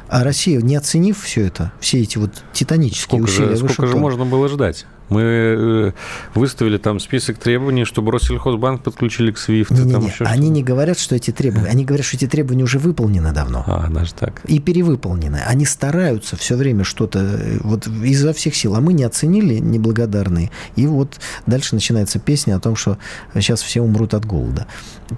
А 0.09 0.23
Россия, 0.23 0.61
не 0.61 0.75
оценив 0.75 1.19
все 1.23 1.47
это, 1.47 1.71
все 1.79 2.01
эти 2.01 2.19
вот 2.19 2.43
титанические 2.53 3.19
сколько 3.19 3.31
усилия... 3.31 3.55
Же, 3.55 3.67
сколько 3.69 3.87
же 3.87 3.97
можно 3.97 4.25
было 4.25 4.47
ждать? 4.47 4.85
Мы 5.13 5.21
э, 5.21 5.91
выставили 6.33 6.77
там 6.77 6.99
список 6.99 7.37
требований, 7.37 7.85
чтобы 7.85 8.11
Россельхозбанк 8.11 8.81
подключили 8.81 9.31
к 9.31 9.37
SWIFT. 9.37 9.73
Не, 9.73 9.85
не, 9.85 9.93
не. 9.95 10.07
еще 10.07 10.25
Они 10.25 10.49
не 10.49 10.63
говорят, 10.63 10.97
что 10.97 11.15
эти 11.15 11.31
требования. 11.31 11.69
Они 11.69 11.85
говорят, 11.85 12.05
что 12.05 12.17
эти 12.17 12.27
требования 12.27 12.63
уже 12.63 12.79
выполнены 12.79 13.31
давно. 13.31 13.63
А, 13.67 13.87
даже 13.89 14.13
так. 14.13 14.41
И 14.45 14.59
перевыполнены. 14.59 15.41
Они 15.45 15.65
стараются 15.65 16.35
все 16.35 16.55
время 16.55 16.83
что-то 16.83 17.19
э, 17.19 17.59
вот 17.61 17.87
изо 17.87 18.33
всех 18.33 18.55
сил. 18.55 18.75
А 18.75 18.81
мы 18.81 18.93
не 18.93 19.03
оценили, 19.03 19.59
неблагодарные. 19.59 20.49
И 20.75 20.87
вот 20.87 21.19
дальше 21.45 21.75
начинается 21.75 22.17
песня 22.17 22.55
о 22.55 22.59
том, 22.59 22.75
что 22.75 22.97
сейчас 23.35 23.61
все 23.61 23.81
умрут 23.81 24.15
от 24.15 24.25
голода. 24.25 24.65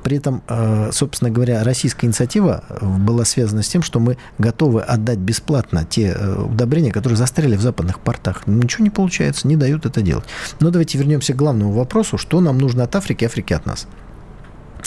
При 0.03 0.17
этом, 0.17 0.43
э, 0.49 0.89
собственно 0.91 1.31
говоря, 1.31 1.63
российская 1.63 2.07
инициатива 2.07 2.65
была 2.81 3.23
связана 3.23 3.63
с 3.63 3.69
тем, 3.69 3.81
что 3.81 4.01
мы 4.01 4.17
готовы 4.39 4.81
отдать 4.81 5.19
бесплатно 5.19 5.85
те 5.89 6.13
удобрения, 6.15 6.91
которые 6.91 7.15
застряли 7.15 7.55
в 7.55 7.61
западных 7.61 7.99
портах. 7.99 8.45
Ничего 8.45 8.83
не 8.83 8.89
получается, 8.89 9.47
не 9.47 9.55
дают 9.55 9.84
это 9.85 10.01
делать. 10.01 10.25
Но 10.59 10.69
давайте 10.69 10.97
вернемся 10.97 11.33
к 11.33 11.37
главному 11.37 11.71
вопросу, 11.71 12.17
что 12.17 12.41
нам 12.41 12.57
нужно 12.57 12.83
от 12.83 12.95
Африки, 12.95 13.25
Африки 13.25 13.53
от 13.53 13.65
нас. 13.65 13.87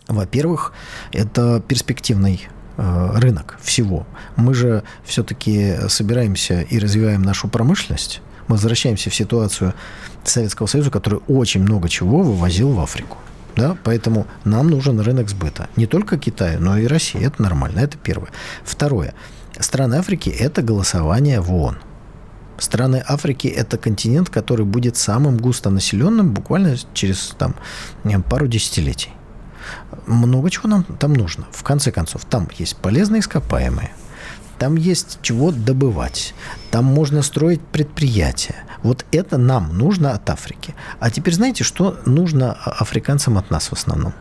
Во-первых, 0.07 0.73
это 1.13 1.63
перспективный 1.67 2.49
э, 2.77 3.11
рынок 3.17 3.59
всего. 3.63 4.07
Мы 4.37 4.55
же 4.55 4.83
все-таки 5.05 5.77
собираемся 5.89 6.63
и 6.63 6.79
развиваем 6.79 7.23
нашу 7.23 7.49
промышленность. 7.49 8.23
Мы 8.49 8.57
возвращаемся 8.57 9.11
в 9.11 9.15
ситуацию 9.15 9.75
Советского 10.25 10.67
Союза, 10.67 10.91
который 10.91 11.21
очень 11.29 11.61
много 11.63 11.89
чего 11.89 12.23
вывозил 12.23 12.73
в 12.73 12.81
Африку. 12.81 13.19
Да, 13.57 13.77
поэтому 13.83 14.27
нам 14.45 14.71
нужен 14.71 15.01
рынок 15.01 15.29
сбыта. 15.29 15.69
Не 15.77 15.87
только 15.87 16.17
Китая, 16.17 16.59
но 16.61 16.79
и 16.79 16.87
России. 16.87 17.21
Это 17.21 17.43
нормально. 17.43 17.81
Это 17.81 17.99
первое. 17.99 18.31
Второе. 18.65 19.15
Страны 19.59 19.97
Африки– 19.97 20.29
это 20.39 20.63
голосование 20.63 21.41
в 21.41 21.53
ООН. 21.53 21.79
Страны 22.59 23.03
Африки– 23.07 23.47
это 23.57 23.79
континент, 23.79 24.31
который 24.31 24.65
будет 24.65 24.97
самым 24.97 25.37
густонаселенным 25.37 26.33
буквально 26.33 26.77
через 26.93 27.35
там, 27.39 27.55
пару 28.29 28.49
десятилетий. 28.49 29.11
Много 30.07 30.51
чего 30.51 30.69
нам 30.69 30.85
там 30.85 31.13
нужно. 31.13 31.47
В 31.53 31.63
конце 31.63 31.93
концов, 31.93 32.25
там 32.25 32.49
есть 32.59 32.77
полезные 32.77 33.21
ископаемые, 33.21 33.93
там 34.59 34.77
есть 34.77 35.19
чего 35.23 35.53
добывать, 35.53 36.35
там 36.71 36.85
можно 36.85 37.23
строить 37.23 37.61
предприятия. 37.61 38.57
Вот 38.83 39.05
это 39.13 39.39
нам 39.39 39.77
нужно 39.77 40.13
от 40.13 40.29
Африки. 40.31 40.75
А 41.01 41.11
теперь 41.11 41.35
знаете, 41.35 41.65
что 41.65 41.99
нужно 42.07 42.53
африканцам 42.53 43.39
от 43.39 43.51
нас 43.51 43.69
в 43.69 43.73
основном? 43.73 44.15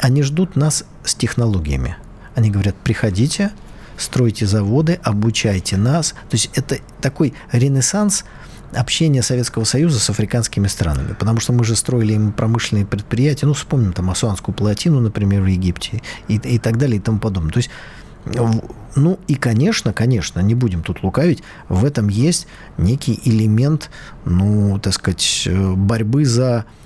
Они 0.00 0.22
ждут 0.22 0.56
нас 0.56 0.84
с 1.04 1.14
технологиями. 1.14 1.96
Они 2.34 2.50
говорят, 2.50 2.74
приходите, 2.76 3.52
стройте 3.96 4.46
заводы, 4.46 4.98
обучайте 5.02 5.76
нас. 5.76 6.12
То 6.12 6.34
есть 6.34 6.50
это 6.54 6.78
такой 7.00 7.34
ренессанс 7.52 8.24
общения 8.72 9.22
Советского 9.22 9.64
Союза 9.64 10.00
с 10.00 10.10
африканскими 10.10 10.66
странами. 10.66 11.14
Потому 11.14 11.40
что 11.40 11.52
мы 11.52 11.64
же 11.64 11.76
строили 11.76 12.14
им 12.14 12.32
промышленные 12.32 12.86
предприятия. 12.86 13.46
Ну, 13.46 13.54
вспомним 13.54 13.92
там 13.92 14.10
Асуанскую 14.10 14.54
плотину, 14.54 15.00
например, 15.00 15.42
в 15.42 15.46
Египте 15.46 16.02
и, 16.28 16.36
и 16.36 16.58
так 16.58 16.78
далее 16.78 16.98
и 16.98 17.00
тому 17.00 17.18
подобное. 17.18 17.52
То 17.52 17.58
есть 17.58 17.70
ну 18.96 19.18
и, 19.26 19.34
конечно, 19.34 19.92
конечно, 19.92 20.40
не 20.40 20.54
будем 20.54 20.82
тут 20.82 21.02
лукавить, 21.02 21.42
в 21.68 21.84
этом 21.84 22.08
есть 22.08 22.46
некий 22.78 23.20
элемент, 23.24 23.90
ну, 24.24 24.78
так 24.78 24.94
сказать, 24.94 25.46
борьбы 25.46 26.24
за 26.24 26.64
э, 26.64 26.83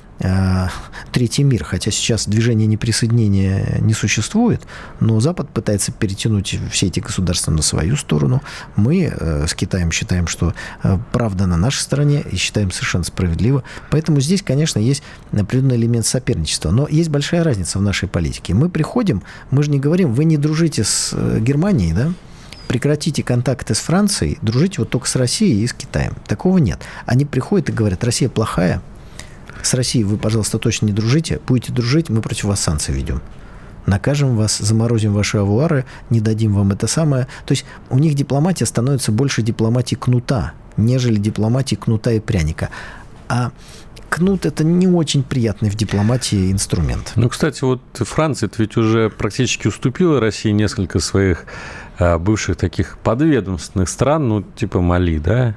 третий 1.12 1.44
мир, 1.44 1.64
хотя 1.64 1.90
сейчас 1.90 2.26
движение 2.26 2.66
неприсоединения 2.66 3.78
не 3.80 3.94
существует, 3.94 4.62
но 5.00 5.20
Запад 5.20 5.48
пытается 5.50 5.92
перетянуть 5.92 6.58
все 6.70 6.86
эти 6.86 7.00
государства 7.00 7.50
на 7.50 7.62
свою 7.62 7.96
сторону. 7.96 8.42
Мы 8.76 9.12
э, 9.12 9.46
с 9.46 9.54
Китаем 9.54 9.92
считаем, 9.92 10.26
что 10.26 10.54
э, 10.82 10.98
правда 11.12 11.46
на 11.46 11.56
нашей 11.56 11.80
стороне 11.80 12.24
и 12.30 12.36
считаем 12.36 12.70
совершенно 12.70 13.04
справедливо. 13.04 13.62
Поэтому 13.90 14.20
здесь, 14.20 14.42
конечно, 14.42 14.78
есть 14.78 15.02
определенный 15.32 15.76
элемент 15.76 16.06
соперничества. 16.06 16.70
Но 16.70 16.88
есть 16.88 17.10
большая 17.10 17.44
разница 17.44 17.78
в 17.78 17.82
нашей 17.82 18.08
политике. 18.08 18.54
Мы 18.54 18.68
приходим, 18.68 19.22
мы 19.50 19.62
же 19.62 19.70
не 19.70 19.78
говорим, 19.78 20.12
вы 20.12 20.24
не 20.24 20.36
дружите 20.36 20.84
с 20.84 21.10
э, 21.12 21.38
Германией, 21.40 21.92
да? 21.92 22.12
прекратите 22.68 23.22
контакты 23.22 23.74
с 23.74 23.78
Францией, 23.78 24.38
дружите 24.42 24.76
вот 24.80 24.90
только 24.90 25.08
с 25.08 25.16
Россией 25.16 25.64
и 25.64 25.66
с 25.66 25.72
Китаем. 25.72 26.14
Такого 26.26 26.58
нет. 26.58 26.80
Они 27.06 27.24
приходят 27.24 27.70
и 27.70 27.72
говорят, 27.72 28.04
Россия 28.04 28.28
плохая, 28.28 28.82
с 29.62 29.74
Россией 29.74 30.04
вы, 30.04 30.16
пожалуйста, 30.16 30.58
точно 30.58 30.86
не 30.86 30.92
дружите. 30.92 31.40
Будете 31.46 31.72
дружить, 31.72 32.08
мы 32.08 32.20
против 32.22 32.44
вас 32.44 32.60
санкции 32.60 32.92
ведем. 32.92 33.20
Накажем 33.86 34.36
вас, 34.36 34.58
заморозим 34.58 35.14
ваши 35.14 35.38
авуары, 35.38 35.86
не 36.10 36.20
дадим 36.20 36.54
вам 36.54 36.72
это 36.72 36.86
самое. 36.86 37.26
То 37.46 37.52
есть 37.52 37.64
у 37.88 37.98
них 37.98 38.14
дипломатия 38.14 38.66
становится 38.66 39.12
больше 39.12 39.42
дипломатии 39.42 39.94
кнута, 39.94 40.52
нежели 40.76 41.16
дипломатии 41.16 41.74
кнута 41.74 42.12
и 42.12 42.20
пряника. 42.20 42.68
А 43.28 43.50
кнут 44.08 44.46
это 44.46 44.64
не 44.64 44.86
очень 44.86 45.22
приятный 45.22 45.70
в 45.70 45.74
дипломатии 45.74 46.52
инструмент. 46.52 47.12
Ну, 47.16 47.28
кстати, 47.28 47.62
вот 47.64 47.80
Франция 47.94 48.50
ведь 48.58 48.76
уже 48.76 49.10
практически 49.10 49.68
уступила 49.68 50.20
России 50.20 50.50
несколько 50.50 50.98
своих 51.00 51.44
а, 51.98 52.18
бывших 52.18 52.56
таких 52.56 52.98
подведомственных 52.98 53.88
стран, 53.88 54.28
ну, 54.28 54.42
типа 54.42 54.80
Мали, 54.80 55.18
да, 55.18 55.56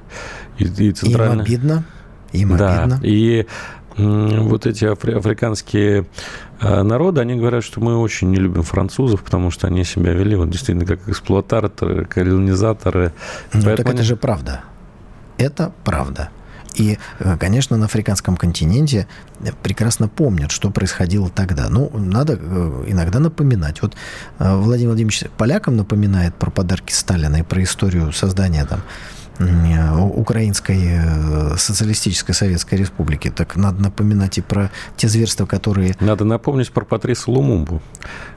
и, 0.58 0.64
и 0.64 0.92
центральная... 0.92 1.36
Им 1.36 1.40
обидно. 1.40 1.84
Им 2.32 2.56
да, 2.56 2.84
обидно. 2.84 3.00
и 3.02 3.46
вот 3.96 4.66
эти 4.66 4.84
афри- 4.84 5.14
африканские 5.16 6.06
народы, 6.60 7.20
они 7.20 7.34
говорят, 7.34 7.64
что 7.64 7.80
мы 7.80 7.98
очень 7.98 8.30
не 8.30 8.36
любим 8.36 8.62
французов, 8.62 9.22
потому 9.22 9.50
что 9.50 9.66
они 9.66 9.84
себя 9.84 10.12
вели 10.12 10.36
вот 10.36 10.50
действительно 10.50 10.86
как 10.86 11.08
эксплуататоры, 11.08 12.04
колонизаторы. 12.06 13.12
Ну, 13.52 13.62
так 13.62 13.80
это 13.80 14.02
же 14.02 14.16
правда. 14.16 14.60
Это 15.38 15.72
правда. 15.84 16.30
И, 16.74 16.98
конечно, 17.38 17.76
на 17.76 17.84
африканском 17.84 18.34
континенте 18.36 19.06
прекрасно 19.62 20.08
помнят, 20.08 20.50
что 20.50 20.70
происходило 20.70 21.28
тогда. 21.28 21.68
Ну, 21.68 21.90
надо 21.94 22.34
иногда 22.86 23.18
напоминать. 23.18 23.82
Вот 23.82 23.94
Владимир 24.38 24.90
Владимирович 24.90 25.24
полякам 25.36 25.76
напоминает 25.76 26.34
про 26.34 26.50
подарки 26.50 26.92
Сталина 26.92 27.36
и 27.36 27.42
про 27.42 27.62
историю 27.62 28.12
создания 28.12 28.64
там 28.64 28.80
Украинской 29.38 31.56
социалистической 31.56 32.34
советской 32.34 32.76
республики. 32.76 33.30
Так 33.30 33.56
надо 33.56 33.82
напоминать 33.82 34.38
и 34.38 34.40
про 34.40 34.70
те 34.96 35.08
зверства, 35.08 35.46
которые... 35.46 35.94
Надо 36.00 36.24
напомнить 36.24 36.70
про 36.70 36.84
Патрису 36.84 37.32
Лумумбу. 37.32 37.80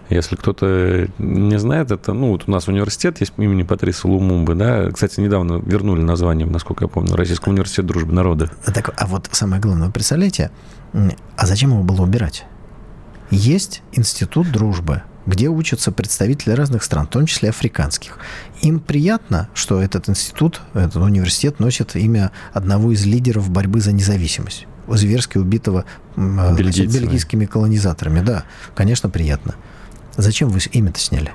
Если 0.09 0.35
кто-то 0.35 1.07
не 1.17 1.59
знает, 1.59 1.91
это, 1.91 2.13
ну, 2.13 2.29
вот 2.29 2.43
у 2.47 2.51
нас 2.51 2.67
университет 2.67 3.19
есть 3.21 3.33
имени 3.37 3.63
Патриса 3.63 4.07
Лумумбы, 4.07 4.53
да, 4.53 4.91
кстати, 4.91 5.19
недавно 5.19 5.61
вернули 5.65 6.01
название, 6.01 6.47
насколько 6.47 6.83
я 6.83 6.87
помню, 6.87 7.15
Российский 7.15 7.49
университет 7.49 7.87
дружбы 7.87 8.13
народа. 8.13 8.51
Так, 8.65 8.93
а 8.95 9.07
вот 9.07 9.27
самое 9.31 9.61
главное, 9.61 9.87
вы 9.87 9.93
представляете, 9.93 10.51
а 10.93 11.45
зачем 11.45 11.71
его 11.71 11.81
было 11.81 12.03
убирать? 12.03 12.45
Есть 13.31 13.81
институт 13.93 14.51
дружбы, 14.51 15.01
где 15.26 15.47
учатся 15.49 15.91
представители 15.91 16.51
разных 16.51 16.84
стран, 16.84 17.07
в 17.07 17.09
том 17.09 17.26
числе 17.26 17.49
африканских. 17.49 18.17
Им 18.61 18.80
приятно, 18.80 19.49
что 19.53 19.82
этот 19.82 20.09
институт, 20.09 20.61
этот 20.73 20.97
университет 20.97 21.59
носит 21.59 21.95
имя 21.95 22.32
одного 22.53 22.91
из 22.91 23.05
лидеров 23.05 23.49
борьбы 23.49 23.82
за 23.82 23.91
независимость 23.91 24.67
зверски 24.88 25.38
убитого 25.38 25.86
Бельгийцами. 26.15 26.88
бельгийскими 26.88 27.45
колонизаторами. 27.45 28.21
Да, 28.21 28.43
конечно, 28.76 29.09
приятно. 29.09 29.55
Зачем 30.15 30.49
вы 30.49 30.59
имя-то 30.71 30.99
сняли? 30.99 31.32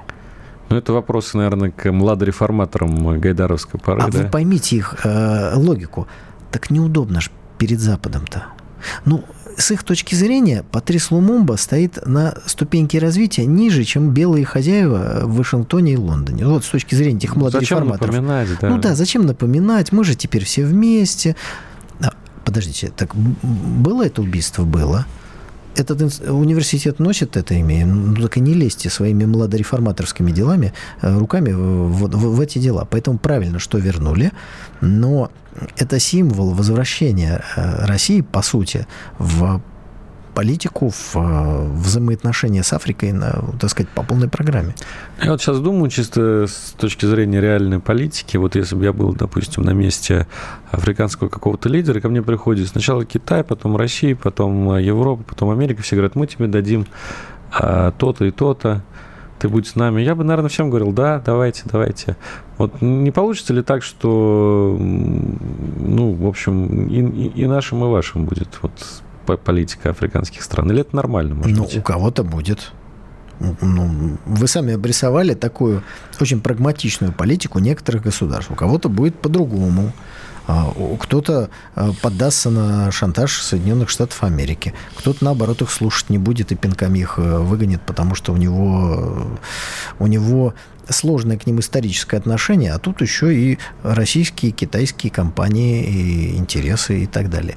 Ну, 0.69 0.77
это 0.77 0.93
вопросы, 0.93 1.37
наверное, 1.37 1.71
к 1.71 1.91
младореформаторам 1.91 3.19
Гайдаровской 3.19 3.81
поры. 3.81 4.03
А 4.03 4.09
да? 4.09 4.19
вы 4.19 4.29
поймите 4.29 4.77
их 4.77 4.95
э, 5.05 5.55
логику. 5.57 6.07
Так 6.53 6.71
неудобно 6.71 7.21
же 7.21 7.31
перед 7.59 7.81
Западом-то. 7.81 8.45
Ну, 9.05 9.25
с 9.61 9.71
их 9.71 9.85
точки 9.85 10.15
зрения, 10.15 10.65
Патрис 10.71 11.11
Лумумба 11.11 11.57
стоит 11.57 11.99
на 12.07 12.35
ступеньке 12.47 12.99
развития 12.99 13.47
ниже, 13.47 13.85
чем 13.85 14.11
белые 14.11 14.45
хозяева 14.45 15.23
в 15.25 15.37
Вашингтоне 15.37 15.93
и 15.93 15.97
Лондоне. 15.97 16.47
Вот 16.47 16.65
с 16.65 16.69
точки 16.69 16.95
зрения 16.95 17.19
этих 17.19 17.37
молодых 17.37 17.61
зачем 17.61 17.79
реформаторов. 17.79 18.15
Напоминать, 18.15 18.49
да. 18.61 18.69
Ну 18.69 18.79
да, 18.79 18.95
зачем 18.95 19.27
напоминать? 19.27 19.93
Мы 19.93 20.05
же 20.05 20.15
теперь 20.15 20.45
все 20.45 20.65
вместе. 20.65 21.37
А, 22.01 22.13
подождите, 22.45 22.93
так 22.97 23.15
было 23.15 24.05
это 24.07 24.23
убийство? 24.23 24.65
Было. 24.65 25.07
Этот 25.77 26.21
университет 26.29 26.99
носит 26.99 27.37
это 27.37 27.55
имя, 27.55 27.87
ну 27.87 28.17
так 28.17 28.37
и 28.37 28.41
не 28.41 28.55
лезьте 28.55 28.91
своими 28.91 29.25
младореформаторскими 29.25 30.33
делами, 30.33 30.73
руками 31.01 31.53
в, 31.53 32.09
в, 32.09 32.37
в 32.37 32.41
эти 32.41 32.59
дела. 32.59 32.87
Поэтому 32.91 33.19
правильно, 33.19 33.61
что 33.61 33.79
вернули, 33.79 34.33
но 34.81 35.31
это 35.77 35.99
символ 35.99 36.53
возвращения 36.53 37.43
России, 37.57 38.21
по 38.21 38.43
сути, 38.43 38.87
в 39.19 39.61
политику, 40.35 40.93
в 41.13 41.75
взаимоотношения 41.75 42.63
с 42.63 42.73
Африкой, 42.73 43.13
на, 43.13 43.45
так 43.61 43.69
сказать, 43.69 43.91
по 43.91 44.05
полной 44.05 44.29
программе. 44.29 44.75
Я 45.21 45.33
вот 45.33 45.43
сейчас 45.43 45.59
думаю, 45.59 45.91
чисто 45.91 46.47
с 46.47 46.73
точки 46.79 47.05
зрения 47.05 47.41
реальной 47.41 47.81
политики, 47.81 48.37
вот 48.37 48.55
если 48.55 48.77
бы 48.77 48.85
я 48.85 48.93
был, 48.93 49.13
допустим, 49.13 49.65
на 49.65 49.71
месте 49.71 50.29
африканского 50.71 51.29
какого-то 51.29 51.69
лидера, 51.69 52.01
ко 52.01 52.09
мне 52.09 52.23
приходит 52.23 52.69
сначала 52.69 53.05
Китай, 53.05 53.43
потом 53.43 53.77
Россия, 53.77 54.15
потом 54.15 54.77
Европа, 54.79 55.25
потом 55.25 55.51
Америка, 55.51 55.83
все 55.83 55.97
говорят, 55.97 56.15
мы 56.15 56.29
тебе 56.29 56.47
дадим 56.47 56.87
то-то 57.53 58.25
и 58.25 58.31
то-то, 58.31 58.85
ты 59.41 59.49
будь 59.49 59.67
с 59.67 59.75
нами. 59.75 60.03
Я 60.03 60.15
бы, 60.15 60.23
наверное, 60.23 60.51
всем 60.51 60.69
говорил, 60.69 60.93
да, 60.93 61.21
давайте, 61.25 61.63
давайте. 61.65 62.17
Вот 62.59 62.83
не 62.83 63.11
получится 63.11 63.55
ли 63.55 63.63
так, 63.63 63.83
что, 63.83 64.77
ну, 64.79 66.13
в 66.13 66.27
общем, 66.27 66.89
и, 66.89 67.01
и, 67.01 67.43
и 67.43 67.47
нашим, 67.47 67.83
и 67.85 67.89
вашим 67.89 68.27
будет 68.27 68.59
вот 68.61 69.41
политика 69.41 69.91
африканских 69.91 70.43
стран? 70.43 70.71
Или 70.71 70.83
это 70.83 70.95
нормально, 70.95 71.35
может 71.35 71.57
ну, 71.57 71.65
быть? 71.65 71.79
у 71.79 71.83
кого-то 71.83 72.23
будет. 72.23 72.73
Ну, 73.63 74.19
вы 74.27 74.47
сами 74.47 74.75
обрисовали 74.75 75.33
такую 75.33 75.83
очень 76.21 76.43
прагматичную 76.43 77.13
политику 77.13 77.59
некоторых 77.59 78.03
государств. 78.03 78.51
У 78.51 78.55
кого-то 78.55 78.91
будет 78.91 79.19
по-другому. 79.19 79.93
А, 80.47 80.73
кто-то 80.99 81.51
а, 81.75 81.93
поддастся 82.01 82.51
на 82.51 82.91
шантаж 82.91 83.41
Соединенных 83.41 83.89
Штатов 83.89 84.23
Америки, 84.23 84.75
кто-то, 84.97 85.25
наоборот, 85.25 85.63
их 85.63 85.71
слушать 85.71 86.11
не 86.11 86.19
будет 86.19 86.53
и 86.53 86.57
пинками 86.57 86.99
их 86.99 87.15
э, 87.19 87.39
выгонит, 87.39 87.83
потому 87.83 88.15
что 88.15 88.33
у 88.33 88.37
него, 88.37 89.39
у 89.99 90.07
него 90.07 90.55
сложное 90.89 91.39
к 91.39 91.47
ним 91.47 91.61
историческое 91.61 92.17
отношение, 92.17 92.73
а 92.73 92.79
тут 92.79 93.01
еще 93.01 93.35
и 93.35 93.59
российские, 93.83 94.53
китайские 94.53 95.13
компании, 95.13 95.85
и 95.85 96.37
интересы 96.37 97.05
и 97.05 97.07
так 97.07 97.31
далее. 97.31 97.57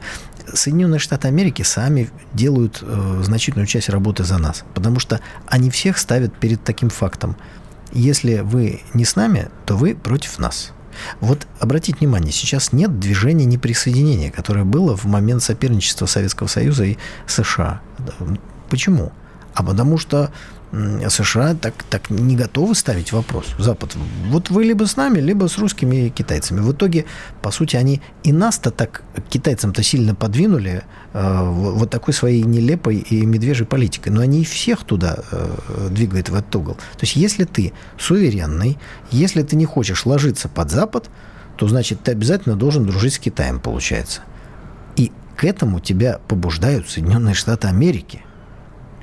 Соединенные 0.54 1.00
Штаты 1.00 1.28
Америки 1.30 1.62
сами 1.62 2.10
делают 2.34 2.80
э, 2.82 3.22
значительную 3.24 3.66
часть 3.66 3.90
работы 3.90 4.24
за 4.24 4.38
нас, 4.38 4.66
потому 4.74 5.00
что 5.00 5.20
они 5.48 5.70
всех 5.70 5.98
ставят 5.98 6.38
перед 6.38 6.64
таким 6.64 6.90
фактом. 6.90 7.38
Если 7.94 8.40
вы 8.40 8.82
не 8.94 9.06
с 9.06 9.16
нами, 9.16 9.50
то 9.66 9.78
вы 9.78 9.96
против 9.96 10.40
нас. 10.40 10.74
Вот 11.20 11.48
обратите 11.60 11.98
внимание, 11.98 12.32
сейчас 12.32 12.72
нет 12.74 13.00
движения 13.00 13.46
неприсоединения, 13.46 14.32
которое 14.32 14.66
было 14.66 14.96
в 14.96 15.06
момент 15.06 15.44
соперничества 15.44 16.06
Советского 16.06 16.48
Союза 16.48 16.86
и 16.86 16.98
США. 17.28 17.82
Почему? 18.70 19.12
А 19.54 19.64
потому 19.64 19.98
что 19.98 20.32
США 21.10 21.54
так, 21.54 21.84
так 21.90 22.10
не 22.10 22.36
готовы 22.36 22.74
ставить 22.74 23.12
вопрос. 23.12 23.46
Запад, 23.60 23.96
вот 24.30 24.50
вы 24.50 24.64
либо 24.64 24.86
с 24.86 24.98
нами, 24.98 25.20
либо 25.20 25.48
с 25.48 25.60
русскими 25.60 26.08
и 26.08 26.10
китайцами. 26.10 26.62
В 26.62 26.72
итоге, 26.72 27.06
по 27.42 27.52
сути, 27.52 27.76
они 27.76 28.02
и 28.24 28.32
нас-то 28.32 28.72
так 28.72 29.04
китайцам-то 29.30 29.84
сильно 29.84 30.16
подвинули 30.16 30.84
э, 31.14 31.50
вот 31.50 31.92
такой 31.92 32.14
своей 32.16 32.44
нелепой 32.44 32.98
и 32.98 33.24
медвежьей 33.24 33.68
политикой. 33.68 34.10
Но 34.10 34.22
они 34.22 34.44
всех 34.44 34.84
туда 34.84 35.20
э, 35.32 35.88
двигают 35.92 36.30
в 36.30 36.36
этот 36.36 36.56
угол. 36.56 36.74
То 36.74 37.02
есть, 37.02 37.16
если 37.16 37.44
ты 37.44 37.72
суверенный, 38.00 38.80
если 39.12 39.44
ты 39.44 39.56
не 39.56 39.66
хочешь 39.66 40.08
ложиться 40.08 40.50
под 40.50 40.72
Запад, 40.72 41.10
то 41.56 41.68
значит 41.68 42.02
ты 42.02 42.12
обязательно 42.12 42.56
должен 42.56 42.86
дружить 42.86 43.14
с 43.14 43.20
Китаем, 43.20 43.60
получается. 43.60 44.22
И 44.96 45.12
к 45.38 45.44
этому 45.44 45.80
тебя 45.80 46.20
побуждают 46.28 46.90
Соединенные 46.90 47.36
Штаты 47.36 47.68
Америки– 47.68 48.22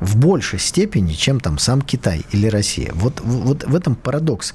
в 0.00 0.16
большей 0.16 0.58
степени, 0.58 1.12
чем 1.12 1.40
там 1.40 1.58
сам 1.58 1.82
Китай 1.82 2.24
или 2.32 2.46
Россия. 2.46 2.90
Вот, 2.94 3.20
вот 3.20 3.64
в 3.64 3.74
этом 3.74 3.94
парадокс 3.94 4.54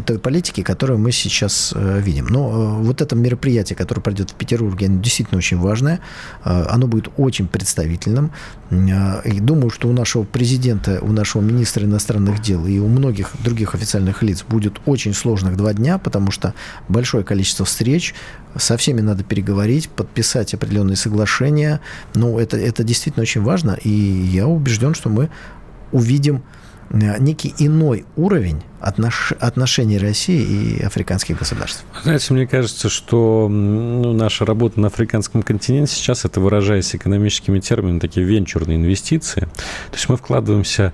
той 0.00 0.18
политики, 0.18 0.62
которую 0.62 0.98
мы 0.98 1.12
сейчас 1.12 1.72
э, 1.74 2.00
видим. 2.00 2.26
Но 2.26 2.50
э, 2.50 2.82
вот 2.82 3.02
это 3.02 3.14
мероприятие, 3.14 3.76
которое 3.76 4.00
пройдет 4.00 4.30
в 4.30 4.34
Петербурге, 4.34 4.86
оно 4.86 5.00
действительно 5.00 5.38
очень 5.38 5.58
важное. 5.58 6.00
Э, 6.44 6.64
оно 6.68 6.86
будет 6.86 7.08
очень 7.16 7.46
представительным. 7.46 8.32
И 8.70 9.40
думаю, 9.40 9.68
что 9.68 9.88
у 9.88 9.92
нашего 9.92 10.22
президента, 10.22 10.98
у 11.02 11.12
нашего 11.12 11.42
министра 11.42 11.84
иностранных 11.84 12.40
дел 12.40 12.66
и 12.66 12.78
у 12.78 12.88
многих 12.88 13.32
других 13.44 13.74
официальных 13.74 14.22
лиц 14.22 14.44
будет 14.48 14.80
очень 14.86 15.12
сложных 15.12 15.58
два 15.58 15.74
дня, 15.74 15.98
потому 15.98 16.30
что 16.30 16.54
большое 16.88 17.22
количество 17.22 17.66
встреч, 17.66 18.14
со 18.56 18.78
всеми 18.78 19.02
надо 19.02 19.24
переговорить, 19.24 19.90
подписать 19.90 20.54
определенные 20.54 20.96
соглашения. 20.96 21.80
Ну, 22.14 22.38
это, 22.38 22.56
это 22.56 22.82
действительно 22.82 23.22
очень 23.22 23.42
важно, 23.42 23.72
и 23.72 23.90
я 23.90 24.46
убежден, 24.46 24.94
что 24.94 25.10
мы 25.10 25.28
увидим 25.92 26.42
некий 26.92 27.54
иной 27.58 28.04
уровень 28.16 28.62
отнош... 28.80 29.32
отношений 29.40 29.98
России 29.98 30.42
и 30.42 30.82
африканских 30.82 31.38
государств. 31.38 31.84
Знаете, 32.02 32.34
мне 32.34 32.46
кажется, 32.46 32.88
что 32.88 33.48
ну, 33.48 34.12
наша 34.12 34.44
работа 34.44 34.78
на 34.80 34.88
африканском 34.88 35.42
континенте 35.42 35.94
сейчас, 35.94 36.24
это 36.24 36.40
выражаясь 36.40 36.94
экономическими 36.94 37.60
терминами, 37.60 37.98
такие 37.98 38.26
венчурные 38.26 38.76
инвестиции. 38.76 39.40
То 39.40 39.94
есть 39.94 40.08
мы 40.08 40.16
вкладываемся 40.16 40.92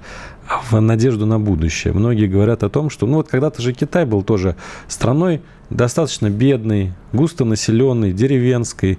в 0.71 0.81
надежду 0.81 1.27
на 1.27 1.39
будущее. 1.39 1.93
Многие 1.93 2.27
говорят 2.27 2.63
о 2.63 2.69
том, 2.69 2.91
что 2.91 3.07
ну 3.07 3.17
вот 3.17 3.29
когда-то 3.29 3.61
же 3.61 3.73
Китай 3.73 4.05
был 4.05 4.23
тоже 4.23 4.57
страной 4.87 5.43
достаточно 5.71 6.31
бедной, 6.31 6.93
густонаселенной, 7.13 8.13
деревенской. 8.13 8.99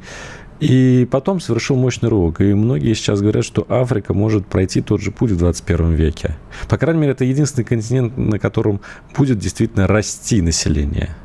И 0.59 1.07
потом 1.09 1.39
совершил 1.39 1.77
мощный 1.77 2.09
рывок. 2.09 2.41
И 2.41 2.53
многие 2.53 2.93
сейчас 2.93 3.21
говорят, 3.21 3.45
что 3.45 3.65
Африка 3.69 4.13
может 4.13 4.45
пройти 4.45 4.81
тот 4.81 5.01
же 5.01 5.11
путь 5.11 5.31
в 5.31 5.37
21 5.37 5.93
веке. 5.93 6.37
По 6.67 6.77
крайней 6.77 7.01
мере, 7.01 7.13
это 7.13 7.23
единственный 7.23 7.63
континент, 7.63 8.17
на 8.17 8.39
котором 8.39 8.81
будет 9.15 9.39
действительно 9.39 9.87
расти 9.87 10.41
население. 10.41 11.15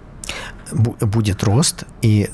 Будет 0.72 1.42
рост, 1.42 1.84
и 2.00 2.30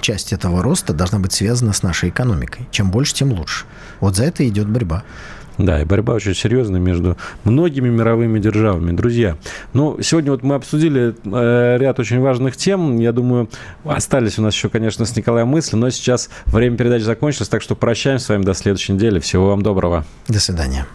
часть 0.00 0.34
этого 0.34 0.62
роста 0.62 0.92
должна 0.92 1.18
быть 1.18 1.32
связана 1.32 1.72
с 1.72 1.82
нашей 1.82 2.10
экономикой. 2.10 2.68
Чем 2.70 2.90
больше, 2.90 3.14
тем 3.14 3.32
лучше. 3.32 3.64
Вот 4.00 4.16
за 4.16 4.24
это 4.24 4.46
идет 4.46 4.68
борьба. 4.68 5.02
Да, 5.58 5.80
и 5.80 5.84
борьба 5.84 6.14
очень 6.14 6.34
серьезная 6.34 6.80
между 6.80 7.16
многими 7.44 7.88
мировыми 7.88 8.38
державами. 8.38 8.92
Друзья, 8.92 9.36
ну, 9.72 9.98
сегодня 10.02 10.32
вот 10.32 10.42
мы 10.42 10.56
обсудили 10.56 11.14
э, 11.24 11.76
ряд 11.78 12.00
очень 12.00 12.20
важных 12.20 12.56
тем. 12.56 12.98
Я 12.98 13.12
думаю, 13.12 13.48
остались 13.84 14.38
у 14.38 14.42
нас 14.42 14.54
еще, 14.54 14.68
конечно, 14.68 15.04
с 15.04 15.16
Николаем 15.16 15.48
мысли, 15.48 15.76
но 15.76 15.90
сейчас 15.90 16.28
время 16.46 16.76
передачи 16.76 17.02
закончилось, 17.02 17.48
так 17.48 17.62
что 17.62 17.76
прощаемся 17.76 18.26
с 18.26 18.28
вами 18.30 18.42
до 18.42 18.54
следующей 18.54 18.94
недели. 18.94 19.20
Всего 19.20 19.48
вам 19.48 19.62
доброго. 19.62 20.04
До 20.28 20.40
свидания. 20.40 20.86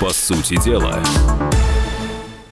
По 0.00 0.10
сути 0.14 0.56
дела, 0.64 0.98